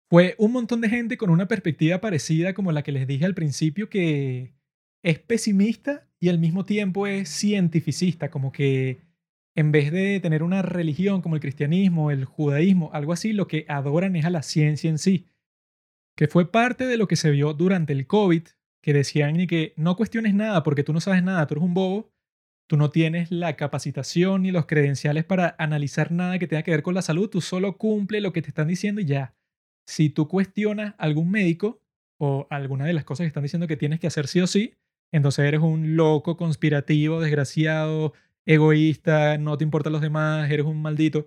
fue 0.09 0.35
un 0.39 0.53
montón 0.53 0.81
de 0.81 0.89
gente 0.89 1.17
con 1.17 1.31
una 1.31 1.49
perspectiva 1.49 2.01
parecida 2.01 2.53
como 2.55 2.73
la 2.73 2.83
que 2.83 2.93
les 2.93 3.07
dije 3.07 3.25
al 3.25 3.35
principio, 3.35 3.89
que 3.89 4.55
es 5.05 5.19
pesimista 5.19 6.09
y 6.19 6.29
al 6.29 6.39
mismo 6.39 6.65
tiempo 6.65 7.07
es 7.07 7.29
cientificista, 7.29 8.31
como 8.31 8.53
que 8.53 9.01
en 9.57 9.73
vez 9.73 9.93
de 9.93 10.21
tener 10.21 10.43
una 10.43 10.63
religión 10.63 11.23
como 11.23 11.37
el 11.37 11.41
cristianismo, 11.41 12.11
el 12.11 12.25
judaísmo, 12.25 12.91
algo 12.93 13.13
así, 13.13 13.33
lo 13.33 13.47
que 13.47 13.67
adoran 13.69 14.17
es 14.17 14.25
a 14.25 14.31
la 14.31 14.43
ciencia 14.43 14.91
en 14.91 14.99
sí, 14.99 15.27
que 16.17 16.29
fue 16.29 16.51
parte 16.51 16.87
de 16.87 16.97
lo 16.97 17.09
que 17.09 17.17
se 17.17 17.31
vio 17.31 17.55
durante 17.55 17.93
el 17.93 18.07
COVID, 18.07 18.43
que 18.83 18.93
decían 18.93 19.35
ni 19.35 19.47
que 19.47 19.75
no 19.77 19.97
cuestiones 19.97 20.35
nada 20.35 20.63
porque 20.63 20.85
tú 20.85 20.93
no 20.93 21.01
sabes 21.01 21.23
nada, 21.23 21.47
tú 21.47 21.55
eres 21.55 21.65
un 21.65 21.75
bobo, 21.75 22.13
Tú 22.71 22.77
no 22.77 22.91
tienes 22.93 23.33
la 23.33 23.57
capacitación 23.57 24.43
ni 24.43 24.53
los 24.53 24.67
credenciales 24.67 25.25
para 25.25 25.57
analizar 25.59 26.13
nada 26.13 26.39
que 26.39 26.47
tenga 26.47 26.63
que 26.63 26.71
ver 26.71 26.85
con 26.85 26.95
la 26.95 27.03
salud, 27.03 27.29
tú 27.29 27.41
solo 27.41 27.77
cumple 27.77 28.21
lo 28.21 28.33
que 28.33 28.43
te 28.43 28.49
están 28.51 28.69
diciendo 28.69 29.01
y 29.01 29.07
ya. 29.07 29.35
Si 29.89 30.09
tú 30.09 30.29
cuestionas 30.29 30.95
a 30.97 31.03
algún 31.03 31.33
médico 31.33 31.83
o 32.17 32.47
alguna 32.49 32.85
de 32.85 32.93
las 32.93 33.03
cosas 33.03 33.25
que 33.25 33.27
están 33.27 33.43
diciendo 33.43 33.67
que 33.67 33.77
tienes 33.77 33.99
que 33.99 34.07
hacer 34.07 34.29
sí 34.29 34.41
o 34.41 34.47
sí, 34.47 34.77
entonces 35.11 35.47
eres 35.47 35.61
un 35.61 35.97
loco, 35.97 36.37
conspirativo, 36.37 37.21
desgraciado, 37.21 38.13
egoísta, 38.47 39.37
no 39.37 39.59
te 39.59 39.65
importan 39.65 39.93
los 39.93 40.01
demás, 40.01 40.49
eres 40.49 40.65
un 40.65 40.81
maldito. 40.81 41.27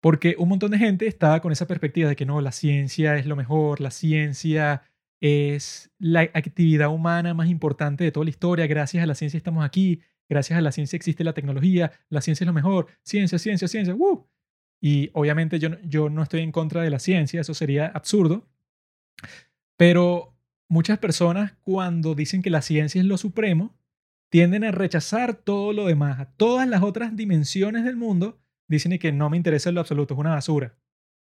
Porque 0.00 0.34
un 0.38 0.48
montón 0.48 0.70
de 0.70 0.78
gente 0.78 1.06
estaba 1.06 1.40
con 1.40 1.52
esa 1.52 1.66
perspectiva 1.66 2.08
de 2.08 2.16
que 2.16 2.26
no, 2.26 2.40
la 2.40 2.52
ciencia 2.52 3.16
es 3.16 3.26
lo 3.26 3.36
mejor, 3.36 3.80
la 3.80 3.90
ciencia 3.90 4.82
es 5.20 5.90
la 5.98 6.20
actividad 6.20 6.88
humana 6.88 7.34
más 7.34 7.48
importante 7.48 8.04
de 8.04 8.12
toda 8.12 8.24
la 8.24 8.30
historia. 8.30 8.66
Gracias 8.66 9.02
a 9.02 9.06
la 9.06 9.14
ciencia 9.14 9.36
estamos 9.36 9.64
aquí. 9.64 10.00
Gracias 10.28 10.58
a 10.58 10.62
la 10.62 10.72
ciencia 10.72 10.96
existe 10.96 11.24
la 11.24 11.34
tecnología. 11.34 11.92
La 12.08 12.22
ciencia 12.22 12.44
es 12.44 12.46
lo 12.46 12.54
mejor. 12.54 12.86
Ciencia, 13.02 13.38
ciencia, 13.38 13.68
ciencia. 13.68 13.94
¡Woo! 13.94 14.28
Y 14.80 15.10
obviamente 15.12 15.58
yo, 15.58 15.70
yo 15.82 16.08
no 16.08 16.22
estoy 16.22 16.40
en 16.40 16.52
contra 16.52 16.82
de 16.82 16.90
la 16.90 16.98
ciencia. 16.98 17.40
Eso 17.42 17.52
sería 17.52 17.86
absurdo. 17.86 18.48
Pero 19.76 20.34
muchas 20.68 20.98
personas 20.98 21.52
cuando 21.62 22.14
dicen 22.14 22.42
que 22.42 22.50
la 22.50 22.62
ciencia 22.62 23.00
es 23.00 23.06
lo 23.06 23.18
supremo, 23.18 23.74
tienden 24.30 24.64
a 24.64 24.70
rechazar 24.70 25.34
todo 25.34 25.72
lo 25.72 25.86
demás. 25.86 26.28
todas 26.36 26.66
las 26.68 26.82
otras 26.82 27.16
dimensiones 27.16 27.84
del 27.84 27.96
mundo 27.96 28.40
dicen 28.70 28.98
que 28.98 29.12
no 29.12 29.28
me 29.28 29.36
interesa 29.36 29.70
lo 29.72 29.80
absoluto. 29.80 30.14
Es 30.14 30.20
una 30.20 30.30
basura. 30.30 30.76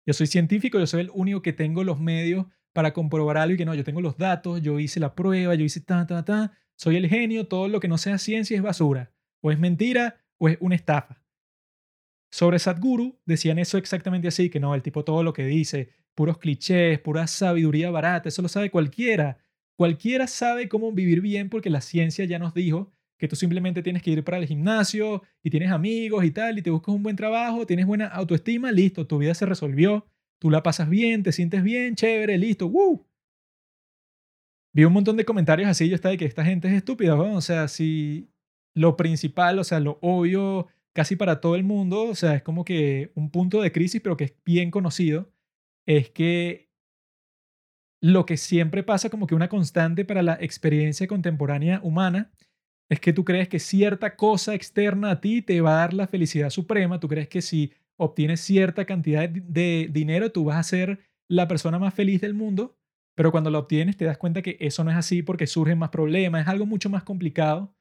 Yo 0.04 0.12
soy 0.12 0.26
científico, 0.26 0.78
yo 0.78 0.86
soy 0.86 1.02
el 1.02 1.10
único 1.14 1.42
que 1.42 1.52
tengo 1.52 1.84
los 1.84 1.98
medios 1.98 2.46
para 2.72 2.92
comprobar 2.92 3.38
algo 3.38 3.54
y 3.54 3.56
que 3.56 3.64
no, 3.64 3.74
yo 3.74 3.84
tengo 3.84 4.00
los 4.00 4.18
datos, 4.18 4.60
yo 4.62 4.78
hice 4.78 5.00
la 5.00 5.14
prueba, 5.14 5.54
yo 5.54 5.64
hice 5.64 5.80
ta, 5.80 6.06
ta, 6.06 6.24
ta, 6.24 6.52
soy 6.76 6.96
el 6.96 7.08
genio, 7.08 7.48
todo 7.48 7.68
lo 7.68 7.80
que 7.80 7.88
no 7.88 7.96
sea 7.96 8.18
ciencia 8.18 8.56
es 8.56 8.62
basura, 8.62 9.12
o 9.40 9.50
es 9.50 9.58
mentira, 9.58 10.20
o 10.38 10.48
es 10.48 10.58
una 10.60 10.74
estafa. 10.74 11.22
Sobre 12.30 12.58
Sadhguru 12.58 13.18
decían 13.24 13.58
eso 13.58 13.78
exactamente 13.78 14.28
así, 14.28 14.50
que 14.50 14.60
no, 14.60 14.74
el 14.74 14.82
tipo 14.82 15.04
todo 15.04 15.22
lo 15.22 15.32
que 15.32 15.46
dice, 15.46 15.90
puros 16.14 16.38
clichés, 16.38 16.98
pura 17.00 17.26
sabiduría 17.26 17.90
barata, 17.90 18.28
eso 18.28 18.42
lo 18.42 18.48
sabe 18.48 18.70
cualquiera. 18.70 19.38
Cualquiera 19.76 20.26
sabe 20.26 20.68
cómo 20.68 20.92
vivir 20.92 21.20
bien 21.20 21.48
porque 21.48 21.70
la 21.70 21.80
ciencia 21.80 22.24
ya 22.24 22.38
nos 22.38 22.54
dijo 22.54 22.92
que 23.18 23.28
tú 23.28 23.36
simplemente 23.36 23.82
tienes 23.82 24.02
que 24.02 24.10
ir 24.10 24.24
para 24.24 24.38
el 24.38 24.46
gimnasio 24.46 25.22
y 25.42 25.50
tienes 25.50 25.70
amigos 25.70 26.24
y 26.24 26.30
tal, 26.30 26.58
y 26.58 26.62
te 26.62 26.70
buscas 26.70 26.94
un 26.94 27.02
buen 27.02 27.16
trabajo, 27.16 27.66
tienes 27.66 27.86
buena 27.86 28.06
autoestima, 28.06 28.72
listo, 28.72 29.06
tu 29.06 29.18
vida 29.18 29.34
se 29.34 29.46
resolvió 29.46 30.06
tú 30.38 30.50
la 30.50 30.62
pasas 30.62 30.88
bien, 30.88 31.22
te 31.22 31.32
sientes 31.32 31.62
bien, 31.62 31.94
chévere, 31.94 32.38
listo, 32.38 32.66
¡woo! 32.66 33.06
Vi 34.74 34.84
un 34.84 34.92
montón 34.92 35.16
de 35.16 35.24
comentarios 35.24 35.68
así, 35.68 35.88
yo 35.88 35.94
estaba 35.94 36.12
de 36.12 36.18
que 36.18 36.26
esta 36.26 36.44
gente 36.44 36.68
es 36.68 36.74
estúpida, 36.74 37.14
o 37.14 37.40
sea, 37.40 37.68
si 37.68 38.30
lo 38.74 38.96
principal, 38.96 39.58
o 39.58 39.64
sea, 39.64 39.80
lo 39.80 39.98
obvio 40.02 40.66
casi 40.92 41.16
para 41.16 41.40
todo 41.40 41.56
el 41.56 41.64
mundo, 41.64 42.02
o 42.04 42.14
sea, 42.14 42.34
es 42.34 42.42
como 42.42 42.64
que 42.64 43.10
un 43.14 43.30
punto 43.30 43.62
de 43.62 43.72
crisis, 43.72 44.00
pero 44.02 44.16
que 44.16 44.24
es 44.24 44.34
bien 44.44 44.70
conocido, 44.70 45.30
es 45.86 46.10
que 46.10 46.68
lo 48.02 48.26
que 48.26 48.36
siempre 48.36 48.82
pasa 48.82 49.08
como 49.08 49.26
que 49.26 49.34
una 49.34 49.48
constante 49.48 50.04
para 50.04 50.22
la 50.22 50.34
experiencia 50.34 51.06
contemporánea 51.06 51.80
humana 51.82 52.30
es 52.88 53.00
que 53.00 53.12
tú 53.12 53.24
crees 53.24 53.48
que 53.48 53.58
cierta 53.58 54.16
cosa 54.16 54.54
externa 54.54 55.10
a 55.10 55.20
ti 55.20 55.42
te 55.42 55.60
va 55.60 55.72
a 55.72 55.80
dar 55.80 55.94
la 55.94 56.06
felicidad 56.06 56.50
suprema, 56.50 57.00
tú 57.00 57.08
crees 57.08 57.28
que 57.28 57.42
si 57.42 57.72
obtienes 57.96 58.40
cierta 58.40 58.84
cantidad 58.84 59.28
de 59.28 59.88
dinero, 59.90 60.30
tú 60.30 60.44
vas 60.44 60.56
a 60.58 60.62
ser 60.62 61.00
la 61.28 61.48
persona 61.48 61.78
más 61.78 61.94
feliz 61.94 62.20
del 62.20 62.34
mundo, 62.34 62.76
pero 63.16 63.32
cuando 63.32 63.50
lo 63.50 63.58
obtienes 63.58 63.96
te 63.96 64.04
das 64.04 64.18
cuenta 64.18 64.42
que 64.42 64.56
eso 64.60 64.84
no 64.84 64.90
es 64.90 64.96
así 64.96 65.22
porque 65.22 65.46
surgen 65.46 65.78
más 65.78 65.90
problemas, 65.90 66.42
es 66.42 66.48
algo 66.48 66.66
mucho 66.66 66.90
más 66.90 67.02
complicado 67.02 67.74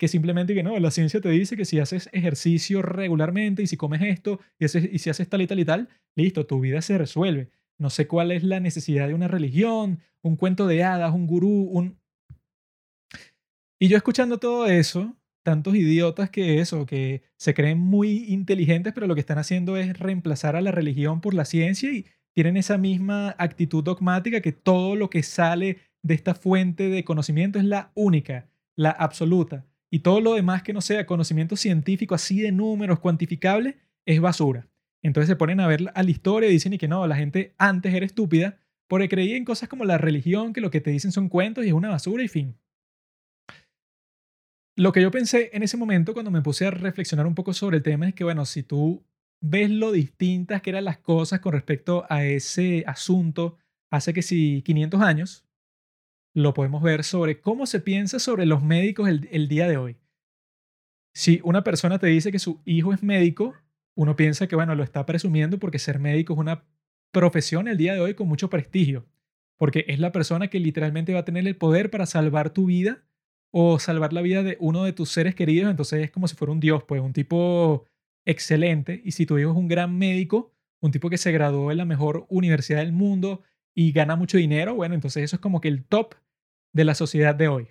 que 0.00 0.08
simplemente 0.08 0.54
que 0.54 0.62
no, 0.62 0.78
la 0.78 0.90
ciencia 0.90 1.20
te 1.20 1.28
dice 1.28 1.58
que 1.58 1.66
si 1.66 1.78
haces 1.78 2.08
ejercicio 2.12 2.80
regularmente 2.80 3.62
y 3.62 3.66
si 3.66 3.76
comes 3.76 4.00
esto 4.00 4.40
y, 4.58 4.64
y 4.64 4.98
si 4.98 5.10
haces 5.10 5.28
tal 5.28 5.42
y 5.42 5.46
tal 5.46 5.60
y 5.60 5.66
tal, 5.66 5.88
listo, 6.16 6.46
tu 6.46 6.58
vida 6.58 6.80
se 6.80 6.96
resuelve. 6.96 7.50
No 7.78 7.90
sé 7.90 8.06
cuál 8.06 8.32
es 8.32 8.42
la 8.42 8.60
necesidad 8.60 9.08
de 9.08 9.14
una 9.14 9.28
religión, 9.28 10.00
un 10.22 10.36
cuento 10.36 10.66
de 10.66 10.84
hadas, 10.84 11.14
un 11.14 11.26
gurú, 11.26 11.64
un... 11.64 11.99
Y 13.82 13.88
yo 13.88 13.96
escuchando 13.96 14.36
todo 14.36 14.66
eso, 14.66 15.16
tantos 15.42 15.74
idiotas 15.74 16.28
que 16.28 16.60
eso, 16.60 16.84
que 16.84 17.22
se 17.38 17.54
creen 17.54 17.78
muy 17.78 18.26
inteligentes, 18.28 18.92
pero 18.92 19.06
lo 19.06 19.14
que 19.14 19.22
están 19.22 19.38
haciendo 19.38 19.78
es 19.78 19.98
reemplazar 19.98 20.54
a 20.54 20.60
la 20.60 20.70
religión 20.70 21.22
por 21.22 21.32
la 21.32 21.46
ciencia 21.46 21.90
y 21.90 22.04
tienen 22.34 22.58
esa 22.58 22.76
misma 22.76 23.34
actitud 23.38 23.82
dogmática 23.82 24.42
que 24.42 24.52
todo 24.52 24.96
lo 24.96 25.08
que 25.08 25.22
sale 25.22 25.78
de 26.02 26.12
esta 26.12 26.34
fuente 26.34 26.90
de 26.90 27.04
conocimiento 27.04 27.58
es 27.58 27.64
la 27.64 27.90
única, 27.94 28.50
la 28.76 28.90
absoluta. 28.90 29.64
Y 29.90 30.00
todo 30.00 30.20
lo 30.20 30.34
demás 30.34 30.62
que 30.62 30.74
no 30.74 30.82
sea 30.82 31.06
conocimiento 31.06 31.56
científico 31.56 32.14
así 32.14 32.42
de 32.42 32.52
números 32.52 33.00
cuantificables 33.00 33.76
es 34.04 34.20
basura. 34.20 34.68
Entonces 35.02 35.28
se 35.28 35.36
ponen 35.36 35.58
a 35.58 35.66
ver 35.66 35.90
a 35.94 36.02
la 36.02 36.10
historia 36.10 36.50
y 36.50 36.52
dicen 36.52 36.74
y 36.74 36.78
que 36.78 36.86
no, 36.86 37.06
la 37.06 37.16
gente 37.16 37.54
antes 37.56 37.94
era 37.94 38.04
estúpida 38.04 38.58
porque 38.88 39.08
creía 39.08 39.38
en 39.38 39.46
cosas 39.46 39.70
como 39.70 39.86
la 39.86 39.96
religión, 39.96 40.52
que 40.52 40.60
lo 40.60 40.70
que 40.70 40.82
te 40.82 40.90
dicen 40.90 41.12
son 41.12 41.30
cuentos 41.30 41.64
y 41.64 41.68
es 41.68 41.72
una 41.72 41.88
basura 41.88 42.22
y 42.22 42.28
fin. 42.28 42.58
Lo 44.76 44.92
que 44.92 45.02
yo 45.02 45.10
pensé 45.10 45.50
en 45.52 45.62
ese 45.62 45.76
momento 45.76 46.12
cuando 46.12 46.30
me 46.30 46.42
puse 46.42 46.66
a 46.66 46.70
reflexionar 46.70 47.26
un 47.26 47.34
poco 47.34 47.52
sobre 47.52 47.78
el 47.78 47.82
tema 47.82 48.08
es 48.08 48.14
que, 48.14 48.24
bueno, 48.24 48.44
si 48.44 48.62
tú 48.62 49.04
ves 49.40 49.70
lo 49.70 49.92
distintas 49.92 50.62
que 50.62 50.70
eran 50.70 50.84
las 50.84 50.98
cosas 50.98 51.40
con 51.40 51.52
respecto 51.52 52.04
a 52.08 52.24
ese 52.24 52.84
asunto 52.86 53.58
hace 53.90 54.12
que 54.12 54.22
si 54.22 54.62
500 54.62 55.00
años, 55.00 55.44
lo 56.34 56.54
podemos 56.54 56.82
ver 56.82 57.02
sobre 57.04 57.40
cómo 57.40 57.66
se 57.66 57.80
piensa 57.80 58.18
sobre 58.18 58.46
los 58.46 58.62
médicos 58.62 59.08
el, 59.08 59.48
día 59.48 59.68
de 59.68 59.76
hoy. 59.76 59.96
Si 61.12 61.40
una 61.42 61.64
persona 61.64 61.98
te 61.98 62.06
dice 62.06 62.30
que 62.30 62.38
su 62.38 62.60
hijo 62.64 62.92
es 62.92 63.02
médico, 63.02 63.54
uno 63.96 64.14
piensa 64.14 64.46
que, 64.46 64.54
bueno, 64.54 64.76
lo 64.76 64.84
está 64.84 65.04
presumiendo 65.06 65.58
porque 65.58 65.80
ser 65.80 65.98
médico 65.98 66.34
es 66.34 66.38
una 66.38 66.64
profesión 67.10 67.66
el 67.66 67.76
día 67.76 67.94
de 67.94 68.00
hoy 68.00 68.14
con 68.14 68.28
mucho 68.28 68.48
prestigio, 68.48 69.06
porque 69.56 69.84
es 69.88 69.98
la 69.98 70.12
persona 70.12 70.48
que 70.48 70.60
literalmente 70.60 71.12
va 71.12 71.20
a 71.20 71.24
tener 71.24 71.46
el 71.48 71.56
poder 71.56 71.90
para 71.90 72.06
salvar 72.06 72.50
tu 72.50 72.66
vida 72.66 73.02
o 73.50 73.78
salvar 73.78 74.12
la 74.12 74.22
vida 74.22 74.42
de 74.42 74.56
uno 74.60 74.84
de 74.84 74.92
tus 74.92 75.10
seres 75.10 75.34
queridos, 75.34 75.70
entonces 75.70 76.04
es 76.04 76.10
como 76.10 76.28
si 76.28 76.36
fuera 76.36 76.52
un 76.52 76.60
dios, 76.60 76.84
pues 76.84 77.00
un 77.00 77.12
tipo 77.12 77.84
excelente. 78.24 79.00
Y 79.04 79.12
si 79.12 79.26
tu 79.26 79.38
hijo 79.38 79.50
es 79.50 79.56
un 79.56 79.68
gran 79.68 79.96
médico, 79.96 80.52
un 80.80 80.92
tipo 80.92 81.10
que 81.10 81.18
se 81.18 81.32
graduó 81.32 81.70
en 81.70 81.78
la 81.78 81.84
mejor 81.84 82.26
universidad 82.28 82.78
del 82.80 82.92
mundo 82.92 83.42
y 83.74 83.92
gana 83.92 84.16
mucho 84.16 84.38
dinero, 84.38 84.74
bueno, 84.74 84.94
entonces 84.94 85.24
eso 85.24 85.36
es 85.36 85.40
como 85.40 85.60
que 85.60 85.68
el 85.68 85.84
top 85.84 86.14
de 86.72 86.84
la 86.84 86.94
sociedad 86.94 87.34
de 87.34 87.48
hoy. 87.48 87.68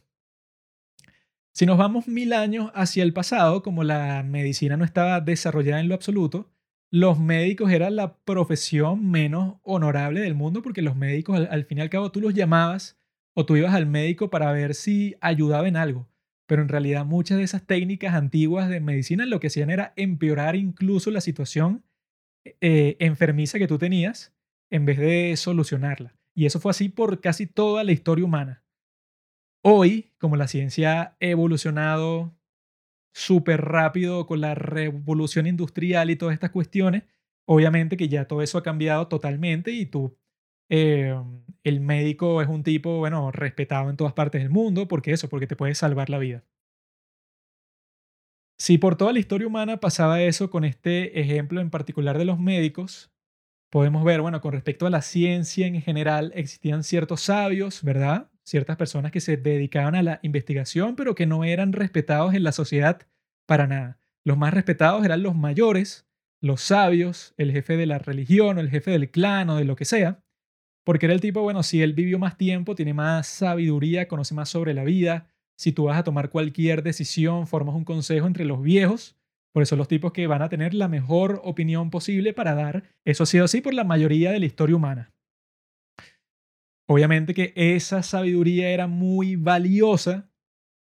Si 1.54 1.66
nos 1.66 1.78
vamos 1.78 2.08
mil 2.08 2.34
años 2.34 2.72
hacia 2.74 3.04
el 3.04 3.14
pasado, 3.14 3.64
como 3.64 3.84
la 3.84 4.24
medicina 4.24 4.78
no 4.78 4.86
estaba 4.86 5.20
desarrollada 5.22 5.82
en 5.82 5.90
lo 5.90 5.96
absoluto, 5.96 6.52
los 6.92 7.20
médicos 7.20 7.72
eran 7.72 7.96
la 7.96 8.18
profesión 8.18 9.10
menos 9.10 9.58
honorable 9.64 10.22
del 10.22 10.36
mundo 10.36 10.62
porque 10.62 10.82
los 10.82 10.96
médicos 10.96 11.38
al, 11.38 11.48
al, 11.52 11.66
fin 11.66 11.78
y 11.78 11.82
al 11.82 11.90
cabo 11.90 12.12
tú 12.12 12.22
los 12.22 12.34
llamabas 12.34 12.99
o 13.40 13.46
tú 13.46 13.56
ibas 13.56 13.74
al 13.74 13.86
médico 13.86 14.30
para 14.30 14.52
ver 14.52 14.76
si 14.76 15.16
ayudaba 15.22 15.66
en 15.70 15.78
algo. 15.78 16.10
Pero 16.46 16.62
en 16.62 16.68
realidad 16.68 17.06
muchas 17.06 17.38
de 17.38 17.46
esas 17.46 17.66
técnicas 17.66 18.14
antiguas 18.14 18.68
de 18.68 18.82
medicina 18.82 19.26
lo 19.26 19.40
que 19.40 19.48
hacían 19.48 19.70
era 19.70 19.94
empeorar 19.96 20.58
incluso 20.58 21.10
la 21.10 21.22
situación 21.22 21.86
eh, 22.60 22.98
enfermiza 23.00 23.58
que 23.58 23.68
tú 23.68 23.78
tenías 23.78 24.36
en 24.70 24.86
vez 24.86 24.98
de 24.98 25.38
solucionarla. 25.38 26.18
Y 26.36 26.48
eso 26.48 26.60
fue 26.60 26.72
así 26.72 26.90
por 26.90 27.22
casi 27.22 27.48
toda 27.48 27.86
la 27.86 27.94
historia 27.94 28.26
humana. 28.26 28.62
Hoy, 29.64 30.12
como 30.18 30.36
la 30.36 30.50
ciencia 30.50 31.02
ha 31.02 31.16
evolucionado 31.22 32.36
súper 33.14 33.62
rápido 33.62 34.28
con 34.28 34.42
la 34.42 34.54
revolución 34.54 35.48
industrial 35.48 36.10
y 36.10 36.18
todas 36.18 36.34
estas 36.34 36.52
cuestiones, 36.52 37.04
obviamente 37.48 37.96
que 37.96 38.10
ya 38.10 38.26
todo 38.26 38.42
eso 38.42 38.58
ha 38.58 38.64
cambiado 38.64 39.08
totalmente 39.08 39.72
y 39.72 39.86
tú, 39.86 40.19
eh, 40.70 41.16
el 41.64 41.82
médico 41.82 42.42
es 42.42 42.48
un 42.48 42.64
tipo, 42.64 42.98
bueno, 43.00 43.32
respetado 43.32 43.90
en 43.90 43.98
todas 43.98 44.14
partes 44.14 44.42
del 44.42 44.50
mundo, 44.50 44.88
porque 44.88 45.12
eso, 45.12 45.30
porque 45.30 45.48
te 45.48 45.56
puede 45.56 45.76
salvar 45.76 46.10
la 46.10 46.20
vida. 46.20 46.44
Si 48.58 48.78
por 48.78 48.98
toda 48.98 49.14
la 49.14 49.20
historia 49.20 49.48
humana 49.48 49.80
pasaba 49.80 50.22
eso 50.22 50.50
con 50.50 50.66
este 50.66 51.20
ejemplo 51.20 51.62
en 51.62 51.70
particular 51.70 52.18
de 52.18 52.26
los 52.26 52.40
médicos, 52.40 53.12
podemos 53.70 54.04
ver, 54.04 54.22
bueno, 54.22 54.42
con 54.42 54.52
respecto 54.52 54.86
a 54.86 54.90
la 54.90 55.02
ciencia 55.02 55.66
en 55.68 55.82
general, 55.82 56.32
existían 56.36 56.84
ciertos 56.84 57.22
sabios, 57.22 57.84
¿verdad? 57.84 58.30
ciertas 58.50 58.78
personas 58.78 59.12
que 59.12 59.22
se 59.22 59.38
dedicaban 59.38 59.96
a 59.96 60.04
la 60.04 60.20
investigación, 60.24 60.96
pero 60.96 61.16
que 61.16 61.26
no 61.26 61.44
eran 61.44 61.72
respetados 61.72 62.34
en 62.34 62.44
la 62.44 62.52
sociedad 62.52 63.08
para 63.46 63.68
nada. 63.68 64.00
Los 64.26 64.38
más 64.38 64.54
respetados 64.54 65.06
eran 65.06 65.24
los 65.24 65.36
mayores, 65.36 66.08
los 66.42 66.62
sabios, 66.62 67.34
el 67.38 67.52
jefe 67.52 67.78
de 67.78 67.86
la 67.86 68.00
religión 68.00 68.58
o 68.58 68.62
el 68.62 68.70
jefe 68.70 68.92
del 68.92 69.12
clan 69.12 69.50
o 69.50 69.58
de 69.58 69.66
lo 69.66 69.76
que 69.76 69.86
sea, 69.86 70.24
porque 70.90 71.06
era 71.06 71.14
el 71.14 71.22
tipo, 71.22 71.44
bueno, 71.44 71.62
si 71.62 71.84
él 71.84 71.94
vivió 71.94 72.18
más 72.18 72.36
tiempo, 72.36 72.74
tiene 72.74 72.96
más 72.96 73.28
sabiduría, 73.28 74.08
conoce 74.08 74.34
más 74.34 74.50
sobre 74.50 74.74
la 74.74 74.84
vida, 74.84 75.28
si 75.56 75.72
tú 75.72 75.84
vas 75.84 76.00
a 76.00 76.04
tomar 76.04 76.32
cualquier 76.32 76.82
decisión, 76.82 77.46
formas 77.46 77.76
un 77.76 77.86
consejo 77.86 78.26
entre 78.26 78.44
los 78.44 78.64
viejos, 78.64 79.16
por 79.54 79.62
eso 79.62 79.76
los 79.76 79.88
tipos 79.88 80.14
que 80.14 80.26
van 80.26 80.42
a 80.42 80.50
tener 80.50 80.74
la 80.74 80.88
mejor 80.88 81.42
opinión 81.44 81.92
posible 81.92 82.34
para 82.34 82.56
dar, 82.56 82.86
eso 83.06 83.22
ha 83.22 83.28
sido 83.28 83.46
así 83.46 83.62
por 83.62 83.76
la 83.76 83.84
mayoría 83.84 84.32
de 84.32 84.40
la 84.40 84.48
historia 84.48 84.76
humana. 84.76 85.14
Obviamente 86.88 87.36
que 87.36 87.54
esa 87.56 88.02
sabiduría 88.02 88.72
era 88.72 88.88
muy 88.88 89.36
valiosa 89.36 90.32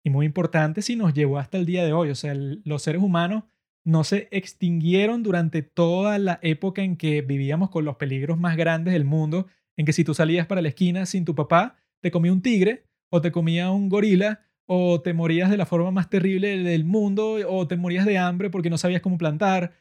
y 0.03 0.09
muy 0.09 0.25
importante 0.25 0.81
si 0.81 0.97
nos 0.97 1.13
llevó 1.13 1.37
hasta 1.37 1.59
el 1.59 1.67
día 1.67 1.85
de 1.85 1.93
hoy. 1.93 2.09
O 2.09 2.15
sea, 2.15 2.33
los 2.35 2.83
seres 2.83 3.03
humanos 3.03 3.45
no 3.85 4.05
se 4.05 4.29
extinguieron 4.31 5.23
durante 5.23 5.61
toda 5.61 6.19
la 6.19 6.39
época 6.41 6.81
en 6.81 6.97
que 6.97 7.21
vivíamos 7.21 7.69
con 7.69 7.85
los 7.85 7.97
peligros 7.97 8.39
más 8.39 8.57
grandes 8.57 8.95
del 8.95 9.05
mundo, 9.05 9.49
en 9.83 9.87
que 9.87 9.93
si 9.93 10.05
tú 10.05 10.15
salías 10.15 10.47
para 10.47 10.63
la 10.63 10.69
esquina 10.69 11.07
sin 11.07 11.25
tu 11.25 11.35
papá, 11.35 11.77
te 12.01 12.11
comía 12.11 12.33
un 12.33 12.41
tigre 12.43 12.87
o 13.11 13.21
te 13.21 13.33
comía 13.33 13.71
un 13.71 13.89
gorila 13.89 14.41
o 14.67 15.03
te 15.03 15.13
morías 15.13 15.51
de 15.51 15.57
la 15.57 15.67
forma 15.67 15.91
más 15.91 16.09
terrible 16.09 16.57
del 16.59 16.85
mundo 16.85 17.39
o 17.49 17.67
te 17.67 17.77
morías 17.77 18.07
de 18.07 18.17
hambre 18.17 18.49
porque 18.49 18.71
no 18.71 18.79
sabías 18.79 19.03
cómo 19.03 19.19
plantar 19.19 19.73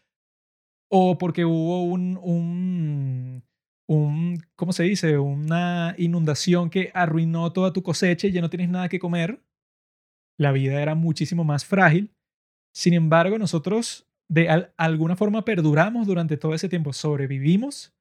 o 0.89 1.17
porque 1.17 1.45
hubo 1.45 1.83
un, 1.83 2.19
un 2.21 3.43
un, 3.87 4.41
¿cómo 4.55 4.71
se 4.71 4.83
dice? 4.83 5.17
Una 5.17 5.95
inundación 5.97 6.69
que 6.69 6.91
arruinó 6.93 7.51
toda 7.51 7.73
tu 7.73 7.83
cosecha 7.83 8.27
y 8.27 8.31
ya 8.31 8.39
no 8.39 8.49
tienes 8.49 8.69
nada 8.69 8.87
que 8.87 8.99
comer. 8.99 9.43
La 10.37 10.53
vida 10.53 10.81
era 10.81 10.95
muchísimo 10.95 11.43
más 11.43 11.65
frágil. 11.65 12.15
Sin 12.73 12.93
embargo, 12.93 13.37
nosotros 13.37 14.07
de 14.29 14.47
alguna 14.77 15.17
forma 15.17 15.43
perduramos 15.43 16.07
durante 16.07 16.37
todo 16.37 16.53
ese 16.53 16.69
tiempo, 16.69 16.93
sobrevivimos 16.93 17.93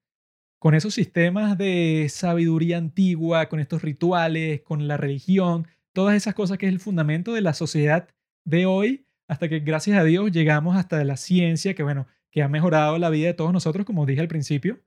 con 0.61 0.75
esos 0.75 0.93
sistemas 0.93 1.57
de 1.57 2.05
sabiduría 2.07 2.77
antigua, 2.77 3.49
con 3.49 3.59
estos 3.59 3.81
rituales, 3.81 4.61
con 4.61 4.87
la 4.87 4.95
religión, 4.95 5.65
todas 5.91 6.15
esas 6.15 6.35
cosas 6.35 6.59
que 6.59 6.67
es 6.67 6.71
el 6.71 6.79
fundamento 6.79 7.33
de 7.33 7.41
la 7.41 7.55
sociedad 7.55 8.07
de 8.45 8.67
hoy, 8.67 9.07
hasta 9.27 9.49
que 9.49 9.61
gracias 9.61 9.97
a 9.97 10.03
Dios 10.03 10.31
llegamos 10.31 10.77
hasta 10.77 11.03
la 11.03 11.17
ciencia, 11.17 11.73
que 11.73 11.81
bueno, 11.81 12.05
que 12.29 12.43
ha 12.43 12.47
mejorado 12.47 12.99
la 12.99 13.09
vida 13.09 13.25
de 13.25 13.33
todos 13.33 13.51
nosotros, 13.51 13.87
como 13.87 14.05
dije 14.05 14.21
al 14.21 14.27
principio, 14.27 14.79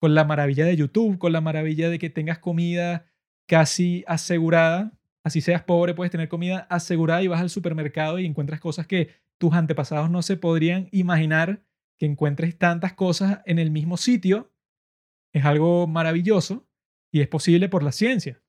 con 0.00 0.14
la 0.14 0.24
maravilla 0.24 0.64
de 0.64 0.76
YouTube, 0.76 1.18
con 1.18 1.32
la 1.32 1.42
maravilla 1.42 1.90
de 1.90 1.98
que 1.98 2.08
tengas 2.08 2.38
comida 2.38 3.04
casi 3.46 4.04
asegurada. 4.06 4.94
Así 5.24 5.42
seas 5.42 5.62
pobre, 5.62 5.92
puedes 5.92 6.10
tener 6.10 6.30
comida 6.30 6.66
asegurada 6.70 7.22
y 7.22 7.26
vas 7.26 7.42
al 7.42 7.50
supermercado 7.50 8.18
y 8.18 8.24
encuentras 8.24 8.60
cosas 8.60 8.86
que 8.86 9.10
tus 9.36 9.52
antepasados 9.52 10.08
no 10.08 10.22
se 10.22 10.38
podrían 10.38 10.88
imaginar 10.90 11.60
que 11.98 12.06
encuentres 12.06 12.56
tantas 12.56 12.94
cosas 12.94 13.40
en 13.44 13.58
el 13.58 13.70
mismo 13.70 13.98
sitio. 13.98 14.50
Es 15.32 15.44
algo 15.44 15.86
maravilloso 15.86 16.66
y 17.12 17.20
es 17.20 17.28
posible 17.28 17.68
por 17.68 17.82
la 17.82 17.92
ciencia. 17.92 18.42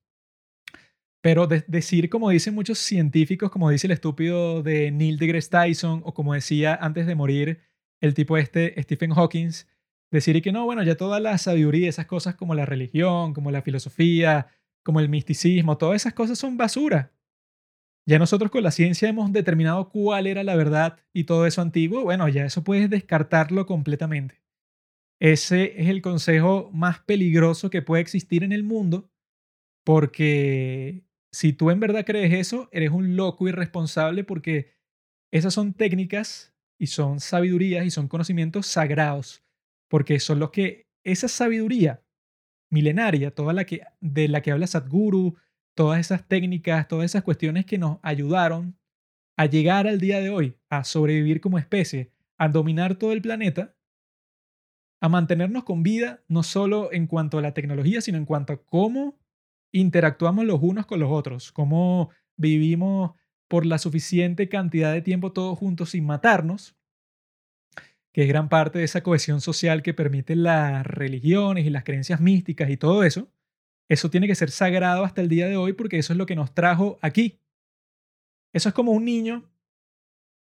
Pero 1.22 1.46
decir, 1.46 2.08
como 2.08 2.30
dicen 2.30 2.54
muchos 2.54 2.78
científicos, 2.78 3.50
como 3.50 3.68
dice 3.68 3.86
el 3.86 3.92
estúpido 3.92 4.62
de 4.62 4.90
Neil 4.90 5.18
deGrasse 5.18 5.50
Tyson, 5.50 6.02
o 6.04 6.14
como 6.14 6.32
decía 6.32 6.74
antes 6.80 7.06
de 7.06 7.14
morir 7.14 7.60
el 8.00 8.14
tipo 8.14 8.38
este, 8.38 8.80
Stephen 8.82 9.12
Hawking, 9.12 9.50
decir 10.10 10.40
que 10.40 10.52
no, 10.52 10.64
bueno, 10.64 10.82
ya 10.82 10.96
toda 10.96 11.20
la 11.20 11.36
sabiduría, 11.36 11.88
esas 11.88 12.06
cosas 12.06 12.36
como 12.36 12.54
la 12.54 12.64
religión, 12.64 13.34
como 13.34 13.50
la 13.50 13.60
filosofía, 13.60 14.48
como 14.82 15.00
el 15.00 15.10
misticismo, 15.10 15.76
todas 15.76 15.96
esas 15.96 16.14
cosas 16.14 16.38
son 16.38 16.56
basura. 16.56 17.12
Ya 18.06 18.18
nosotros 18.18 18.50
con 18.50 18.62
la 18.62 18.70
ciencia 18.70 19.08
hemos 19.08 19.30
determinado 19.30 19.90
cuál 19.90 20.26
era 20.26 20.42
la 20.42 20.56
verdad 20.56 20.98
y 21.12 21.24
todo 21.24 21.46
eso 21.46 21.60
antiguo, 21.60 22.02
bueno, 22.02 22.28
ya 22.28 22.46
eso 22.46 22.64
puedes 22.64 22.88
descartarlo 22.88 23.66
completamente. 23.66 24.40
Ese 25.20 25.80
es 25.80 25.88
el 25.88 26.02
consejo 26.02 26.70
más 26.72 27.00
peligroso 27.00 27.70
que 27.70 27.82
puede 27.82 28.02
existir 28.02 28.42
en 28.42 28.52
el 28.52 28.64
mundo, 28.64 29.10
porque 29.84 31.04
si 31.32 31.52
tú 31.52 31.70
en 31.70 31.80
verdad 31.80 32.04
crees 32.06 32.32
eso, 32.32 32.68
eres 32.72 32.90
un 32.90 33.16
loco 33.16 33.48
irresponsable 33.48 34.24
porque 34.24 34.72
esas 35.32 35.54
son 35.54 35.74
técnicas 35.74 36.54
y 36.78 36.88
son 36.88 37.20
sabidurías 37.20 37.84
y 37.84 37.90
son 37.90 38.08
conocimientos 38.08 38.66
sagrados 38.66 39.44
porque 39.90 40.20
son 40.20 40.38
los 40.38 40.50
que 40.50 40.86
esa 41.04 41.28
sabiduría 41.28 42.02
milenaria, 42.70 43.34
toda 43.34 43.52
la 43.52 43.64
que 43.64 43.82
de 44.00 44.28
la 44.28 44.40
que 44.40 44.52
habla 44.52 44.68
Sadhguru, 44.68 45.36
todas 45.74 45.98
esas 46.00 46.26
técnicas, 46.26 46.86
todas 46.88 47.06
esas 47.06 47.24
cuestiones 47.24 47.66
que 47.66 47.76
nos 47.76 47.98
ayudaron 48.02 48.78
a 49.36 49.46
llegar 49.46 49.88
al 49.88 49.98
día 49.98 50.20
de 50.20 50.30
hoy, 50.30 50.56
a 50.68 50.84
sobrevivir 50.84 51.40
como 51.40 51.58
especie, 51.58 52.12
a 52.38 52.48
dominar 52.48 52.94
todo 52.94 53.12
el 53.12 53.20
planeta, 53.20 53.74
a 55.00 55.08
mantenernos 55.08 55.64
con 55.64 55.82
vida, 55.82 56.22
no 56.28 56.42
solo 56.42 56.92
en 56.92 57.06
cuanto 57.06 57.38
a 57.38 57.42
la 57.42 57.54
tecnología, 57.54 58.00
sino 58.00 58.18
en 58.18 58.26
cuanto 58.26 58.52
a 58.52 58.62
cómo 58.62 59.18
interactuamos 59.72 60.44
los 60.44 60.60
unos 60.62 60.86
con 60.86 61.00
los 61.00 61.10
otros, 61.10 61.52
cómo 61.52 62.10
vivimos 62.36 63.12
por 63.48 63.66
la 63.66 63.78
suficiente 63.78 64.48
cantidad 64.48 64.92
de 64.92 65.02
tiempo 65.02 65.32
todos 65.32 65.58
juntos 65.58 65.90
sin 65.90 66.04
matarnos, 66.04 66.76
que 68.12 68.22
es 68.22 68.28
gran 68.28 68.48
parte 68.48 68.78
de 68.78 68.84
esa 68.84 69.02
cohesión 69.02 69.40
social 69.40 69.82
que 69.82 69.94
permite 69.94 70.36
las 70.36 70.86
religiones 70.86 71.64
y 71.64 71.70
las 71.70 71.84
creencias 71.84 72.20
místicas 72.20 72.68
y 72.70 72.76
todo 72.76 73.04
eso, 73.04 73.30
eso 73.88 74.10
tiene 74.10 74.28
que 74.28 74.36
ser 74.36 74.50
sagrado 74.50 75.04
hasta 75.04 75.20
el 75.20 75.28
día 75.28 75.48
de 75.48 75.56
hoy 75.56 75.72
porque 75.72 75.98
eso 75.98 76.12
es 76.12 76.16
lo 76.16 76.26
que 76.26 76.36
nos 76.36 76.54
trajo 76.54 76.98
aquí. 77.02 77.40
Eso 78.52 78.68
es 78.68 78.74
como 78.74 78.92
un 78.92 79.04
niño 79.04 79.50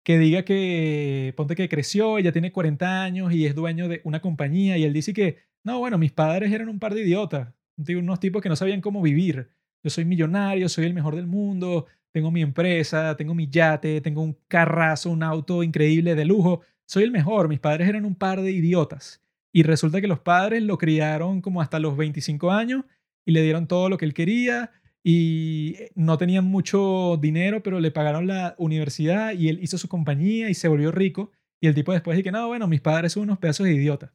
que 0.08 0.18
diga 0.18 0.43
que, 0.43 1.34
ponte 1.36 1.53
que 1.53 1.68
creció, 1.68 2.18
ya 2.20 2.32
tiene 2.32 2.53
40 2.53 3.03
años 3.03 3.34
y 3.34 3.45
es 3.45 3.53
dueño 3.53 3.89
de 3.89 3.99
una 4.05 4.22
compañía 4.22 4.78
y 4.78 4.86
él 4.86 4.93
dice 4.93 5.12
que, 5.12 5.39
no, 5.66 5.80
bueno, 5.80 5.97
mis 5.97 6.14
padres 6.14 6.49
eran 6.53 6.70
un 6.70 6.80
par 6.80 6.93
de 6.93 7.01
idiotas, 7.01 7.53
unos 7.76 8.22
tipos 8.22 8.41
que 8.41 8.47
no 8.47 8.55
sabían 8.55 8.80
cómo 8.80 9.01
vivir. 9.01 9.49
Yo 9.84 9.89
soy 9.89 10.05
millonario, 10.05 10.70
soy 10.70 10.86
el 10.86 10.93
mejor 10.93 11.18
del 11.18 11.28
mundo, 11.28 11.88
tengo 12.14 12.32
mi 12.32 12.41
empresa, 12.41 13.18
tengo 13.18 13.36
mi 13.36 13.49
yate, 13.49 13.99
tengo 13.99 14.22
un 14.22 14.38
carrazo, 14.47 15.10
un 15.10 15.24
auto 15.24 15.62
increíble 15.62 16.16
de 16.16 16.24
lujo, 16.24 16.62
soy 16.86 17.03
el 17.03 17.12
mejor, 17.12 17.49
mis 17.49 17.60
padres 17.60 17.89
eran 17.89 18.05
un 18.05 18.16
par 18.16 18.41
de 18.41 18.53
idiotas. 18.53 19.22
Y 19.51 19.64
resulta 19.64 19.99
que 19.99 20.08
los 20.08 20.22
padres 20.22 20.64
lo 20.64 20.78
criaron 20.78 21.41
como 21.41 21.62
hasta 21.62 21.80
los 21.80 21.97
25 21.97 22.49
años 22.49 22.86
y 23.26 23.34
le 23.34 23.41
dieron 23.41 23.68
todo 23.68 23.89
lo 23.89 23.97
que 23.97 24.05
él 24.05 24.14
quería 24.14 24.72
y 25.04 25.76
no 25.95 26.18
tenían 26.18 26.45
mucho 26.45 27.18
dinero, 27.22 27.64
pero 27.64 27.80
le 27.80 27.91
pagaron 27.91 28.28
la 28.28 28.56
universidad 28.58 29.34
y 29.34 29.50
él 29.50 29.60
hizo 29.62 29.78
su 29.78 29.88
compañía 29.88 30.50
y 30.50 30.54
se 30.54 30.68
volvió 30.68 30.91
rico. 30.91 31.32
Y 31.62 31.68
el 31.68 31.76
tipo 31.76 31.93
después 31.93 32.18
dice, 32.18 32.32
no, 32.32 32.48
bueno, 32.48 32.68
mis 32.68 32.82
padres 32.82 33.14
son 33.14 33.24
unos 33.24 33.39
pedazos 33.39 33.66
de 33.66 33.74
idiotas. 33.74 34.12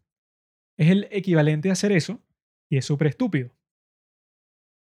Es 0.77 0.91
el 0.91 1.09
equivalente 1.11 1.71
a 1.71 1.73
hacer 1.73 1.93
eso 1.93 2.21
y 2.69 2.77
es 2.77 2.85
súper 2.85 3.09
estúpido. 3.09 3.51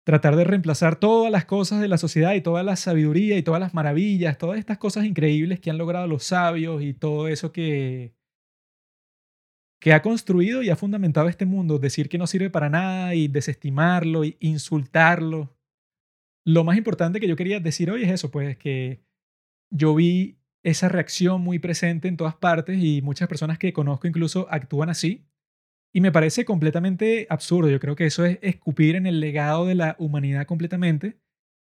Tratar 0.06 0.36
de 0.36 0.43
reemplazar 0.43 0.95
todas 0.95 1.32
las 1.32 1.45
cosas 1.45 1.82
de 1.82 1.88
la 1.88 1.97
sociedad 1.97 2.34
y 2.34 2.41
toda 2.41 2.64
la 2.64 2.76
sabiduría 2.76 3.38
y 3.38 3.43
todas 3.43 3.60
las 3.60 3.74
maravillas, 3.74 4.38
todas 4.38 4.58
estas 4.58 4.78
cosas 4.78 5.06
increíbles 5.06 5.60
que 5.60 5.70
han 5.70 5.78
logrado 5.78 6.08
los 6.08 6.24
sabios 6.24 6.82
y 6.82 6.93
todo 6.93 7.28
eso 7.28 7.52
que, 7.52 8.16
que 9.80 9.93
ha 9.93 10.02
construido 10.02 10.62
y 10.62 10.70
ha 10.70 10.76
fundamentado 10.76 11.30
este 11.30 11.45
mundo, 11.45 11.80
decir 11.80 12.10
que 12.10 12.18
no 12.18 12.28
sirve 12.28 12.50
para 12.50 12.70
nada 12.70 13.16
y 13.16 13.28
desestimarlo 13.28 14.24
y 14.26 14.38
insultarlo. 14.39 15.56
Lo 16.46 16.64
más 16.64 16.78
importante 16.78 17.20
que 17.20 17.28
yo 17.28 17.36
quería 17.36 17.60
decir 17.60 17.92
hoy 17.92 18.04
es 18.04 18.12
eso, 18.12 18.32
pues 18.32 18.58
que 18.58 19.04
yo 19.72 19.96
vi 19.96 20.40
esa 20.64 20.90
reacción 20.90 21.42
muy 21.42 21.60
presente 21.60 22.08
en 22.08 22.18
todas 22.18 22.36
partes 22.36 22.82
y 22.82 23.02
muchas 23.02 23.28
personas 23.28 23.60
que 23.60 23.74
conozco 23.74 24.08
incluso 24.08 24.48
actúan 24.50 24.90
así. 24.90 25.26
Y 25.94 26.02
me 26.02 26.12
parece 26.12 26.46
completamente 26.46 27.26
absurdo. 27.30 27.70
Yo 27.70 27.80
creo 27.80 27.96
que 27.96 28.06
eso 28.06 28.26
es 28.26 28.38
escupir 28.42 28.96
en 28.96 29.08
el 29.08 29.20
legado 29.20 29.66
de 29.66 29.76
la 29.76 29.96
humanidad 29.98 30.46
completamente, 30.46 31.20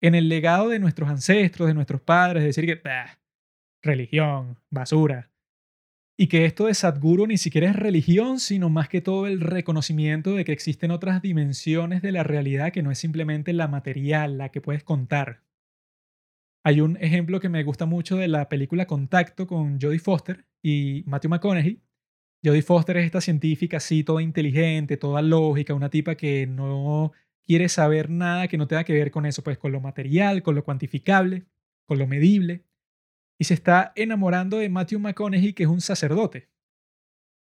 en 0.02 0.16
el 0.16 0.28
legado 0.28 0.70
de 0.70 0.80
nuestros 0.80 1.10
ancestros, 1.10 1.68
de 1.68 1.74
nuestros 1.74 2.02
padres, 2.02 2.44
decir 2.44 2.66
que, 2.66 2.82
religión, 3.82 4.58
basura. 4.70 5.32
Y 6.22 6.28
que 6.28 6.44
esto 6.44 6.66
de 6.66 6.74
Sadhguru 6.74 7.28
ni 7.28 7.38
siquiera 7.38 7.70
es 7.70 7.78
religión, 7.78 8.42
sino 8.42 8.70
más 8.70 8.90
que 8.90 9.00
todo 9.00 9.26
el 9.26 9.40
reconocimiento 9.40 10.34
de 10.34 10.44
que 10.44 10.52
existen 10.52 10.92
otras 10.92 11.22
dimensiones 11.22 12.02
de 12.02 12.12
la 12.12 12.24
realidad 12.24 12.74
que 12.74 12.84
no 12.84 12.92
es 12.92 12.98
simplemente 12.98 13.54
la 13.54 13.70
material, 13.70 14.38
la 14.38 14.50
que 14.50 14.60
puedes 14.60 14.84
contar. 14.84 15.46
Hay 16.66 16.82
un 16.82 16.98
ejemplo 16.98 17.40
que 17.40 17.48
me 17.48 17.64
gusta 17.64 17.86
mucho 17.86 18.18
de 18.18 18.28
la 18.28 18.50
película 18.50 18.86
Contacto 18.86 19.48
con 19.48 19.80
Jodie 19.80 20.00
Foster 20.00 20.46
y 20.62 21.06
Matthew 21.06 21.30
McConaughey. 21.30 21.82
Jodie 22.44 22.64
Foster 22.64 22.98
es 22.98 23.06
esta 23.06 23.22
científica 23.22 23.78
así, 23.78 24.04
toda 24.04 24.22
inteligente, 24.22 24.98
toda 24.98 25.22
lógica, 25.22 25.74
una 25.74 25.90
tipa 25.90 26.16
que 26.16 26.46
no 26.46 27.14
quiere 27.48 27.70
saber 27.70 28.10
nada 28.10 28.50
que 28.50 28.58
no 28.58 28.68
tenga 28.68 28.84
que 28.84 28.92
ver 28.92 29.10
con 29.10 29.26
eso, 29.26 29.42
pues 29.42 29.58
con 29.58 29.72
lo 29.72 29.80
material, 29.80 30.44
con 30.44 30.56
lo 30.56 30.66
cuantificable, 30.66 31.46
con 31.86 31.98
lo 31.98 32.08
medible. 32.08 32.66
Y 33.40 33.46
se 33.46 33.54
está 33.54 33.94
enamorando 33.96 34.58
de 34.58 34.70
Matthew 34.70 35.00
McConaughey, 35.00 35.54
que 35.54 35.64
es 35.64 35.70
un 35.70 35.82
sacerdote. 35.82 36.50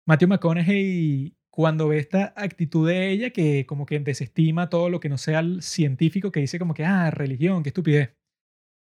Matthew 0.06 0.28
McConaughey, 0.28 1.36
cuando 1.50 1.88
ve 1.88 1.98
esta 1.98 2.32
actitud 2.36 2.88
de 2.88 3.10
ella, 3.10 3.30
que 3.30 3.66
como 3.66 3.84
que 3.84 3.98
desestima 3.98 4.68
todo 4.68 4.88
lo 4.90 5.00
que 5.00 5.08
no 5.08 5.18
sea 5.18 5.42
científico, 5.60 6.30
que 6.30 6.40
dice 6.40 6.58
como 6.58 6.74
que, 6.74 6.84
ah, 6.84 7.10
religión, 7.10 7.62
qué 7.62 7.70
estupidez 7.70 8.18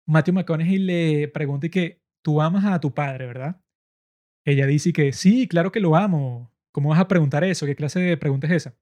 Matthew 0.06 0.34
McConaughey 0.34 0.78
le 0.78 1.28
pregunta 1.28 1.68
que 1.68 2.02
tú 2.22 2.40
amas 2.40 2.64
a 2.64 2.80
tu 2.80 2.92
padre, 2.94 3.26
¿verdad? 3.26 3.60
Ella 4.44 4.66
dice 4.66 4.92
que 4.92 5.12
sí, 5.12 5.46
claro 5.46 5.70
que 5.70 5.80
lo 5.80 5.96
amo. 5.96 6.52
¿Cómo 6.72 6.90
vas 6.90 7.00
a 7.00 7.08
preguntar 7.08 7.44
eso? 7.44 7.66
¿Qué 7.66 7.76
clase 7.76 8.00
de 8.00 8.16
pregunta 8.16 8.46
es 8.46 8.52
esa? 8.54 8.76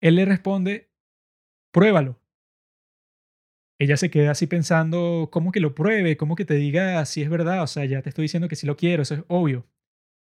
Él 0.00 0.16
le 0.16 0.24
responde, 0.24 0.90
pruébalo. 1.72 2.20
Ella 3.78 3.96
se 3.96 4.10
queda 4.10 4.30
así 4.32 4.46
pensando, 4.46 5.28
¿cómo 5.32 5.50
que 5.52 5.60
lo 5.60 5.74
pruebe? 5.74 6.16
¿Cómo 6.16 6.36
que 6.36 6.44
te 6.44 6.54
diga 6.54 7.04
si 7.06 7.22
es 7.22 7.30
verdad? 7.30 7.62
O 7.62 7.66
sea, 7.66 7.84
ya 7.84 8.02
te 8.02 8.08
estoy 8.08 8.24
diciendo 8.24 8.48
que 8.48 8.56
sí 8.56 8.66
lo 8.66 8.76
quiero, 8.76 9.02
eso 9.02 9.14
es 9.14 9.24
obvio. 9.28 9.66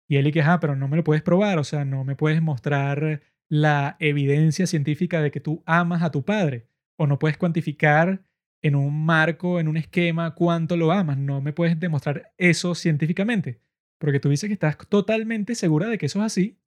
Y 0.08 0.16
él 0.16 0.24
le 0.24 0.32
dice, 0.32 0.42
ah, 0.42 0.60
pero 0.60 0.76
no 0.76 0.88
me 0.88 0.96
lo 0.96 1.04
puedes 1.04 1.22
probar, 1.22 1.58
o 1.58 1.64
sea, 1.64 1.84
no 1.84 2.04
me 2.04 2.16
puedes 2.16 2.42
mostrar 2.42 3.22
la 3.48 3.96
evidencia 4.00 4.66
científica 4.66 5.20
de 5.22 5.30
que 5.30 5.40
tú 5.40 5.62
amas 5.66 6.02
a 6.02 6.10
tu 6.10 6.24
padre, 6.24 6.68
o 6.96 7.06
no 7.06 7.18
puedes 7.18 7.38
cuantificar 7.38 8.24
en 8.62 8.74
un 8.74 9.04
marco, 9.04 9.60
en 9.60 9.68
un 9.68 9.76
esquema, 9.76 10.34
cuánto 10.34 10.76
lo 10.76 10.92
amas. 10.92 11.18
No 11.18 11.40
me 11.40 11.52
puedes 11.52 11.78
demostrar 11.78 12.32
eso 12.38 12.74
científicamente, 12.74 13.60
porque 13.98 14.20
tú 14.20 14.28
dices 14.28 14.48
que 14.48 14.54
estás 14.54 14.76
totalmente 14.88 15.54
segura 15.54 15.88
de 15.88 15.98
que 15.98 16.06
eso 16.06 16.20
es 16.20 16.26
así 16.26 16.58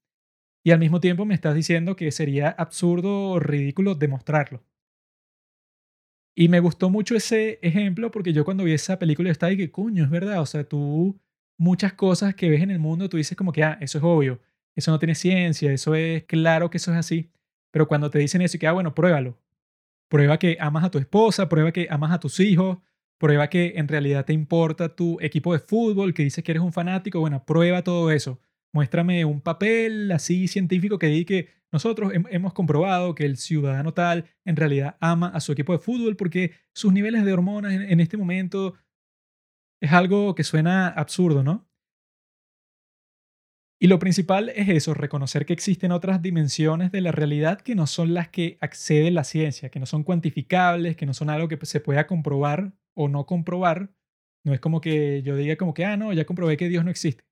y 0.63 0.71
al 0.71 0.79
mismo 0.79 0.99
tiempo 0.99 1.25
me 1.25 1.33
estás 1.33 1.55
diciendo 1.55 1.95
que 1.95 2.11
sería 2.11 2.49
absurdo 2.49 3.31
o 3.31 3.39
ridículo 3.39 3.95
demostrarlo. 3.95 4.63
Y 6.39 6.47
me 6.47 6.61
gustó 6.61 6.89
mucho 6.89 7.15
ese 7.17 7.59
ejemplo 7.61 8.11
porque 8.11 8.31
yo 8.31 8.45
cuando 8.45 8.63
vi 8.63 8.71
esa 8.71 8.97
película 8.97 9.29
estaba 9.29 9.51
y 9.51 9.57
que, 9.57 9.71
coño, 9.71 10.05
es 10.05 10.09
verdad, 10.09 10.39
o 10.39 10.45
sea, 10.45 10.63
tú 10.63 11.19
muchas 11.57 11.91
cosas 11.91 12.33
que 12.33 12.49
ves 12.49 12.61
en 12.61 12.71
el 12.71 12.79
mundo, 12.79 13.09
tú 13.09 13.17
dices 13.17 13.37
como 13.37 13.51
que, 13.51 13.61
ah, 13.61 13.77
eso 13.81 13.97
es 13.97 14.03
obvio, 14.05 14.39
eso 14.73 14.89
no 14.89 14.99
tiene 14.99 15.15
ciencia, 15.15 15.73
eso 15.73 15.95
es 15.95 16.23
claro 16.23 16.69
que 16.69 16.77
eso 16.77 16.91
es 16.93 16.97
así. 16.97 17.29
Pero 17.71 17.89
cuando 17.89 18.09
te 18.09 18.19
dicen 18.19 18.41
eso 18.41 18.55
y 18.55 18.59
que, 18.61 18.67
ah, 18.67 18.71
bueno, 18.71 18.95
pruébalo, 18.95 19.37
Prueba 20.09 20.39
que 20.39 20.57
amas 20.61 20.85
a 20.85 20.91
tu 20.91 20.99
esposa, 20.99 21.49
prueba 21.49 21.71
que 21.73 21.87
amas 21.91 22.11
a 22.11 22.19
tus 22.19 22.39
hijos, 22.39 22.79
prueba 23.17 23.49
que 23.49 23.73
en 23.77 23.87
realidad 23.87 24.25
te 24.25 24.33
importa 24.33 24.95
tu 24.95 25.19
equipo 25.21 25.53
de 25.53 25.59
fútbol, 25.59 26.13
que 26.13 26.23
dices 26.23 26.43
que 26.43 26.51
eres 26.53 26.63
un 26.63 26.73
fanático. 26.73 27.19
Bueno, 27.19 27.45
prueba 27.45 27.83
todo 27.83 28.11
eso. 28.11 28.39
Muéstrame 28.73 29.25
un 29.25 29.41
papel 29.41 30.11
así 30.11 30.47
científico 30.47 30.99
que 30.99 31.07
diga 31.07 31.27
que 31.27 31.49
nosotros 31.71 32.11
hemos 32.13 32.53
comprobado 32.53 33.15
que 33.15 33.25
el 33.25 33.37
ciudadano 33.37 33.93
tal 33.93 34.25
en 34.45 34.55
realidad 34.55 34.97
ama 34.99 35.27
a 35.27 35.39
su 35.39 35.51
equipo 35.51 35.73
de 35.73 35.79
fútbol 35.79 36.15
porque 36.15 36.53
sus 36.73 36.91
niveles 36.91 37.25
de 37.25 37.33
hormonas 37.33 37.73
en 37.73 37.99
este 37.99 38.17
momento 38.17 38.75
es 39.81 39.91
algo 39.91 40.35
que 40.35 40.43
suena 40.43 40.87
absurdo, 40.87 41.43
¿no? 41.43 41.69
Y 43.81 43.87
lo 43.87 43.97
principal 43.97 44.49
es 44.49 44.67
eso, 44.67 44.93
reconocer 44.93 45.45
que 45.45 45.53
existen 45.53 45.93
otras 45.93 46.21
dimensiones 46.21 46.91
de 46.91 46.99
la 46.99 47.13
realidad 47.13 47.61
que 47.61 47.75
no 47.75 47.87
son 47.87 48.13
las 48.13 48.27
que 48.27 48.57
accede 48.59 49.09
la 49.09 49.23
ciencia, 49.23 49.69
que 49.69 49.79
no 49.79 49.85
son 49.85 50.03
cuantificables, 50.03 50.97
que 50.97 51.05
no 51.05 51.13
son 51.13 51.29
algo 51.29 51.47
que 51.47 51.57
se 51.65 51.79
pueda 51.79 52.05
comprobar 52.05 52.73
o 52.93 53.07
no 53.07 53.25
comprobar. 53.25 53.89
No 54.43 54.53
es 54.53 54.59
como 54.59 54.81
que 54.81 55.21
yo 55.23 55.37
diga 55.37 55.55
como 55.55 55.73
que, 55.73 55.85
ah, 55.85 55.95
no, 55.95 56.11
ya 56.11 56.25
comprobé 56.25 56.57
que 56.57 56.67
Dios 56.67 56.83
no 56.83 56.91
existe. 56.91 57.23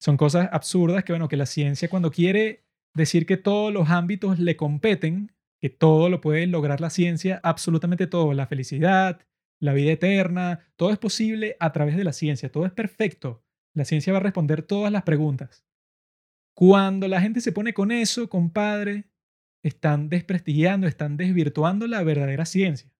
Son 0.00 0.16
cosas 0.16 0.48
absurdas 0.52 1.04
que, 1.04 1.12
bueno, 1.12 1.28
que 1.28 1.36
la 1.36 1.46
ciencia 1.46 1.88
cuando 1.88 2.10
quiere 2.10 2.64
decir 2.94 3.26
que 3.26 3.36
todos 3.36 3.72
los 3.72 3.90
ámbitos 3.90 4.38
le 4.38 4.56
competen, 4.56 5.32
que 5.60 5.70
todo 5.70 6.08
lo 6.08 6.20
puede 6.20 6.46
lograr 6.46 6.80
la 6.80 6.90
ciencia, 6.90 7.40
absolutamente 7.42 8.06
todo, 8.06 8.32
la 8.32 8.46
felicidad, 8.46 9.20
la 9.60 9.72
vida 9.72 9.92
eterna, 9.92 10.60
todo 10.76 10.90
es 10.90 10.98
posible 10.98 11.56
a 11.58 11.72
través 11.72 11.96
de 11.96 12.04
la 12.04 12.12
ciencia, 12.12 12.50
todo 12.50 12.64
es 12.64 12.72
perfecto 12.72 13.42
la 13.78 13.84
ciencia 13.84 14.12
va 14.12 14.18
a 14.18 14.22
responder 14.22 14.62
todas 14.62 14.92
las 14.92 15.04
preguntas. 15.04 15.64
Cuando 16.54 17.06
la 17.06 17.20
gente 17.20 17.40
se 17.40 17.52
pone 17.52 17.72
con 17.72 17.92
eso, 17.92 18.28
compadre, 18.28 19.04
están 19.62 20.08
desprestigiando, 20.08 20.86
están 20.86 21.16
desvirtuando 21.16 21.86
la 21.86 22.02
verdadera 22.02 22.44
ciencia. 22.44 22.90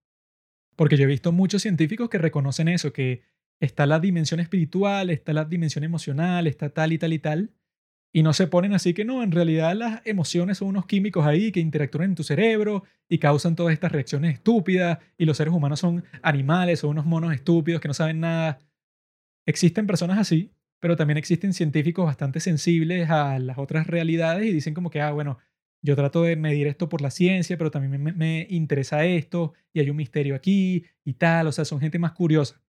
Porque 0.77 0.97
yo 0.97 1.05
he 1.05 1.09
visto 1.09 1.33
muchos 1.33 1.63
científicos 1.63 2.09
que 2.09 2.19
reconocen 2.19 2.69
eso, 2.69 2.93
que 2.93 3.23
está 3.61 3.87
la 3.87 4.01
dimensión 4.01 4.41
espiritual, 4.41 5.11
está 5.11 5.33
la 5.33 5.45
dimensión 5.45 5.85
emocional, 5.85 6.47
está 6.47 6.71
tal 6.71 6.93
y 6.93 6.99
tal 6.99 7.13
y 7.13 7.19
tal, 7.19 7.51
y 8.13 8.23
no 8.23 8.33
se 8.33 8.47
ponen 8.47 8.73
así 8.73 8.95
que 8.95 9.05
no, 9.05 9.23
en 9.23 9.33
realidad 9.33 9.75
las 9.75 10.01
emociones 10.07 10.59
son 10.59 10.69
unos 10.69 10.87
químicos 10.87 11.27
ahí 11.27 11.53
que 11.53 11.61
interactúan 11.61 12.11
en 12.11 12.15
tu 12.15 12.23
cerebro 12.23 12.85
y 13.09 13.19
causan 13.19 13.55
todas 13.57 13.73
estas 13.73 13.93
reacciones 13.93 14.35
estúpidas, 14.35 14.99
y 15.17 15.25
los 15.25 15.37
seres 15.37 15.53
humanos 15.53 15.81
son 15.81 16.05
animales, 16.23 16.81
son 16.81 16.91
unos 16.91 17.07
monos 17.07 17.35
estúpidos 17.35 17.81
que 17.81 17.89
no 17.89 17.95
saben 17.95 18.21
nada. 18.21 18.59
Existen 19.47 19.87
personas 19.87 20.19
así, 20.19 20.53
pero 20.81 20.97
también 20.97 21.19
existen 21.19 21.53
científicos 21.53 22.07
bastante 22.07 22.41
sensibles 22.41 23.11
a 23.11 23.39
las 23.39 23.59
otras 23.59 23.87
realidades 23.87 24.47
y 24.47 24.53
dicen 24.53 24.75
como 24.75 24.91
que, 24.91 25.01
ah, 25.01 25.13
bueno, 25.13 25.39
yo 25.83 25.97
trato 25.97 26.23
de 26.23 26.37
medir 26.37 26.67
esto 26.67 26.89
por 26.89 27.01
la 27.01 27.11
ciencia, 27.11 27.57
pero 27.57 27.71
también 27.71 28.17
me, 28.17 28.47
interesa 28.51 29.05
esto 29.05 29.55
y 29.73 29.81
hay 29.81 29.91
un 29.91 29.97
misterio 29.97 30.35
aquí 30.35 30.85
y 31.05 31.15
tal, 31.15 31.47
o 31.47 31.53
sea, 31.53 31.65
son 31.65 31.81
gente 31.81 31.99
más 31.99 32.13
curiosa. 32.13 32.61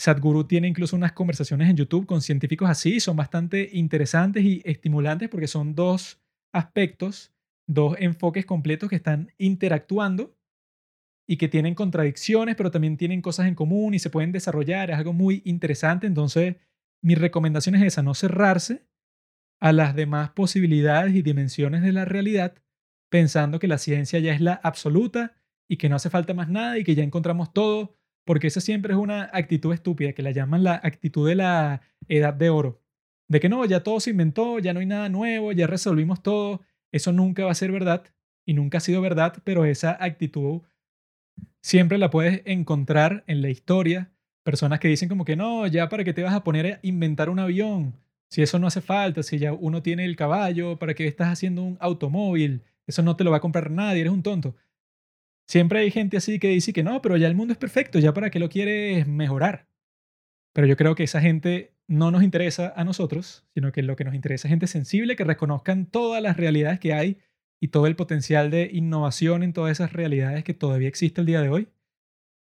Sadhguru 0.00 0.44
tiene 0.44 0.66
incluso 0.66 0.96
unas 0.96 1.12
conversaciones 1.12 1.68
en 1.68 1.76
YouTube 1.76 2.06
con 2.06 2.22
científicos 2.22 2.70
así, 2.70 3.00
son 3.00 3.16
bastante 3.16 3.68
interesantes 3.74 4.42
y 4.42 4.62
estimulantes 4.64 5.28
porque 5.28 5.46
son 5.46 5.74
dos 5.74 6.22
aspectos, 6.54 7.34
dos 7.68 7.96
enfoques 7.98 8.46
completos 8.46 8.88
que 8.88 8.96
están 8.96 9.30
interactuando 9.36 10.34
y 11.28 11.36
que 11.36 11.48
tienen 11.48 11.74
contradicciones, 11.74 12.56
pero 12.56 12.70
también 12.70 12.96
tienen 12.96 13.20
cosas 13.20 13.46
en 13.46 13.54
común 13.54 13.92
y 13.92 13.98
se 13.98 14.08
pueden 14.08 14.32
desarrollar, 14.32 14.90
es 14.90 14.96
algo 14.96 15.12
muy 15.12 15.42
interesante, 15.44 16.06
entonces 16.06 16.56
mi 17.02 17.14
recomendación 17.14 17.74
es 17.74 17.82
esa, 17.82 18.02
no 18.02 18.14
cerrarse 18.14 18.86
a 19.60 19.74
las 19.74 19.94
demás 19.94 20.30
posibilidades 20.30 21.14
y 21.14 21.20
dimensiones 21.20 21.82
de 21.82 21.92
la 21.92 22.06
realidad 22.06 22.54
pensando 23.10 23.58
que 23.58 23.68
la 23.68 23.76
ciencia 23.76 24.18
ya 24.18 24.32
es 24.32 24.40
la 24.40 24.54
absoluta 24.54 25.34
y 25.68 25.76
que 25.76 25.90
no 25.90 25.96
hace 25.96 26.08
falta 26.08 26.32
más 26.32 26.48
nada 26.48 26.78
y 26.78 26.84
que 26.84 26.94
ya 26.94 27.02
encontramos 27.02 27.52
todo, 27.52 27.99
porque 28.30 28.46
esa 28.46 28.60
siempre 28.60 28.92
es 28.92 28.96
una 29.00 29.28
actitud 29.32 29.74
estúpida 29.74 30.12
que 30.12 30.22
la 30.22 30.30
llaman 30.30 30.62
la 30.62 30.80
actitud 30.84 31.26
de 31.26 31.34
la 31.34 31.80
edad 32.06 32.32
de 32.32 32.48
oro. 32.48 32.80
De 33.26 33.40
que 33.40 33.48
no, 33.48 33.64
ya 33.64 33.82
todo 33.82 33.98
se 33.98 34.10
inventó, 34.10 34.60
ya 34.60 34.72
no 34.72 34.78
hay 34.78 34.86
nada 34.86 35.08
nuevo, 35.08 35.50
ya 35.50 35.66
resolvimos 35.66 36.22
todo. 36.22 36.60
Eso 36.92 37.10
nunca 37.10 37.44
va 37.44 37.50
a 37.50 37.56
ser 37.56 37.72
verdad 37.72 38.04
y 38.46 38.54
nunca 38.54 38.78
ha 38.78 38.80
sido 38.80 39.00
verdad, 39.00 39.34
pero 39.42 39.64
esa 39.64 39.96
actitud 40.00 40.62
siempre 41.60 41.98
la 41.98 42.10
puedes 42.10 42.42
encontrar 42.44 43.24
en 43.26 43.42
la 43.42 43.50
historia. 43.50 44.12
Personas 44.44 44.78
que 44.78 44.86
dicen 44.86 45.08
como 45.08 45.24
que 45.24 45.34
no, 45.34 45.66
ya 45.66 45.88
para 45.88 46.04
qué 46.04 46.12
te 46.12 46.22
vas 46.22 46.34
a 46.34 46.44
poner 46.44 46.66
a 46.74 46.78
inventar 46.82 47.30
un 47.30 47.40
avión, 47.40 47.96
si 48.28 48.42
eso 48.42 48.60
no 48.60 48.68
hace 48.68 48.80
falta, 48.80 49.24
si 49.24 49.40
ya 49.40 49.52
uno 49.52 49.82
tiene 49.82 50.04
el 50.04 50.14
caballo, 50.14 50.78
¿para 50.78 50.94
qué 50.94 51.08
estás 51.08 51.32
haciendo 51.32 51.64
un 51.64 51.78
automóvil? 51.80 52.62
Eso 52.86 53.02
no 53.02 53.16
te 53.16 53.24
lo 53.24 53.32
va 53.32 53.38
a 53.38 53.40
comprar 53.40 53.72
nadie, 53.72 54.02
eres 54.02 54.12
un 54.12 54.22
tonto. 54.22 54.54
Siempre 55.50 55.80
hay 55.80 55.90
gente 55.90 56.16
así 56.16 56.38
que 56.38 56.46
dice 56.46 56.72
que 56.72 56.84
no, 56.84 57.02
pero 57.02 57.16
ya 57.16 57.26
el 57.26 57.34
mundo 57.34 57.50
es 57.50 57.58
perfecto, 57.58 57.98
ya 57.98 58.14
para 58.14 58.30
qué 58.30 58.38
lo 58.38 58.48
quieres 58.48 59.08
mejorar. 59.08 59.66
Pero 60.52 60.68
yo 60.68 60.76
creo 60.76 60.94
que 60.94 61.02
esa 61.02 61.20
gente 61.20 61.74
no 61.88 62.12
nos 62.12 62.22
interesa 62.22 62.72
a 62.76 62.84
nosotros, 62.84 63.44
sino 63.52 63.72
que 63.72 63.82
lo 63.82 63.96
que 63.96 64.04
nos 64.04 64.14
interesa 64.14 64.46
es 64.46 64.50
gente 64.50 64.68
sensible 64.68 65.16
que 65.16 65.24
reconozcan 65.24 65.86
todas 65.86 66.22
las 66.22 66.36
realidades 66.36 66.78
que 66.78 66.92
hay 66.92 67.18
y 67.60 67.66
todo 67.66 67.88
el 67.88 67.96
potencial 67.96 68.52
de 68.52 68.70
innovación 68.72 69.42
en 69.42 69.52
todas 69.52 69.72
esas 69.72 69.92
realidades 69.92 70.44
que 70.44 70.54
todavía 70.54 70.86
existe 70.86 71.20
el 71.20 71.26
día 71.26 71.42
de 71.42 71.48
hoy. 71.48 71.68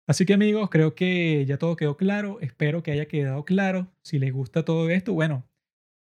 Así 0.05 0.28
que 0.28 0.36
amigos, 0.36 0.70
creo 0.70 0.93
que 0.93 1.45
ya 1.47 1.57
todo 1.57 1.76
quedó 1.76 1.97
claro, 1.97 2.39
espero 2.41 2.84
que 2.84 2.91
haya 2.91 3.07
quedado 3.07 3.43
claro. 3.43 3.91
Si 4.03 4.20
les 4.20 4.32
gusta 4.32 4.66
todo 4.66 4.88
esto, 4.91 5.14
bueno, 5.14 5.49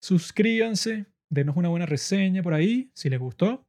suscríbanse, 0.01 1.07
denos 1.31 1.57
una 1.57 1.69
buena 1.69 1.87
reseña 1.87 2.43
por 2.43 2.55
ahí, 2.55 2.91
si 2.95 3.11
les 3.11 3.21
gustó. 3.21 3.65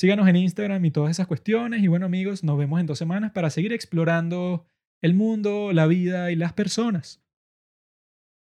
Síganos 0.00 0.26
en 0.28 0.36
Instagram 0.36 0.82
y 0.86 0.90
todas 0.90 1.10
esas 1.10 1.26
cuestiones. 1.26 1.82
Y 1.82 1.86
bueno 1.86 2.06
amigos, 2.06 2.42
nos 2.42 2.56
vemos 2.56 2.80
en 2.80 2.86
dos 2.86 2.96
semanas 2.96 3.32
para 3.32 3.50
seguir 3.50 3.74
explorando 3.74 4.64
el 5.02 5.12
mundo, 5.12 5.74
la 5.74 5.86
vida 5.86 6.30
y 6.30 6.36
las 6.36 6.54
personas. 6.54 7.22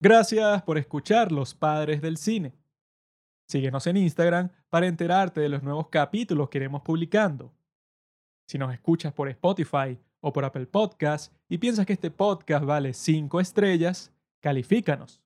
Gracias 0.01 0.63
por 0.63 0.77
escuchar 0.77 1.31
Los 1.31 1.53
Padres 1.53 2.01
del 2.01 2.17
Cine. 2.17 2.51
Síguenos 3.47 3.87
en 3.87 3.95
Instagram 3.95 4.49
para 4.67 4.87
enterarte 4.87 5.39
de 5.39 5.47
los 5.47 5.63
nuevos 5.63 5.87
capítulos 5.87 6.49
que 6.49 6.57
iremos 6.57 6.81
publicando. 6.81 7.53
Si 8.49 8.57
nos 8.57 8.73
escuchas 8.73 9.13
por 9.13 9.29
Spotify 9.29 9.97
o 10.19 10.33
por 10.33 10.43
Apple 10.43 10.65
Podcast 10.65 11.33
y 11.47 11.57
piensas 11.57 11.85
que 11.85 11.93
este 11.93 12.11
podcast 12.11 12.65
vale 12.65 12.93
5 12.93 13.39
estrellas, 13.39 14.11
califícanos. 14.41 15.23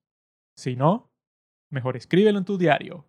Si 0.56 0.76
no, 0.76 1.12
mejor 1.72 1.98
escríbelo 1.98 2.38
en 2.38 2.46
tu 2.46 2.60
diario 2.60 3.09